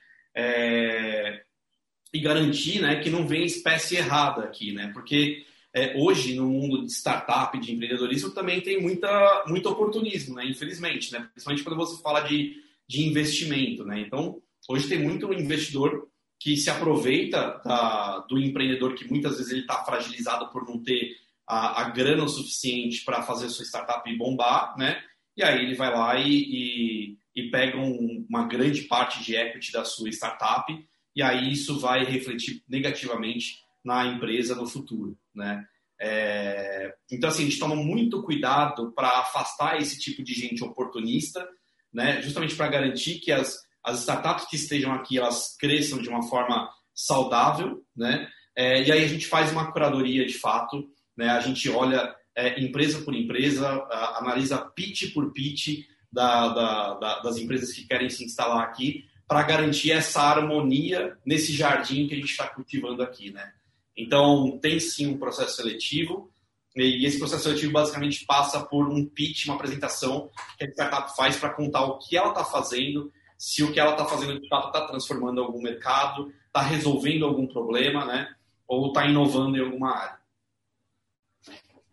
E 2.14 2.20
garantir 2.20 2.82
né, 2.82 3.00
que 3.02 3.10
não 3.10 3.28
venha 3.28 3.46
espécie 3.46 3.98
errada 3.98 4.44
aqui, 4.44 4.72
né? 4.72 4.92
Porque 4.94 5.46
é, 5.74 5.96
hoje, 5.98 6.36
no 6.36 6.48
mundo 6.48 6.86
de 6.86 6.92
startup, 6.92 7.60
de 7.60 7.74
empreendedorismo, 7.74 8.32
também 8.32 8.62
tem 8.62 8.82
muita, 8.82 9.46
muito 9.48 9.70
oportunismo, 9.70 10.36
né? 10.36 10.46
Infelizmente, 10.46 11.12
né? 11.12 11.28
Principalmente 11.32 11.64
quando 11.64 11.78
você 11.78 12.02
fala 12.02 12.22
de, 12.22 12.56
de 12.88 13.06
investimento, 13.06 13.84
né? 13.84 14.00
Então, 14.00 14.42
hoje 14.70 14.88
tem 14.88 15.00
muito 15.00 15.32
investidor 15.34 16.08
que 16.40 16.56
se 16.56 16.70
aproveita 16.70 17.62
da, 17.66 18.20
do 18.20 18.40
empreendedor 18.40 18.96
que 18.96 19.10
muitas 19.10 19.38
vezes 19.38 19.52
ele 19.52 19.62
está 19.62 19.84
fragilizado 19.84 20.50
por 20.52 20.66
não 20.68 20.82
ter 20.82 21.16
a, 21.48 21.82
a 21.82 21.90
grana 21.90 22.24
o 22.24 22.30
suficiente 22.30 23.04
para 23.04 23.24
fazer 23.24 23.50
sua 23.50 23.66
startup 23.66 24.18
bombar, 24.18 24.76
né? 24.78 25.02
E 25.36 25.44
aí 25.44 25.64
ele 25.64 25.76
vai 25.76 25.92
lá 25.94 26.20
e, 26.20 26.32
e, 26.32 27.18
e 27.36 27.52
pega 27.52 27.78
um, 27.78 28.26
uma 28.28 28.48
grande 28.48 28.84
parte 28.84 29.24
de 29.24 29.36
equity 29.36 29.72
da 29.72 29.86
sua 29.86 30.10
startup 30.10 30.74
e 31.18 31.24
aí 31.24 31.52
isso 31.52 31.80
vai 31.80 32.06
refletir 32.06 32.64
negativamente 32.70 33.64
na 33.84 34.06
empresa 34.06 34.54
no 34.54 34.68
futuro, 34.68 35.18
né? 35.34 35.66
É, 36.00 36.94
então, 37.12 37.28
assim, 37.28 37.42
a 37.42 37.46
gente 37.46 37.58
toma 37.58 37.76
muito 37.76 38.22
cuidado 38.22 38.94
para 38.94 39.22
afastar 39.22 39.82
esse 39.82 39.98
tipo 39.98 40.24
de 40.24 40.36
gente 40.36 40.64
oportunista, 40.64 41.44
né? 41.92 42.22
Justamente 42.22 42.56
para 42.56 42.68
garantir 42.68 43.16
que 43.16 43.32
as, 43.32 43.58
as 43.84 44.02
startups 44.02 44.46
que 44.46 44.58
estejam 44.58 44.94
aqui 44.94 45.18
elas 45.18 45.58
cresçam 45.58 46.00
de 46.00 46.08
uma 46.08 46.22
forma 46.22 46.70
saudável, 46.94 47.84
né? 47.96 48.30
É, 48.56 48.84
e 48.84 48.92
aí 48.92 49.04
a 49.04 49.08
gente 49.08 49.26
faz 49.26 49.52
uma 49.52 49.72
curadoria 49.72 50.24
de 50.24 50.36
fato, 50.36 50.88
né? 51.18 51.30
A 51.30 51.40
gente 51.40 51.68
olha 51.68 52.16
é, 52.36 52.64
empresa 52.64 53.02
por 53.02 53.16
empresa, 53.16 53.68
a, 53.68 54.20
analisa 54.20 54.60
pitch 54.60 55.16
por 55.16 55.34
pitch 55.34 55.84
da, 56.12 56.50
da, 56.50 56.94
da, 56.94 57.20
das 57.22 57.38
empresas 57.38 57.74
que 57.74 57.88
querem 57.88 58.08
se 58.08 58.24
instalar 58.24 58.62
aqui, 58.64 59.04
para 59.28 59.44
garantir 59.44 59.92
essa 59.92 60.22
harmonia 60.22 61.18
nesse 61.26 61.52
jardim 61.52 62.08
que 62.08 62.14
a 62.14 62.18
gente 62.18 62.30
está 62.30 62.48
cultivando 62.48 63.04
aqui, 63.04 63.32
né? 63.32 63.52
Então, 63.96 64.58
tem 64.60 64.80
sim 64.80 65.08
um 65.08 65.18
processo 65.18 65.58
seletivo, 65.58 66.32
e 66.76 67.06
esse 67.06 67.18
processo 67.18 67.44
seletivo 67.44 67.74
basicamente 67.74 68.24
passa 68.26 68.64
por 68.64 68.88
um 68.88 69.04
pitch, 69.04 69.46
uma 69.46 69.56
apresentação 69.56 70.30
que 70.58 70.64
a 70.64 70.68
startup 70.70 71.16
faz 71.16 71.36
para 71.36 71.50
contar 71.50 71.84
o 71.86 71.98
que 71.98 72.16
ela 72.16 72.30
está 72.30 72.46
fazendo, 72.46 73.12
se 73.38 73.64
o 73.64 73.74
que 73.74 73.80
ela 73.80 73.92
está 73.92 74.06
fazendo 74.06 74.40
de 74.40 74.48
fato 74.48 74.68
está 74.68 74.88
transformando 74.88 75.42
algum 75.42 75.62
mercado, 75.62 76.32
está 76.46 76.62
resolvendo 76.62 77.26
algum 77.26 77.48
problema, 77.48 78.06
né? 78.06 78.34
Ou 78.68 78.88
está 78.88 79.06
inovando 79.08 79.58
em 79.58 79.62
alguma 79.62 79.92
área. 79.92 80.18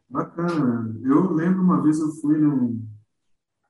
Bacana. 0.09 0.95
Eu 1.03 1.32
lembro 1.32 1.62
uma 1.62 1.82
vez 1.82 1.99
eu 1.99 2.11
fui 2.12 2.39
num, 2.39 2.87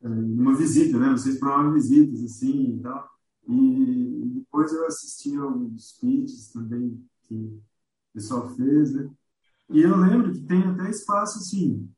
é, 0.02 0.08
numa 0.08 0.54
visita, 0.54 0.98
né? 0.98 1.10
Vocês 1.10 1.38
provavam 1.38 1.72
visitas 1.72 2.22
assim 2.24 2.76
e 2.76 2.80
tal. 2.80 3.13
E 3.48 4.22
depois 4.34 4.72
eu 4.72 4.86
assisti 4.86 5.36
alguns 5.36 5.98
pitches 6.00 6.50
também 6.52 7.04
que 7.22 7.60
pessoal 8.14 8.48
fez, 8.54 8.94
né? 8.94 9.10
E 9.68 9.80
eu 9.82 9.96
lembro 9.96 10.32
que 10.32 10.40
tem 10.40 10.62
até 10.62 10.88
espaço, 10.88 11.38
assim, 11.38 11.90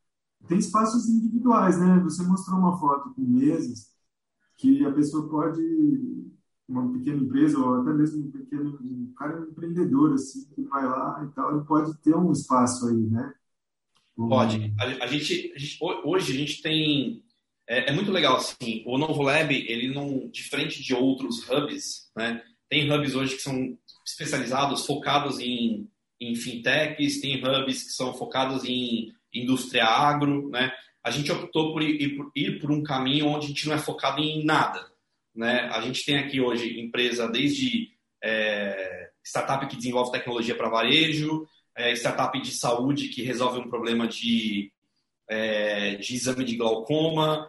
tem 0.49 0.59
espaços 0.59 1.09
individuais, 1.09 1.79
né? 1.79 2.01
Você 2.01 2.23
mostrou 2.23 2.59
uma 2.59 2.79
foto 2.79 3.13
com 3.15 3.23
mesas 3.23 3.95
que 4.57 4.85
a 4.87 4.93
pessoa 4.93 5.29
pode, 5.29 5.61
uma 6.67 6.91
pequena 6.93 7.23
empresa 7.23 7.59
ou 7.59 7.75
até 7.75 7.93
mesmo 7.93 8.27
um 8.27 8.31
pequeno, 8.31 8.79
um 8.81 9.13
cara 9.17 9.47
empreendedor, 9.51 10.15
assim, 10.15 10.49
que 10.55 10.63
vai 10.63 10.87
lá 10.87 11.23
e 11.29 11.35
tal, 11.35 11.55
ele 11.55 11.65
pode 11.67 11.95
ter 11.99 12.17
um 12.17 12.33
espaço 12.33 12.89
aí, 12.89 12.97
né? 12.97 13.35
Pode. 14.17 14.75
A, 14.79 15.05
a, 15.05 15.07
gente, 15.07 15.53
a 15.55 15.59
gente, 15.59 15.79
hoje 15.83 16.33
a 16.33 16.35
gente 16.35 16.63
tem 16.63 17.23
é, 17.69 17.91
é, 17.91 17.93
muito 17.93 18.11
legal 18.11 18.37
assim. 18.37 18.83
O 18.87 18.99
Novo 18.99 19.23
Lab, 19.23 19.53
ele 19.55 19.93
não 19.93 20.29
diferente 20.29 20.83
de 20.83 20.95
outros 20.95 21.49
hubs, 21.49 22.11
né? 22.17 22.43
Tem 22.69 22.91
hubs 22.91 23.15
hoje 23.15 23.37
que 23.37 23.43
são 23.43 23.77
especializados, 24.05 24.87
focados 24.87 25.39
em 25.41 25.89
em 26.21 26.35
fintechs, 26.35 27.21
tem 27.21 27.43
hubs 27.45 27.85
que 27.85 27.91
são 27.91 28.15
focados 28.15 28.65
em 28.65 29.13
indústria 29.33 29.85
agro, 29.85 30.49
né? 30.49 30.73
A 31.05 31.11
gente 31.11 31.31
optou 31.31 31.73
por 31.73 31.83
ir, 31.83 32.19
ir 32.35 32.59
por 32.59 32.73
um 32.73 32.83
caminho 32.83 33.29
onde 33.29 33.47
a 33.47 33.49
gente 33.49 33.69
não 33.69 33.75
é 33.75 33.79
focado 33.79 34.21
em 34.21 34.45
nada, 34.45 34.85
né? 35.35 35.69
A 35.73 35.81
gente 35.83 36.05
tem 36.05 36.19
aqui 36.19 36.41
hoje 36.41 36.81
empresa 36.81 37.29
desde 37.29 37.91
é, 38.25 39.11
startup 39.23 39.67
que 39.67 39.77
desenvolve 39.77 40.11
tecnologia 40.11 40.55
para 40.55 40.71
varejo, 40.71 41.47
é, 41.77 41.93
startup 41.93 42.41
de 42.41 42.53
saúde 42.53 43.09
que 43.09 43.23
resolve 43.23 43.61
um 43.61 43.69
problema 43.69 44.09
de, 44.09 44.73
é, 45.29 45.97
de 45.97 46.15
exame 46.15 46.45
de 46.45 46.57
glaucoma, 46.57 47.49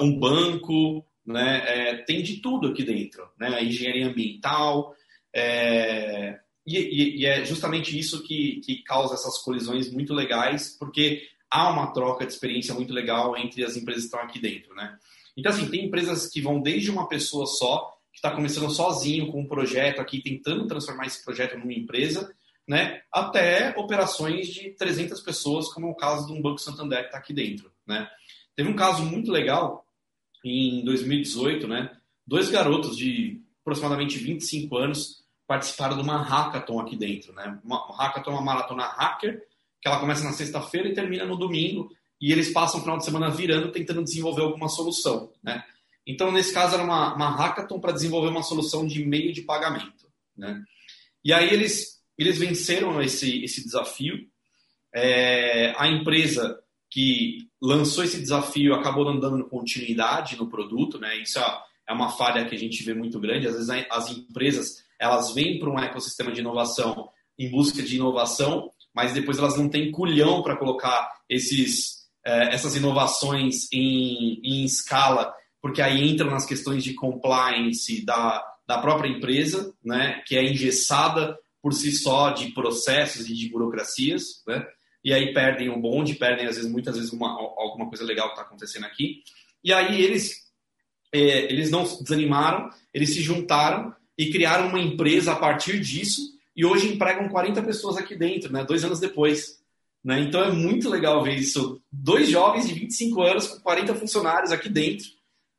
um 0.00 0.18
banco, 0.18 1.04
né? 1.24 1.62
É, 1.66 1.94
tem 2.04 2.22
de 2.22 2.40
tudo 2.40 2.68
aqui 2.68 2.82
dentro, 2.82 3.28
né? 3.38 3.62
Engenharia 3.64 4.08
ambiental, 4.08 4.94
é, 5.34 6.38
e, 6.66 6.78
e, 6.78 7.20
e, 7.20 7.26
é 7.26 7.44
justamente 7.44 7.98
isso 7.98 8.22
que, 8.22 8.60
que 8.64 8.82
causa 8.82 9.14
essas 9.14 9.38
colisões 9.38 9.90
muito 9.90 10.14
legais, 10.14 10.76
porque 10.78 11.22
há 11.50 11.70
uma 11.70 11.92
troca 11.92 12.24
de 12.24 12.32
experiência 12.32 12.74
muito 12.74 12.92
legal 12.92 13.36
entre 13.36 13.64
as 13.64 13.76
empresas 13.76 14.02
que 14.02 14.08
estão 14.08 14.20
aqui 14.20 14.38
dentro, 14.38 14.74
né? 14.74 14.96
Então, 15.36 15.50
assim, 15.50 15.68
tem 15.68 15.86
empresas 15.86 16.28
que 16.28 16.40
vão 16.40 16.60
desde 16.60 16.90
uma 16.90 17.08
pessoa 17.08 17.46
só, 17.46 17.90
que 18.12 18.18
está 18.18 18.30
começando 18.30 18.70
sozinho 18.70 19.32
com 19.32 19.40
um 19.40 19.48
projeto 19.48 20.00
aqui, 20.00 20.22
tentando 20.22 20.66
transformar 20.66 21.06
esse 21.06 21.24
projeto 21.24 21.58
numa 21.58 21.72
empresa, 21.72 22.32
né? 22.68 23.00
Até 23.10 23.74
operações 23.76 24.48
de 24.48 24.70
300 24.70 25.20
pessoas, 25.20 25.72
como 25.72 25.88
é 25.88 25.90
o 25.90 25.96
caso 25.96 26.26
de 26.26 26.32
um 26.32 26.40
Banco 26.40 26.58
Santander 26.58 27.00
que 27.00 27.06
está 27.06 27.18
aqui 27.18 27.32
dentro, 27.32 27.72
né? 27.86 28.08
Teve 28.56 28.68
um 28.68 28.76
caso 28.76 29.04
muito 29.04 29.30
legal 29.30 29.84
em 30.44 30.84
2018, 30.84 31.66
né? 31.68 31.96
Dois 32.26 32.50
garotos 32.50 32.96
de 32.96 33.40
aproximadamente 33.60 34.18
25 34.18 34.76
anos 34.76 35.22
participaram 35.46 35.96
de 35.96 36.02
uma 36.02 36.22
hackathon 36.22 36.80
aqui 36.80 36.96
dentro, 36.96 37.32
né? 37.32 37.58
Uma, 37.64 37.86
hackathon, 37.96 38.32
uma 38.32 38.42
maratona 38.42 38.84
hacker, 38.84 39.42
que 39.80 39.88
ela 39.88 40.00
começa 40.00 40.24
na 40.24 40.32
sexta-feira 40.32 40.88
e 40.88 40.94
termina 40.94 41.24
no 41.24 41.36
domingo, 41.36 41.90
e 42.20 42.30
eles 42.30 42.52
passam 42.52 42.78
o 42.78 42.82
final 42.82 42.98
de 42.98 43.04
semana 43.04 43.30
virando, 43.30 43.72
tentando 43.72 44.02
desenvolver 44.04 44.42
alguma 44.42 44.68
solução, 44.68 45.32
né? 45.42 45.64
Então, 46.06 46.32
nesse 46.32 46.52
caso, 46.52 46.74
era 46.74 46.82
uma, 46.82 47.14
uma 47.14 47.30
hackathon 47.30 47.80
para 47.80 47.92
desenvolver 47.92 48.28
uma 48.28 48.42
solução 48.42 48.86
de 48.86 49.04
meio 49.04 49.32
de 49.32 49.42
pagamento, 49.42 50.06
né? 50.36 50.62
E 51.24 51.32
aí 51.32 51.48
eles, 51.52 52.00
eles 52.18 52.38
venceram 52.38 53.00
esse, 53.00 53.44
esse 53.44 53.62
desafio. 53.62 54.28
É, 54.94 55.72
a 55.76 55.88
empresa 55.88 56.61
que 56.92 57.48
lançou 57.60 58.04
esse 58.04 58.20
desafio 58.20 58.74
acabou 58.74 59.06
não 59.06 59.18
dando 59.18 59.48
continuidade 59.48 60.36
no 60.36 60.46
produto, 60.46 60.98
né? 60.98 61.16
Isso 61.16 61.38
é, 61.38 61.58
é 61.88 61.92
uma 61.92 62.10
falha 62.10 62.44
que 62.44 62.54
a 62.54 62.58
gente 62.58 62.84
vê 62.84 62.92
muito 62.92 63.18
grande. 63.18 63.46
Às 63.48 63.54
vezes 63.54 63.70
as 63.90 64.10
empresas 64.10 64.84
elas 65.00 65.32
vêm 65.32 65.58
para 65.58 65.70
um 65.70 65.78
ecossistema 65.78 66.30
de 66.30 66.40
inovação 66.40 67.08
em 67.38 67.50
busca 67.50 67.82
de 67.82 67.96
inovação, 67.96 68.70
mas 68.94 69.14
depois 69.14 69.38
elas 69.38 69.56
não 69.56 69.70
têm 69.70 69.90
culhão 69.90 70.42
para 70.42 70.56
colocar 70.56 71.10
esses, 71.28 72.06
é, 72.24 72.54
essas 72.54 72.76
inovações 72.76 73.72
em, 73.72 74.38
em 74.44 74.64
escala, 74.64 75.34
porque 75.62 75.80
aí 75.80 76.06
entram 76.06 76.30
nas 76.30 76.44
questões 76.44 76.84
de 76.84 76.92
compliance 76.92 78.04
da, 78.04 78.44
da 78.66 78.78
própria 78.78 79.08
empresa, 79.08 79.74
né, 79.82 80.22
que 80.26 80.36
é 80.36 80.44
engessada 80.44 81.38
por 81.62 81.72
si 81.72 81.90
só 81.90 82.30
de 82.30 82.52
processos 82.52 83.28
e 83.30 83.34
de 83.34 83.48
burocracias, 83.48 84.42
né, 84.46 84.64
e 85.04 85.12
aí 85.12 85.32
perdem 85.32 85.68
o 85.68 85.78
bonde, 85.78 86.14
perdem 86.14 86.46
às 86.46 86.56
vezes 86.56 86.70
muitas 86.70 86.96
vezes 86.96 87.12
uma, 87.12 87.28
alguma 87.30 87.88
coisa 87.88 88.04
legal 88.04 88.28
que 88.28 88.34
está 88.34 88.42
acontecendo 88.42 88.84
aqui, 88.84 89.22
e 89.64 89.72
aí 89.72 90.00
eles 90.00 90.42
é, 91.12 91.52
eles 91.52 91.70
não 91.70 91.82
desanimaram, 91.82 92.70
eles 92.92 93.12
se 93.12 93.20
juntaram 93.20 93.94
e 94.16 94.30
criaram 94.30 94.68
uma 94.68 94.80
empresa 94.80 95.32
a 95.32 95.36
partir 95.36 95.78
disso 95.80 96.20
e 96.56 96.64
hoje 96.64 96.88
empregam 96.88 97.28
40 97.28 97.62
pessoas 97.62 97.96
aqui 97.96 98.14
dentro, 98.14 98.52
né? 98.52 98.64
Dois 98.64 98.84
anos 98.84 98.98
depois. 98.98 99.62
Né? 100.04 100.20
Então 100.20 100.42
é 100.42 100.50
muito 100.50 100.88
legal 100.88 101.22
ver 101.22 101.36
isso. 101.36 101.80
Dois 101.90 102.28
jovens 102.28 102.66
de 102.66 102.74
25 102.74 103.22
anos 103.22 103.46
com 103.46 103.60
40 103.60 103.94
funcionários 103.94 104.52
aqui 104.52 104.68
dentro, 104.68 105.06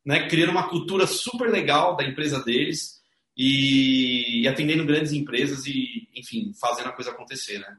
né? 0.05 0.27
criando 0.27 0.51
uma 0.51 0.69
cultura 0.69 1.07
super 1.07 1.49
legal 1.49 1.95
da 1.95 2.03
empresa 2.03 2.43
deles 2.43 3.01
e, 3.37 4.41
e 4.41 4.47
atendendo 4.47 4.85
grandes 4.85 5.13
empresas 5.13 5.65
e, 5.65 6.09
enfim, 6.15 6.51
fazendo 6.59 6.89
a 6.89 6.93
coisa 6.93 7.11
acontecer, 7.11 7.59
né? 7.59 7.77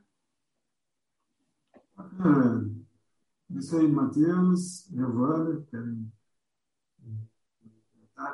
Ah, 1.97 2.61
isso 3.51 3.77
aí, 3.77 3.87
Matheus, 3.89 4.89
Giovana, 4.91 5.65
querem... 5.71 6.13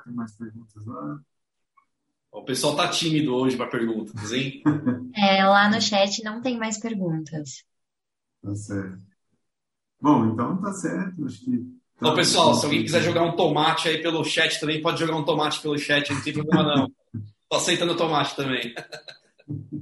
Tem 0.05 0.15
mais 0.15 0.37
perguntas 0.37 0.87
lá? 0.87 1.21
O 2.33 2.45
pessoal 2.45 2.77
tá 2.77 2.89
tímido 2.89 3.35
hoje 3.35 3.57
para 3.57 3.71
perguntas, 3.71 4.33
hein? 4.33 4.63
É, 5.13 5.45
lá 5.45 5.69
no 5.69 5.81
chat 5.81 6.23
não 6.23 6.41
tem 6.41 6.57
mais 6.57 6.79
perguntas. 6.79 7.65
Tá 8.41 8.55
certo. 8.55 9.03
Bom, 10.01 10.27
então 10.27 10.57
tá 10.61 10.73
certo. 10.73 11.27
Acho 11.27 11.45
que. 11.45 11.81
Tá 11.99 12.09
Ô, 12.09 12.15
pessoal, 12.15 12.55
se 12.55 12.65
alguém 12.65 12.85
quiser 12.85 13.03
jogar 13.03 13.25
um 13.25 13.35
tomate 13.35 13.89
aí 13.89 14.01
pelo 14.01 14.25
chat 14.25 14.61
também, 14.61 14.81
pode 14.81 15.01
jogar 15.01 15.17
um 15.17 15.25
tomate 15.25 15.61
pelo 15.61 15.77
chat, 15.77 16.13
não 16.13 16.23
tem 16.23 16.33
problema 16.33 16.63
não. 16.63 16.93
Tô 17.51 17.57
aceitando 17.57 17.97
tomate 17.97 18.37
também. 18.37 18.73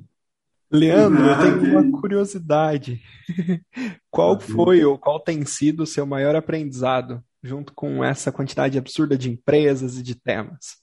Leandro, 0.71 1.25
eu 1.25 1.39
tenho 1.39 1.79
uma 1.79 2.01
curiosidade. 2.01 3.03
Qual 4.11 4.39
foi 4.39 4.85
ou 4.85 4.99
qual 4.99 5.21
tem 5.21 5.45
sido 5.45 5.83
o 5.83 5.87
seu 5.87 6.05
maior 6.05 6.37
aprendizado 6.37 7.25
junto 7.43 7.73
com 7.73 8.03
essa 8.05 8.33
quantidade 8.33 8.77
absurda 8.77 9.16
de 9.16 9.31
empresas 9.31 9.97
e 9.97 10.03
de 10.03 10.14
temas? 10.14 10.79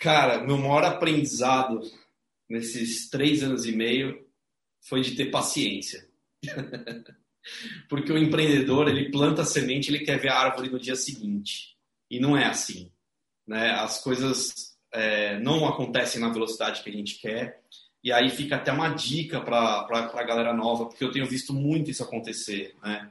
Cara, 0.00 0.44
meu 0.44 0.58
maior 0.58 0.84
aprendizado 0.84 1.80
nesses 2.48 3.08
três 3.08 3.42
anos 3.42 3.64
e 3.66 3.72
meio 3.72 4.26
foi 4.88 5.02
de 5.02 5.14
ter 5.14 5.30
paciência. 5.30 6.08
Porque 7.88 8.12
o 8.12 8.18
empreendedor, 8.18 8.88
ele 8.88 9.10
planta 9.10 9.42
a 9.42 9.44
semente, 9.44 9.90
ele 9.90 10.04
quer 10.04 10.18
ver 10.18 10.30
a 10.30 10.38
árvore 10.38 10.70
no 10.70 10.78
dia 10.78 10.96
seguinte. 10.96 11.76
E 12.10 12.20
não 12.20 12.36
é 12.36 12.46
assim. 12.46 12.90
Né? 13.46 13.70
As 13.70 14.02
coisas 14.02 14.76
é, 14.92 15.38
não 15.40 15.66
acontecem 15.66 16.20
na 16.20 16.32
velocidade 16.32 16.82
que 16.82 16.90
a 16.90 16.92
gente 16.92 17.20
quer. 17.20 17.60
E 18.02 18.10
aí 18.12 18.30
fica 18.30 18.56
até 18.56 18.72
uma 18.72 18.88
dica 18.88 19.40
para 19.40 19.86
a 19.90 20.24
galera 20.24 20.52
nova, 20.52 20.86
porque 20.86 21.04
eu 21.04 21.12
tenho 21.12 21.26
visto 21.26 21.52
muito 21.52 21.90
isso 21.90 22.02
acontecer. 22.02 22.74
Né? 22.82 23.10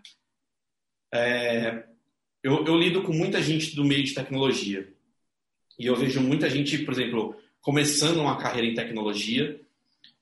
É, 1.13 1.85
eu, 2.43 2.65
eu 2.65 2.77
lido 2.77 3.01
com 3.03 3.13
muita 3.13 3.41
gente 3.41 3.75
do 3.75 3.85
meio 3.85 4.03
de 4.03 4.13
tecnologia. 4.13 4.91
E 5.79 5.85
eu 5.85 5.95
vejo 5.95 6.19
muita 6.19 6.49
gente, 6.49 6.79
por 6.79 6.93
exemplo, 6.93 7.35
começando 7.61 8.17
uma 8.17 8.37
carreira 8.37 8.67
em 8.67 8.73
tecnologia 8.73 9.59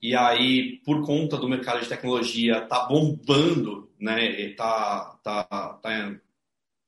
e 0.00 0.14
aí 0.14 0.78
por 0.84 1.04
conta 1.04 1.36
do 1.36 1.48
mercado 1.48 1.80
de 1.80 1.88
tecnologia 1.88 2.60
tá 2.62 2.86
bombando, 2.86 3.90
né? 3.98 4.50
Tá 4.50 5.18
tá 5.22 5.44
tá, 5.44 6.20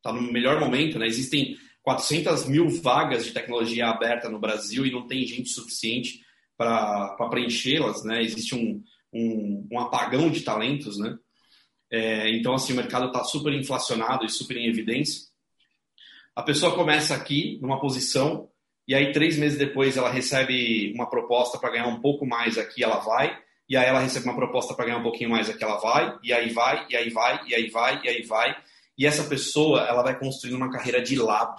tá 0.02 0.12
no 0.12 0.32
melhor 0.32 0.60
momento, 0.60 0.98
né? 0.98 1.06
Existem 1.06 1.56
400 1.82 2.46
mil 2.46 2.68
vagas 2.68 3.24
de 3.24 3.32
tecnologia 3.32 3.88
aberta 3.88 4.28
no 4.28 4.38
Brasil 4.38 4.86
e 4.86 4.92
não 4.92 5.06
tem 5.06 5.26
gente 5.26 5.50
suficiente 5.50 6.24
para 6.62 7.28
preenchê-las, 7.28 8.04
né? 8.04 8.22
Existe 8.22 8.54
um, 8.54 8.82
um, 9.12 9.68
um, 9.70 9.80
apagão 9.80 10.30
de 10.30 10.42
talentos, 10.42 10.98
né? 10.98 11.16
É, 11.90 12.30
então, 12.36 12.54
assim, 12.54 12.72
o 12.72 12.76
mercado 12.76 13.06
está 13.06 13.24
super 13.24 13.52
inflacionado 13.52 14.24
e 14.24 14.30
super 14.30 14.56
em 14.56 14.68
evidência. 14.68 15.22
A 16.34 16.42
pessoa 16.42 16.74
começa 16.74 17.14
aqui 17.14 17.58
numa 17.60 17.80
posição 17.80 18.48
e 18.88 18.94
aí 18.94 19.12
três 19.12 19.36
meses 19.38 19.58
depois 19.58 19.96
ela 19.96 20.10
recebe 20.10 20.92
uma 20.94 21.08
proposta 21.08 21.58
para 21.58 21.70
ganhar 21.70 21.88
um 21.88 22.00
pouco 22.00 22.26
mais 22.26 22.56
aqui, 22.56 22.82
ela 22.82 23.00
vai. 23.00 23.38
E 23.68 23.76
aí 23.76 23.86
ela 23.86 24.00
recebe 24.00 24.26
uma 24.26 24.36
proposta 24.36 24.74
para 24.74 24.86
ganhar 24.86 24.98
um 24.98 25.02
pouquinho 25.02 25.30
mais 25.30 25.50
aqui, 25.50 25.62
ela 25.62 25.78
vai. 25.78 26.18
E 26.22 26.32
aí 26.32 26.50
vai, 26.50 26.86
e 26.88 26.96
aí 26.96 27.10
vai, 27.10 27.46
e 27.46 27.54
aí 27.54 27.70
vai, 27.70 28.00
e 28.02 28.08
aí 28.08 28.22
vai. 28.22 28.56
E 28.96 29.06
essa 29.06 29.24
pessoa, 29.24 29.82
ela 29.82 30.02
vai 30.02 30.18
construindo 30.18 30.56
uma 30.56 30.70
carreira 30.70 31.02
de 31.02 31.16
lado, 31.16 31.56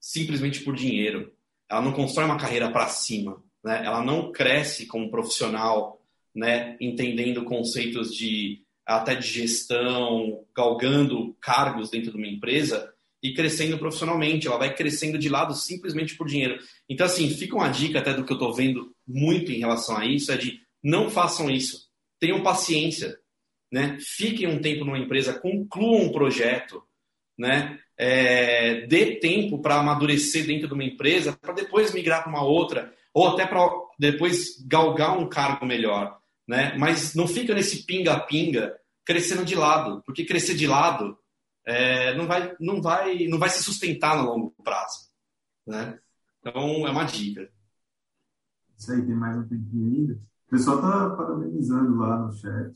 simplesmente 0.00 0.60
por 0.60 0.74
dinheiro. 0.74 1.32
Ela 1.68 1.82
não 1.82 1.92
constrói 1.92 2.26
uma 2.26 2.38
carreira 2.38 2.70
para 2.70 2.88
cima, 2.88 3.42
né? 3.64 3.82
Ela 3.84 4.04
não 4.04 4.30
cresce 4.30 4.86
como 4.86 5.10
profissional, 5.10 6.00
né? 6.34 6.76
Entendendo 6.80 7.44
conceitos 7.44 8.14
de 8.14 8.62
até 8.86 9.14
de 9.14 9.26
gestão, 9.26 10.44
galgando 10.54 11.34
cargos 11.40 11.88
dentro 11.88 12.10
de 12.10 12.18
uma 12.18 12.26
empresa 12.26 12.92
e 13.22 13.32
crescendo 13.32 13.78
profissionalmente. 13.78 14.46
Ela 14.46 14.58
vai 14.58 14.74
crescendo 14.74 15.18
de 15.18 15.28
lado 15.28 15.54
simplesmente 15.54 16.14
por 16.16 16.26
dinheiro. 16.26 16.58
Então, 16.88 17.06
assim, 17.06 17.30
fica 17.30 17.56
uma 17.56 17.68
dica 17.68 18.00
até 18.00 18.12
do 18.12 18.24
que 18.24 18.32
eu 18.32 18.36
estou 18.36 18.52
vendo 18.52 18.94
muito 19.06 19.50
em 19.50 19.58
relação 19.58 19.96
a 19.96 20.04
isso, 20.04 20.30
é 20.30 20.36
de 20.36 20.60
não 20.82 21.08
façam 21.08 21.50
isso. 21.50 21.88
Tenham 22.20 22.42
paciência 22.42 23.18
né? 23.74 23.98
Fiquem 24.00 24.46
um 24.46 24.60
tempo 24.60 24.84
numa 24.84 25.00
empresa, 25.00 25.34
concluam 25.34 26.02
um 26.02 26.12
projeto, 26.12 26.80
né? 27.36 27.76
É, 27.98 28.86
dê 28.86 29.16
tempo 29.16 29.60
para 29.60 29.80
amadurecer 29.80 30.46
dentro 30.46 30.68
de 30.68 30.74
uma 30.74 30.84
empresa, 30.84 31.32
para 31.32 31.54
depois 31.54 31.92
migrar 31.92 32.22
para 32.22 32.30
uma 32.30 32.44
outra, 32.44 32.94
ou 33.14 33.28
até 33.28 33.46
para 33.46 33.70
depois 33.98 34.60
galgar 34.66 35.16
um 35.16 35.28
cargo 35.28 35.64
melhor, 35.64 36.20
né? 36.46 36.76
Mas 36.76 37.14
não 37.14 37.28
fica 37.28 37.54
nesse 37.54 37.86
pinga-pinga 37.86 38.76
crescendo 39.04 39.44
de 39.44 39.54
lado, 39.54 40.02
porque 40.04 40.24
crescer 40.24 40.54
de 40.54 40.66
lado 40.66 41.16
é, 41.64 42.14
não, 42.16 42.26
vai, 42.26 42.54
não, 42.58 42.82
vai, 42.82 43.26
não 43.28 43.38
vai 43.38 43.48
se 43.48 43.62
sustentar 43.62 44.16
no 44.16 44.28
longo 44.28 44.54
prazo, 44.62 45.08
né? 45.64 45.98
Então 46.40 46.86
é 46.86 46.90
uma 46.90 47.04
dica. 47.04 47.48
Isso 48.76 48.92
aí, 48.92 49.00
tem 49.00 49.14
mais 49.14 49.38
um 49.38 49.48
tempinho 49.48 49.86
ainda. 49.86 50.20
O 50.48 50.50
pessoal 50.50 50.76
está 50.76 51.10
parabenizando 51.10 51.96
lá 51.96 52.18
no 52.18 52.32
chat. 52.32 52.74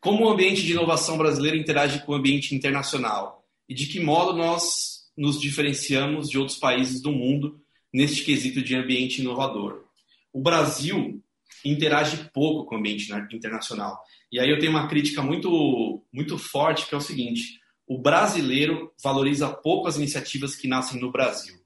Como 0.00 0.24
o 0.24 0.30
ambiente 0.30 0.62
de 0.62 0.72
inovação 0.72 1.16
brasileiro 1.16 1.56
interage 1.56 2.04
com 2.04 2.12
o 2.12 2.14
ambiente 2.16 2.54
internacional? 2.54 3.46
E 3.68 3.74
de 3.74 3.86
que 3.86 4.00
modo 4.00 4.36
nós 4.36 5.08
nos 5.16 5.40
diferenciamos 5.40 6.28
de 6.28 6.38
outros 6.38 6.58
países 6.58 7.00
do 7.00 7.12
mundo 7.12 7.62
neste 7.92 8.24
quesito 8.24 8.62
de 8.62 8.74
ambiente 8.74 9.20
inovador? 9.20 9.84
O 10.32 10.40
Brasil 10.40 11.22
interage 11.64 12.30
pouco 12.32 12.66
com 12.66 12.76
o 12.76 12.78
ambiente 12.78 13.12
internacional. 13.32 14.00
E 14.32 14.38
aí 14.38 14.48
eu 14.48 14.58
tenho 14.58 14.72
uma 14.72 14.88
crítica 14.88 15.22
muito, 15.22 16.04
muito 16.12 16.38
forte, 16.38 16.86
que 16.86 16.94
é 16.94 16.98
o 16.98 17.02
seguinte: 17.02 17.60
o 17.86 17.98
brasileiro 17.98 18.92
valoriza 19.02 19.48
pouco 19.48 19.88
as 19.88 19.96
iniciativas 19.96 20.54
que 20.54 20.68
nascem 20.68 21.00
no 21.00 21.10
Brasil. 21.10 21.56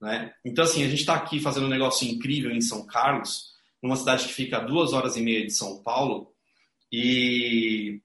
Né? 0.00 0.32
Então, 0.44 0.64
assim, 0.64 0.82
a 0.82 0.88
gente 0.88 1.00
está 1.00 1.14
aqui 1.14 1.38
fazendo 1.38 1.66
um 1.66 1.70
negócio 1.70 2.08
incrível 2.08 2.50
em 2.50 2.60
São 2.60 2.84
Carlos, 2.86 3.52
numa 3.80 3.96
cidade 3.96 4.26
que 4.26 4.32
fica 4.32 4.56
a 4.56 4.64
duas 4.64 4.92
horas 4.92 5.16
e 5.16 5.22
meia 5.22 5.46
de 5.46 5.52
São 5.52 5.80
Paulo, 5.82 6.32
e, 6.92 8.00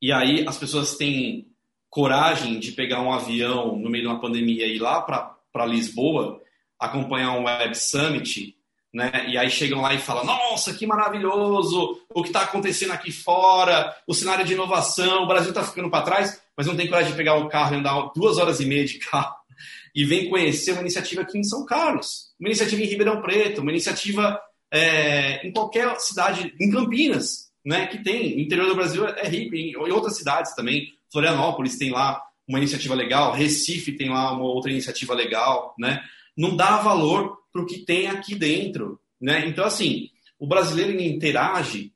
e 0.00 0.12
aí 0.12 0.46
as 0.46 0.56
pessoas 0.56 0.96
têm 0.96 1.48
coragem 1.90 2.60
de 2.60 2.72
pegar 2.72 3.02
um 3.02 3.12
avião 3.12 3.76
no 3.76 3.90
meio 3.90 4.04
de 4.04 4.08
uma 4.08 4.20
pandemia 4.20 4.66
e 4.66 4.76
ir 4.76 4.78
lá 4.78 5.02
para 5.02 5.66
Lisboa, 5.66 6.40
acompanhar 6.80 7.32
um 7.32 7.44
Web 7.44 7.76
Summit, 7.76 8.56
né? 8.92 9.26
E 9.28 9.38
aí 9.38 9.50
chegam 9.50 9.80
lá 9.80 9.94
e 9.94 9.98
falam: 9.98 10.24
Nossa, 10.24 10.72
que 10.74 10.86
maravilhoso! 10.86 12.00
O 12.12 12.22
que 12.22 12.30
está 12.30 12.42
acontecendo 12.42 12.92
aqui 12.92 13.12
fora, 13.12 13.94
o 14.06 14.14
cenário 14.14 14.44
de 14.44 14.54
inovação, 14.54 15.22
o 15.22 15.28
Brasil 15.28 15.50
está 15.50 15.62
ficando 15.62 15.90
para 15.90 16.04
trás, 16.04 16.40
mas 16.56 16.66
não 16.66 16.76
tem 16.76 16.88
coragem 16.88 17.12
de 17.12 17.16
pegar 17.16 17.34
um 17.34 17.48
carro 17.48 17.74
e 17.74 17.78
andar 17.78 18.10
duas 18.14 18.38
horas 18.38 18.60
e 18.60 18.66
meia 18.66 18.84
de 18.84 18.98
carro 18.98 19.34
e 19.94 20.04
vem 20.04 20.28
conhecer 20.28 20.72
uma 20.72 20.80
iniciativa 20.80 21.22
aqui 21.22 21.38
em 21.38 21.44
São 21.44 21.64
Carlos, 21.64 22.30
uma 22.40 22.48
iniciativa 22.48 22.82
em 22.82 22.86
Ribeirão 22.86 23.20
Preto, 23.20 23.60
uma 23.60 23.70
iniciativa 23.70 24.40
é, 24.72 25.46
em 25.46 25.52
qualquer 25.52 25.98
cidade, 26.00 26.54
em 26.58 26.70
Campinas, 26.70 27.50
né, 27.64 27.86
que 27.86 27.98
tem. 28.02 28.36
O 28.36 28.40
interior 28.40 28.68
do 28.68 28.74
Brasil 28.74 29.06
é 29.06 29.28
rico, 29.28 29.54
em, 29.54 29.72
em 29.72 29.92
outras 29.92 30.16
cidades 30.16 30.54
também. 30.54 30.88
Florianópolis 31.12 31.76
tem 31.76 31.90
lá 31.90 32.22
uma 32.48 32.58
iniciativa 32.58 32.94
legal, 32.94 33.32
Recife 33.32 33.92
tem 33.92 34.08
lá 34.08 34.32
uma 34.32 34.44
outra 34.44 34.70
iniciativa 34.70 35.14
legal, 35.14 35.74
né? 35.78 36.02
Não 36.40 36.56
dá 36.56 36.78
valor 36.78 37.36
para 37.52 37.60
o 37.60 37.66
que 37.66 37.78
tem 37.80 38.06
aqui 38.06 38.34
dentro, 38.34 38.98
né? 39.20 39.46
Então, 39.46 39.64
assim, 39.64 40.08
o 40.38 40.46
brasileiro 40.46 40.98
interage 40.98 41.92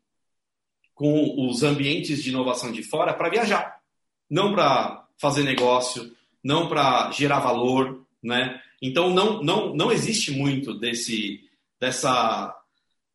com 0.95 1.49
os 1.49 1.63
ambientes 1.63 2.23
de 2.23 2.29
inovação 2.29 2.71
de 2.71 2.83
fora 2.83 3.15
para 3.15 3.31
viajar, 3.31 3.81
não 4.29 4.53
para 4.53 5.09
fazer 5.17 5.45
negócio, 5.45 6.15
não 6.43 6.69
para 6.69 7.11
gerar 7.11 7.41
valor, 7.41 8.05
né? 8.23 8.61
Então, 8.83 9.09
não, 9.09 9.43
não, 9.43 9.75
não 9.75 9.91
existe 9.91 10.31
muito 10.31 10.75
desse, 10.75 11.41
dessa 11.81 12.55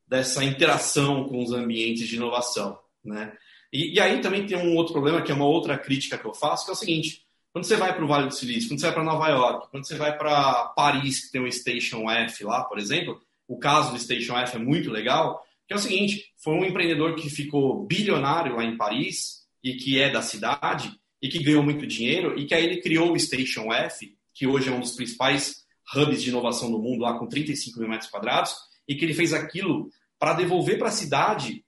dessa 0.08 0.44
interação 0.44 1.26
com 1.26 1.44
os 1.44 1.52
ambientes 1.52 2.08
de 2.08 2.16
inovação, 2.16 2.80
né? 3.06 3.38
E, 3.72 3.94
e, 3.94 4.00
aí 4.00 4.20
também 4.20 4.48
tem 4.48 4.58
um 4.58 4.76
outro 4.76 4.94
problema, 4.94 5.22
que 5.22 5.32
é 5.32 5.36
uma 5.36 5.46
outra 5.46 5.78
crítica 5.78 6.18
que 6.18 6.26
eu 6.26 6.34
faço, 6.34 6.66
que 6.66 6.72
é 6.72 6.74
o 6.74 6.76
seguinte, 6.78 7.24
quando 7.52 7.66
você 7.66 7.76
vai 7.76 7.94
para 7.94 8.04
o 8.04 8.08
Vale 8.08 8.28
do 8.28 8.34
Silício, 8.34 8.70
quando 8.70 8.80
você 8.80 8.86
vai 8.86 8.96
para 8.96 9.04
Nova 9.04 9.28
York, 9.30 9.68
quando 9.72 9.88
você 9.88 9.96
vai 9.96 10.18
para 10.18 10.66
Paris, 10.76 11.26
que 11.26 11.32
tem 11.32 11.42
o 11.42 11.52
Station 11.52 12.10
F 12.10 12.44
lá, 12.44 12.64
por 12.64 12.78
exemplo, 12.78 13.20
o 13.48 13.58
caso 13.58 13.92
do 13.92 14.00
Station 14.00 14.38
F 14.38 14.56
é 14.56 14.60
muito 14.60 14.92
legal, 14.92 15.44
que 15.68 15.74
é 15.74 15.76
o 15.76 15.80
seguinte, 15.80 16.32
foi 16.38 16.54
um 16.54 16.66
empreendedor 16.66 17.16
que 17.16 17.30
ficou 17.30 17.86
bilionário 17.86 18.56
lá 18.56 18.64
em 18.64 18.78
Paris, 18.78 19.40
e 19.64 19.74
que 19.74 20.00
é 20.00 20.10
da 20.10 20.22
cidade, 20.22 20.92
e 21.22 21.28
que 21.28 21.44
ganhou 21.44 21.64
muito 21.64 21.86
dinheiro, 21.86 22.40
e 22.40 22.46
que 22.46 22.54
aí 22.54 22.64
ele 22.64 22.82
criou 22.82 23.12
o 23.12 23.20
Station 23.20 23.74
F, 23.74 24.16
que 24.34 24.48
hoje 24.48 24.70
é 24.70 24.72
um 24.72 24.80
dos 24.80 24.96
principais 24.96 25.66
hubs 25.96 26.24
de 26.24 26.30
inovação 26.30 26.72
do 26.72 26.80
mundo, 26.80 27.02
lá 27.02 27.18
com 27.18 27.28
35 27.28 27.80
mil 27.80 27.90
metros 27.90 28.10
quadrados, 28.10 28.56
e 28.88 28.96
que 28.96 29.04
ele 29.04 29.14
fez 29.14 29.34
aquilo 29.34 29.90
para 30.18 30.34
devolver 30.34 30.78
para 30.78 30.90
a 30.90 30.92
cidade 30.92 31.64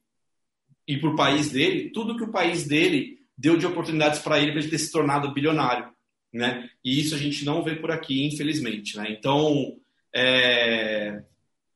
e 0.88 0.98
para 0.98 1.10
o 1.10 1.16
país 1.16 1.52
dele 1.52 1.90
tudo 1.92 2.18
que 2.18 2.24
o 2.24 2.32
país 2.32 2.68
dele 2.68 3.21
deu 3.42 3.58
de 3.58 3.66
oportunidades 3.66 4.20
para 4.20 4.40
ele 4.40 4.52
para 4.52 4.62
ele 4.62 4.70
ter 4.70 4.78
se 4.78 4.92
tornado 4.92 5.34
bilionário, 5.34 5.92
né? 6.32 6.70
E 6.86 7.00
isso 7.00 7.16
a 7.16 7.18
gente 7.18 7.44
não 7.44 7.64
vê 7.64 7.76
por 7.76 7.90
aqui, 7.90 8.26
infelizmente, 8.26 8.96
né? 8.96 9.08
Então, 9.10 9.76
é, 10.14 11.24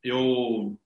eu 0.04 0.78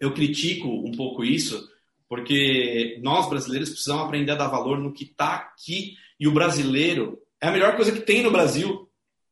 eu 0.00 0.12
critico 0.12 0.68
um 0.68 0.92
pouco 0.92 1.22
isso 1.22 1.68
porque 2.08 2.98
nós 3.02 3.28
brasileiros 3.28 3.70
precisamos 3.70 4.04
aprender 4.04 4.32
a 4.32 4.36
dar 4.36 4.48
valor 4.48 4.78
no 4.78 4.92
que 4.92 5.04
está 5.04 5.34
aqui 5.34 5.96
e 6.18 6.26
o 6.26 6.32
brasileiro 6.32 7.18
é 7.40 7.48
a 7.48 7.52
melhor 7.52 7.76
coisa 7.76 7.92
que 7.92 8.00
tem 8.00 8.22
no 8.22 8.30
Brasil, 8.30 8.88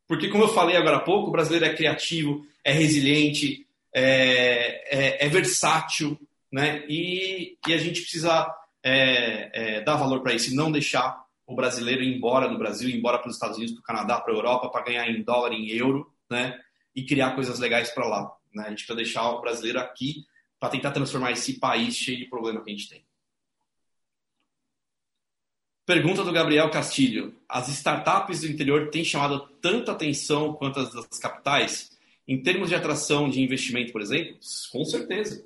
porque 0.07 0.29
como 0.29 0.43
eu 0.43 0.49
falei 0.49 0.75
agora 0.75 0.97
há 0.97 0.99
pouco, 0.99 1.29
o 1.29 1.31
brasileiro 1.31 1.65
é 1.65 1.73
criativo, 1.73 2.45
é 2.63 2.71
resiliente, 2.71 3.65
é, 3.93 5.23
é, 5.23 5.25
é 5.25 5.29
versátil, 5.29 6.19
né? 6.51 6.85
E, 6.87 7.57
e, 7.67 7.73
a 7.73 7.77
gente 7.77 8.01
precisa 8.01 8.47
é, 8.83 9.77
é 9.77 9.81
dar 9.81 9.95
valor 9.95 10.21
para 10.21 10.33
isso 10.33 10.51
e 10.51 10.55
não 10.55 10.71
deixar 10.71 11.23
o 11.45 11.55
brasileiro 11.55 12.03
ir 12.03 12.15
embora 12.15 12.47
do 12.47 12.57
Brasil, 12.57 12.89
ir 12.89 12.97
embora 12.97 13.17
para 13.17 13.29
os 13.29 13.35
Estados 13.35 13.57
Unidos, 13.57 13.75
para 13.75 13.81
o 13.81 13.85
Canadá, 13.85 14.19
para 14.19 14.33
a 14.33 14.35
Europa, 14.35 14.69
para 14.69 14.83
ganhar 14.83 15.09
em 15.09 15.23
dólar, 15.23 15.53
em 15.53 15.69
euro, 15.69 16.13
né? 16.29 16.59
E 16.95 17.05
criar 17.05 17.31
coisas 17.35 17.59
legais 17.59 17.89
para 17.91 18.07
lá. 18.07 18.31
Né? 18.53 18.63
A 18.65 18.69
gente 18.69 18.85
precisa 18.85 18.95
deixar 18.95 19.29
o 19.31 19.41
brasileiro 19.41 19.79
aqui 19.79 20.25
para 20.59 20.69
tentar 20.69 20.91
transformar 20.91 21.31
esse 21.31 21.59
país 21.59 21.95
cheio 21.95 22.17
de 22.17 22.25
problema 22.25 22.63
que 22.63 22.69
a 22.69 22.73
gente 22.73 22.89
tem. 22.89 23.05
Pergunta 25.85 26.23
do 26.23 26.31
Gabriel 26.31 26.69
Castilho. 26.69 27.35
As 27.49 27.67
startups 27.67 28.41
do 28.41 28.47
interior 28.47 28.89
têm 28.89 29.03
chamado 29.03 29.41
tanta 29.61 29.91
atenção 29.91 30.53
quanto 30.53 30.79
as 30.79 30.93
das 30.93 31.19
capitais? 31.19 31.91
Em 32.25 32.41
termos 32.41 32.69
de 32.69 32.75
atração 32.75 33.29
de 33.29 33.41
investimento, 33.41 33.91
por 33.91 34.01
exemplo, 34.01 34.37
com 34.71 34.85
certeza. 34.85 35.45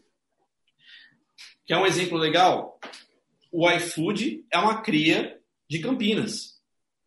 Quer 1.65 1.77
um 1.77 1.87
exemplo 1.87 2.19
legal? 2.19 2.79
O 3.59 3.67
iFood 3.71 4.45
é 4.53 4.59
uma 4.59 4.83
cria 4.83 5.35
de 5.67 5.79
Campinas, 5.79 6.59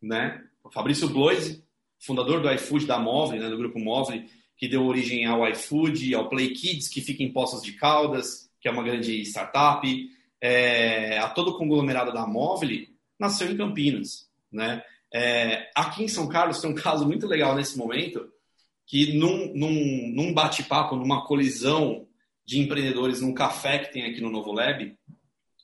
né? 0.03 0.43
O 0.65 0.69
Fabrício 0.69 1.09
Bloise, 1.09 1.65
fundador 1.97 2.43
do 2.43 2.53
iFood 2.53 2.87
da 2.87 2.99
Móvel, 2.99 3.39
né, 3.39 3.49
do 3.49 3.57
grupo 3.57 3.79
Móvel, 3.79 4.25
que 4.57 4.67
deu 4.67 4.85
origem 4.85 5.25
ao 5.27 5.49
iFood, 5.49 6.13
ao 6.13 6.29
Play 6.29 6.53
Kids, 6.53 6.89
que 6.89 7.03
fica 7.03 7.23
em 7.23 7.33
Poços 7.33 7.63
de 7.63 7.75
Caldas, 7.75 8.51
que 8.61 8.67
é 8.67 8.71
uma 8.73 8.83
grande 8.83 9.21
startup, 9.21 9.87
é, 10.41 11.19
a 11.19 11.29
todo 11.29 11.53
o 11.53 11.57
conglomerado 11.57 12.13
da 12.13 12.27
Móvel, 12.27 12.85
nasceu 13.17 13.49
em 13.49 13.57
Campinas, 13.57 14.29
né? 14.51 14.83
É, 15.15 15.71
aqui 15.73 16.03
em 16.03 16.09
São 16.09 16.27
Carlos 16.27 16.61
tem 16.61 16.69
um 16.69 16.75
caso 16.75 17.07
muito 17.07 17.29
legal 17.29 17.55
nesse 17.55 17.79
momento, 17.79 18.29
que 18.89 19.17
num, 19.17 19.55
num, 19.55 20.13
num 20.17 20.35
bate-papo, 20.35 20.97
numa 20.97 21.25
colisão 21.25 22.09
de 22.45 22.59
empreendedores 22.59 23.21
num 23.21 23.33
café 23.33 23.79
que 23.79 23.93
tem 23.93 24.05
aqui 24.07 24.21
no 24.21 24.29
Novo 24.29 24.51
Lab, 24.51 24.99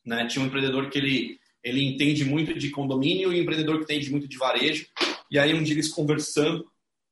né, 0.07 0.27
tinha 0.27 0.43
um 0.43 0.47
empreendedor 0.47 0.89
que 0.89 0.99
ele, 0.99 1.39
ele 1.63 1.83
entende 1.83 2.25
muito 2.25 2.57
de 2.57 2.71
condomínio 2.71 3.33
e 3.33 3.41
um 3.41 3.43
empreendedor 3.43 3.79
que 3.79 3.85
entende 3.85 4.11
muito 4.11 4.29
de 4.29 4.39
varejo. 4.39 4.87
E 5.31 5.39
aí 5.39 5.53
um 5.53 5.63
dia 5.63 5.75
eles 5.75 5.89
conversando 5.89 6.65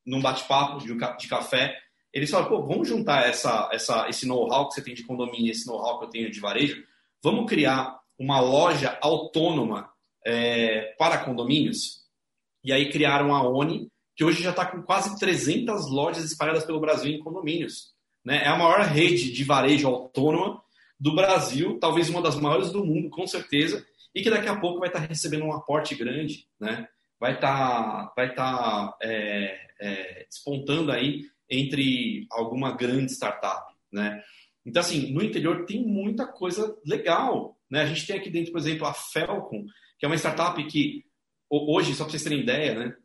num 0.07 0.23
bate-papo 0.23 0.79
de, 0.79 0.95
de 0.95 1.29
café, 1.29 1.77
eles 2.13 2.31
falaram, 2.31 2.51
pô, 2.51 2.63
vamos 2.63 2.87
juntar 2.87 3.27
essa, 3.27 3.69
essa, 3.73 4.09
esse 4.09 4.27
know-how 4.27 4.69
que 4.69 4.75
você 4.75 4.83
tem 4.83 4.95
de 4.95 5.03
condomínio, 5.03 5.51
esse 5.51 5.67
know-how 5.67 5.99
que 5.99 6.05
eu 6.05 6.11
tenho 6.11 6.31
de 6.31 6.39
varejo, 6.39 6.85
vamos 7.21 7.51
criar 7.51 7.99
uma 8.17 8.41
loja 8.41 8.97
autônoma 9.03 9.91
é, 10.25 10.95
para 10.97 11.25
condomínios? 11.25 12.05
E 12.63 12.73
aí 12.73 12.89
criaram 12.91 13.35
a 13.35 13.43
ONI, 13.43 13.89
que 14.15 14.23
hoje 14.23 14.43
já 14.43 14.51
está 14.51 14.65
com 14.65 14.83
quase 14.83 15.19
300 15.19 15.91
lojas 15.91 16.25
espalhadas 16.25 16.65
pelo 16.65 16.81
Brasil 16.81 17.11
em 17.11 17.19
condomínios. 17.19 17.95
Né? 18.25 18.45
É 18.45 18.49
a 18.49 18.57
maior 18.57 18.81
rede 18.83 19.33
de 19.33 19.43
varejo 19.43 19.89
autônoma 19.89 20.63
do 20.99 21.15
Brasil, 21.15 21.79
talvez 21.79 22.09
uma 22.09 22.23
das 22.23 22.37
maiores 22.37 22.71
do 22.71 22.85
mundo, 22.85 23.11
com 23.11 23.27
certeza, 23.27 23.85
e 24.15 24.23
que 24.23 24.31
daqui 24.31 24.49
a 24.49 24.59
pouco 24.59 24.79
vai 24.79 24.89
estar 24.89 25.01
recebendo 25.01 25.45
um 25.45 25.53
aporte 25.53 25.95
grande, 25.95 26.47
né? 26.59 26.87
vai 27.19 27.35
estar 27.35 28.13
vai 28.15 28.35
tá, 28.35 28.97
é, 29.03 29.59
é, 29.81 30.27
despontando 30.29 30.93
aí 30.93 31.23
entre 31.51 32.27
alguma 32.31 32.77
grande 32.77 33.13
startup. 33.13 33.73
Né? 33.93 34.23
Então, 34.65 34.81
assim, 34.81 35.13
no 35.13 35.23
interior 35.23 35.65
tem 35.65 35.85
muita 35.85 36.27
coisa 36.27 36.77
legal. 36.85 37.59
Né? 37.71 37.83
A 37.83 37.87
gente 37.87 38.07
tem 38.07 38.17
aqui 38.17 38.31
dentro, 38.31 38.53
por 38.53 38.59
exemplo, 38.59 38.87
a 38.87 38.95
Felcom, 38.95 39.65
que 39.99 40.05
é 40.05 40.09
uma 40.09 40.17
startup 40.17 40.63
que 40.67 41.05
hoje, 41.51 41.95
só 41.95 42.05
para 42.05 42.11
vocês 42.11 42.25
terem 42.25 42.41
ideia, 42.41 42.75
né? 42.75 42.97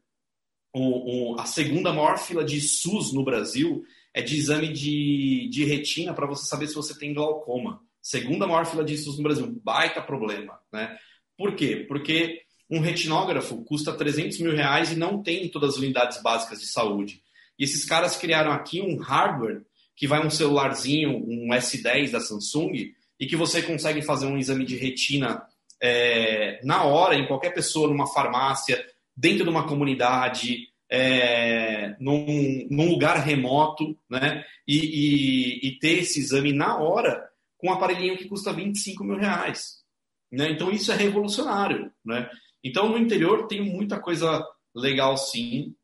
A 1.38 1.46
segunda 1.46 1.92
maior 1.92 2.18
fila 2.18 2.44
de 2.44 2.62
SUS 2.62 3.14
no 3.14 3.24
Brasil 3.24 3.84
é 4.14 4.22
de 4.22 4.38
exame 4.38 4.72
de, 4.72 5.50
de 5.52 5.66
retina 5.66 6.14
para 6.14 6.28
você 6.28 6.46
saber 6.46 6.68
se 6.68 6.76
você 6.76 6.98
tem 6.98 7.14
glaucoma. 7.14 7.82
Segunda 8.02 8.48
maior 8.48 8.66
fila 8.66 8.84
de 8.84 8.98
SUS 8.98 9.18
no 9.18 9.24
Brasil. 9.24 9.62
Baita 9.64 10.02
problema, 10.02 10.60
né? 10.72 10.98
Por 11.38 11.56
quê? 11.56 11.86
Porque 11.88 12.42
um 12.70 12.80
retinógrafo 12.80 13.64
custa 13.64 13.94
300 13.94 14.40
mil 14.40 14.56
reais 14.56 14.92
e 14.92 14.96
não 14.96 15.22
tem 15.22 15.46
em 15.46 15.50
todas 15.50 15.72
as 15.72 15.78
unidades 15.78 16.22
básicas 16.22 16.60
de 16.60 16.68
saúde. 16.68 17.22
E 17.58 17.64
esses 17.64 17.86
caras 17.86 18.16
criaram 18.16 18.52
aqui 18.52 18.82
um 18.82 18.98
hardware 18.98 19.64
que 19.96 20.08
vai 20.08 20.26
um 20.26 20.30
celularzinho, 20.30 21.18
um 21.18 21.50
S10 21.50 22.12
da 22.12 22.22
Samsung, 22.22 22.94
e 23.20 23.28
que 23.28 23.36
você 23.36 23.62
consegue 23.62 24.02
fazer 24.02 24.28
um 24.28 24.38
exame 24.38 24.64
de 24.64 24.78
retina 24.78 25.44
é, 25.82 26.62
na 26.64 26.84
hora, 26.84 27.16
em 27.16 27.28
qualquer 27.28 27.54
pessoa, 27.54 27.90
numa 27.90 28.08
farmácia, 28.08 28.86
dentro 29.16 29.44
de 29.44 29.50
uma 29.50 29.68
comunidade, 29.68 30.70
é, 30.90 31.96
num, 32.00 32.68
num, 32.70 32.90
lugar 32.90 33.18
remoto, 33.18 33.98
né? 34.10 34.44
E, 34.68 34.78
e, 34.78 35.68
e, 35.68 35.80
ter 35.80 36.00
esse 36.00 36.20
exame 36.20 36.52
na 36.52 36.78
hora 36.78 37.30
com 37.58 37.68
um 37.68 37.74
aparelhinho 37.74 38.18
que 38.18 38.28
custa 38.28 38.54
25 38.54 39.04
mil 39.04 39.18
reais. 39.18 39.84
Né? 40.32 40.52
Então 40.52 40.72
isso 40.72 40.92
é 40.92 40.96
revolucionário. 40.96 41.92
Né? 42.04 42.30
Então 42.64 42.90
no 42.90 42.98
interior 42.98 43.48
tem 43.48 43.62
muita 43.62 44.00
coisa 44.00 44.44
legal 44.76 45.18
sim, 45.18 45.76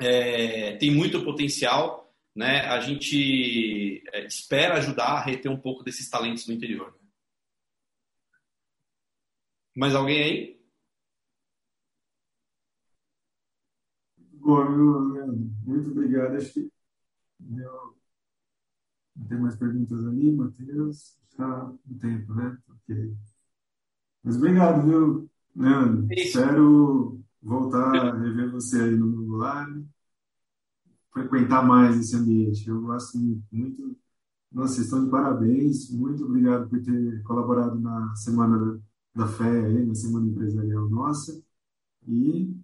é, 0.00 0.76
tem 0.76 0.90
muito 0.90 1.24
potencial. 1.24 2.14
Né? 2.34 2.60
A 2.60 2.80
gente 2.80 4.02
é, 4.12 4.26
espera 4.26 4.78
ajudar 4.78 5.08
a 5.08 5.24
reter 5.24 5.50
um 5.50 5.60
pouco 5.60 5.82
desses 5.82 6.08
talentos 6.08 6.46
no 6.46 6.54
interior. 6.54 6.96
Mais 9.76 9.94
alguém 9.94 10.22
aí? 10.22 10.57
Bom, 14.48 15.12
Leandro, 15.12 15.50
muito 15.66 15.90
obrigado. 15.90 16.36
Acho 16.36 16.54
que 16.54 16.72
deu... 17.38 17.94
Não 19.14 19.26
tem 19.26 19.38
mais 19.38 19.56
perguntas 19.56 20.06
ali, 20.06 20.32
Matheus? 20.32 21.18
Está 21.28 21.70
no 21.84 21.98
tempo, 21.98 22.32
né? 22.32 22.56
Ok. 22.66 23.14
Mas 24.24 24.36
obrigado, 24.36 24.86
viu, 24.86 25.30
Leandro? 25.54 26.06
É 26.10 26.14
Espero 26.14 27.20
voltar 27.42 27.94
a 27.94 28.18
rever 28.18 28.50
você 28.50 28.80
aí 28.80 28.96
no 28.96 29.36
live, 29.36 29.86
frequentar 31.12 31.62
mais 31.66 31.98
esse 31.98 32.16
ambiente. 32.16 32.66
Eu 32.66 32.80
gosto 32.80 33.18
muito. 33.18 33.98
Nossa, 34.50 34.76
vocês 34.76 34.86
estão 34.86 35.04
de 35.04 35.10
parabéns. 35.10 35.90
Muito 35.90 36.24
obrigado 36.24 36.70
por 36.70 36.80
ter 36.80 37.22
colaborado 37.24 37.78
na 37.78 38.16
Semana 38.16 38.80
da 39.14 39.28
fé 39.28 39.66
aí, 39.66 39.84
na 39.84 39.94
Semana 39.94 40.26
Empresarial 40.26 40.88
nossa. 40.88 41.38
E 42.06 42.56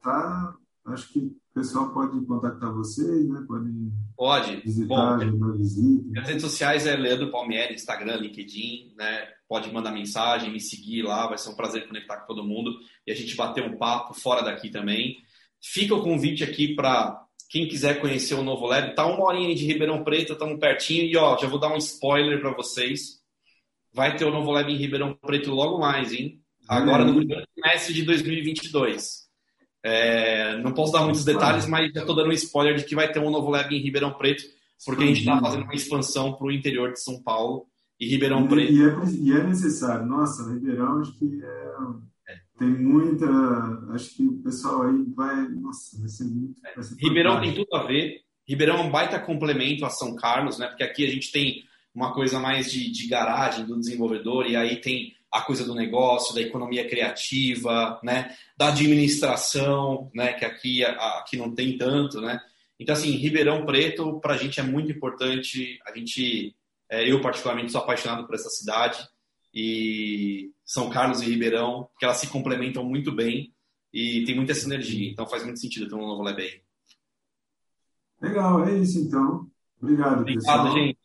tá, 0.00 0.57
acho 0.92 1.12
que 1.12 1.18
o 1.18 1.36
pessoal 1.54 1.92
pode 1.92 2.24
contactar 2.26 2.72
vocês, 2.72 3.28
né? 3.28 3.44
Pode, 3.46 3.68
pode. 4.16 4.56
visitar, 4.62 5.18
Bom, 5.18 5.52
visita. 5.52 6.20
As 6.20 6.28
redes 6.28 6.42
sociais 6.42 6.86
é 6.86 6.96
Leandro 6.96 7.30
Palmieri, 7.30 7.74
Instagram, 7.74 8.16
LinkedIn, 8.16 8.94
né? 8.96 9.28
Pode 9.48 9.72
mandar 9.72 9.92
mensagem, 9.92 10.52
me 10.52 10.60
seguir 10.60 11.02
lá, 11.02 11.26
vai 11.26 11.38
ser 11.38 11.50
um 11.50 11.56
prazer 11.56 11.86
conectar 11.86 12.18
com 12.18 12.26
todo 12.26 12.46
mundo 12.46 12.70
e 13.06 13.12
a 13.12 13.14
gente 13.14 13.34
bater 13.34 13.64
um 13.64 13.76
papo 13.76 14.14
fora 14.14 14.42
daqui 14.42 14.70
também. 14.70 15.16
Fica 15.60 15.94
o 15.94 16.02
convite 16.02 16.44
aqui 16.44 16.74
para 16.74 17.24
quem 17.50 17.66
quiser 17.66 18.00
conhecer 18.00 18.34
o 18.34 18.42
Novo 18.42 18.66
Lab, 18.66 18.94
tá 18.94 19.06
uma 19.06 19.24
horinha 19.24 19.54
de 19.54 19.66
Ribeirão 19.66 20.04
Preto, 20.04 20.34
estamos 20.34 20.58
pertinho 20.58 21.04
e 21.04 21.16
ó, 21.16 21.36
já 21.38 21.48
vou 21.48 21.58
dar 21.58 21.72
um 21.72 21.78
spoiler 21.78 22.40
para 22.40 22.54
vocês 22.54 23.18
vai 23.92 24.16
ter 24.16 24.24
o 24.24 24.30
novo 24.30 24.50
Lab 24.50 24.70
em 24.70 24.76
Ribeirão 24.76 25.14
Preto 25.14 25.50
logo 25.50 25.78
mais, 25.78 26.12
hein? 26.12 26.40
Agora 26.68 27.04
no 27.04 27.16
primeiro 27.16 27.44
semestre 27.54 27.94
de 27.94 28.02
2022. 28.02 29.27
É, 29.88 30.56
não 30.58 30.72
posso 30.72 30.92
dar 30.92 31.02
muitos 31.02 31.24
detalhes, 31.24 31.66
mas 31.66 31.92
já 31.92 32.00
estou 32.00 32.14
dando 32.14 32.28
um 32.28 32.32
spoiler 32.32 32.76
de 32.76 32.84
que 32.84 32.94
vai 32.94 33.10
ter 33.10 33.20
um 33.20 33.30
novo 33.30 33.50
Lab 33.50 33.74
em 33.74 33.80
Ribeirão 33.80 34.12
Preto, 34.12 34.44
porque 34.84 35.02
a 35.02 35.06
gente 35.06 35.20
está 35.20 35.40
fazendo 35.40 35.64
uma 35.64 35.74
expansão 35.74 36.34
para 36.34 36.46
o 36.46 36.52
interior 36.52 36.92
de 36.92 37.02
São 37.02 37.22
Paulo 37.22 37.66
e 37.98 38.06
Ribeirão 38.06 38.44
e, 38.44 38.48
Preto. 38.48 38.72
E 38.72 38.82
é, 38.82 38.94
e 39.20 39.32
é, 39.32 39.42
necessário. 39.44 40.06
Nossa, 40.06 40.52
Ribeirão 40.52 41.00
acho 41.00 41.18
que 41.18 41.40
é, 41.42 42.32
é. 42.32 42.36
tem 42.58 42.68
muita. 42.68 43.26
Acho 43.90 44.14
que 44.14 44.22
o 44.22 44.42
pessoal 44.42 44.82
aí 44.82 45.04
vai. 45.14 45.48
Nossa, 45.48 45.98
vai 45.98 46.08
ser 46.08 46.24
muito. 46.24 46.60
Vai 46.62 46.84
ser 46.84 46.94
Ribeirão 46.96 47.40
tem 47.40 47.54
tudo 47.54 47.74
a 47.74 47.86
ver. 47.86 48.20
Ribeirão 48.46 48.76
é 48.76 48.82
um 48.82 48.90
baita 48.90 49.18
complemento 49.18 49.84
a 49.84 49.90
São 49.90 50.14
Carlos, 50.14 50.58
né? 50.58 50.68
Porque 50.68 50.84
aqui 50.84 51.04
a 51.06 51.10
gente 51.10 51.32
tem 51.32 51.64
uma 51.94 52.12
coisa 52.12 52.38
mais 52.38 52.70
de, 52.70 52.90
de 52.90 53.08
garagem 53.08 53.66
do 53.66 53.78
desenvolvedor, 53.78 54.46
e 54.46 54.54
aí 54.54 54.80
tem 54.80 55.12
a 55.30 55.42
coisa 55.42 55.64
do 55.64 55.74
negócio, 55.74 56.34
da 56.34 56.40
economia 56.40 56.88
criativa, 56.88 58.00
né, 58.02 58.34
da 58.56 58.68
administração, 58.68 60.10
né, 60.14 60.32
que 60.32 60.44
aqui, 60.44 60.84
aqui 60.84 61.36
não 61.36 61.54
tem 61.54 61.76
tanto, 61.76 62.20
né. 62.20 62.40
Então, 62.80 62.94
assim, 62.94 63.10
Ribeirão 63.10 63.66
Preto, 63.66 64.20
para 64.20 64.34
a 64.34 64.36
gente 64.36 64.60
é 64.60 64.62
muito 64.62 64.90
importante, 64.92 65.78
a 65.86 65.96
gente, 65.96 66.54
é, 66.88 67.10
eu 67.10 67.20
particularmente 67.20 67.72
sou 67.72 67.80
apaixonado 67.80 68.26
por 68.26 68.34
essa 68.34 68.48
cidade, 68.48 69.06
e 69.52 70.52
São 70.64 70.88
Carlos 70.88 71.20
e 71.20 71.26
Ribeirão, 71.26 71.88
que 71.98 72.04
elas 72.04 72.18
se 72.18 72.28
complementam 72.28 72.84
muito 72.84 73.10
bem, 73.10 73.52
e 73.92 74.24
tem 74.24 74.34
muita 74.34 74.54
sinergia, 74.54 75.10
então 75.10 75.26
faz 75.26 75.42
muito 75.44 75.58
sentido 75.58 75.88
ter 75.88 75.94
um 75.94 76.06
novo 76.06 76.22
Lab 76.22 76.40
aí. 76.40 76.60
Legal, 78.20 78.64
é 78.64 78.78
isso 78.78 78.98
então. 78.98 79.46
Obrigado, 79.80 80.20
Obrigado, 80.20 80.64
pessoal. 80.64 80.72
gente. 80.72 80.97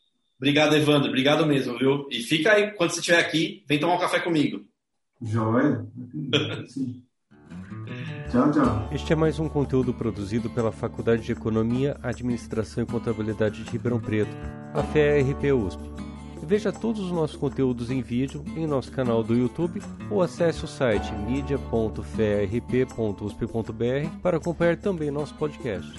Obrigado, 0.43 0.75
Evandro. 0.75 1.07
Obrigado 1.07 1.45
mesmo, 1.45 1.79
viu? 1.79 2.05
E 2.11 2.21
fica 2.21 2.51
aí, 2.51 2.71
quando 2.71 2.89
você 2.89 2.99
estiver 2.99 3.17
aqui, 3.17 3.63
vem 3.65 3.79
tomar 3.79 3.95
um 3.95 3.97
café 3.97 4.19
comigo. 4.19 4.59
Joia. 5.21 5.87
tchau, 8.29 8.51
tchau. 8.51 8.89
Este 8.91 9.13
é 9.13 9.15
mais 9.15 9.39
um 9.39 9.47
conteúdo 9.47 9.93
produzido 9.93 10.49
pela 10.49 10.69
Faculdade 10.69 11.21
de 11.21 11.31
Economia, 11.31 11.95
Administração 12.03 12.83
e 12.83 12.85
Contabilidade 12.85 13.63
de 13.63 13.71
Ribeirão 13.71 14.01
Preto, 14.01 14.35
a 14.73 14.83
FERP 14.83 15.53
USP. 15.53 15.81
Veja 16.45 16.73
todos 16.73 16.99
os 16.99 17.11
nossos 17.13 17.37
conteúdos 17.37 17.89
em 17.89 18.01
vídeo 18.01 18.43
em 18.57 18.67
nosso 18.67 18.91
canal 18.91 19.23
do 19.23 19.33
YouTube 19.33 19.81
ou 20.11 20.21
acesse 20.21 20.65
o 20.65 20.67
site 20.67 21.09
media.ferp.usp.br 21.25 24.19
para 24.21 24.35
acompanhar 24.35 24.75
também 24.75 25.09
nosso 25.09 25.33
podcast. 25.35 25.89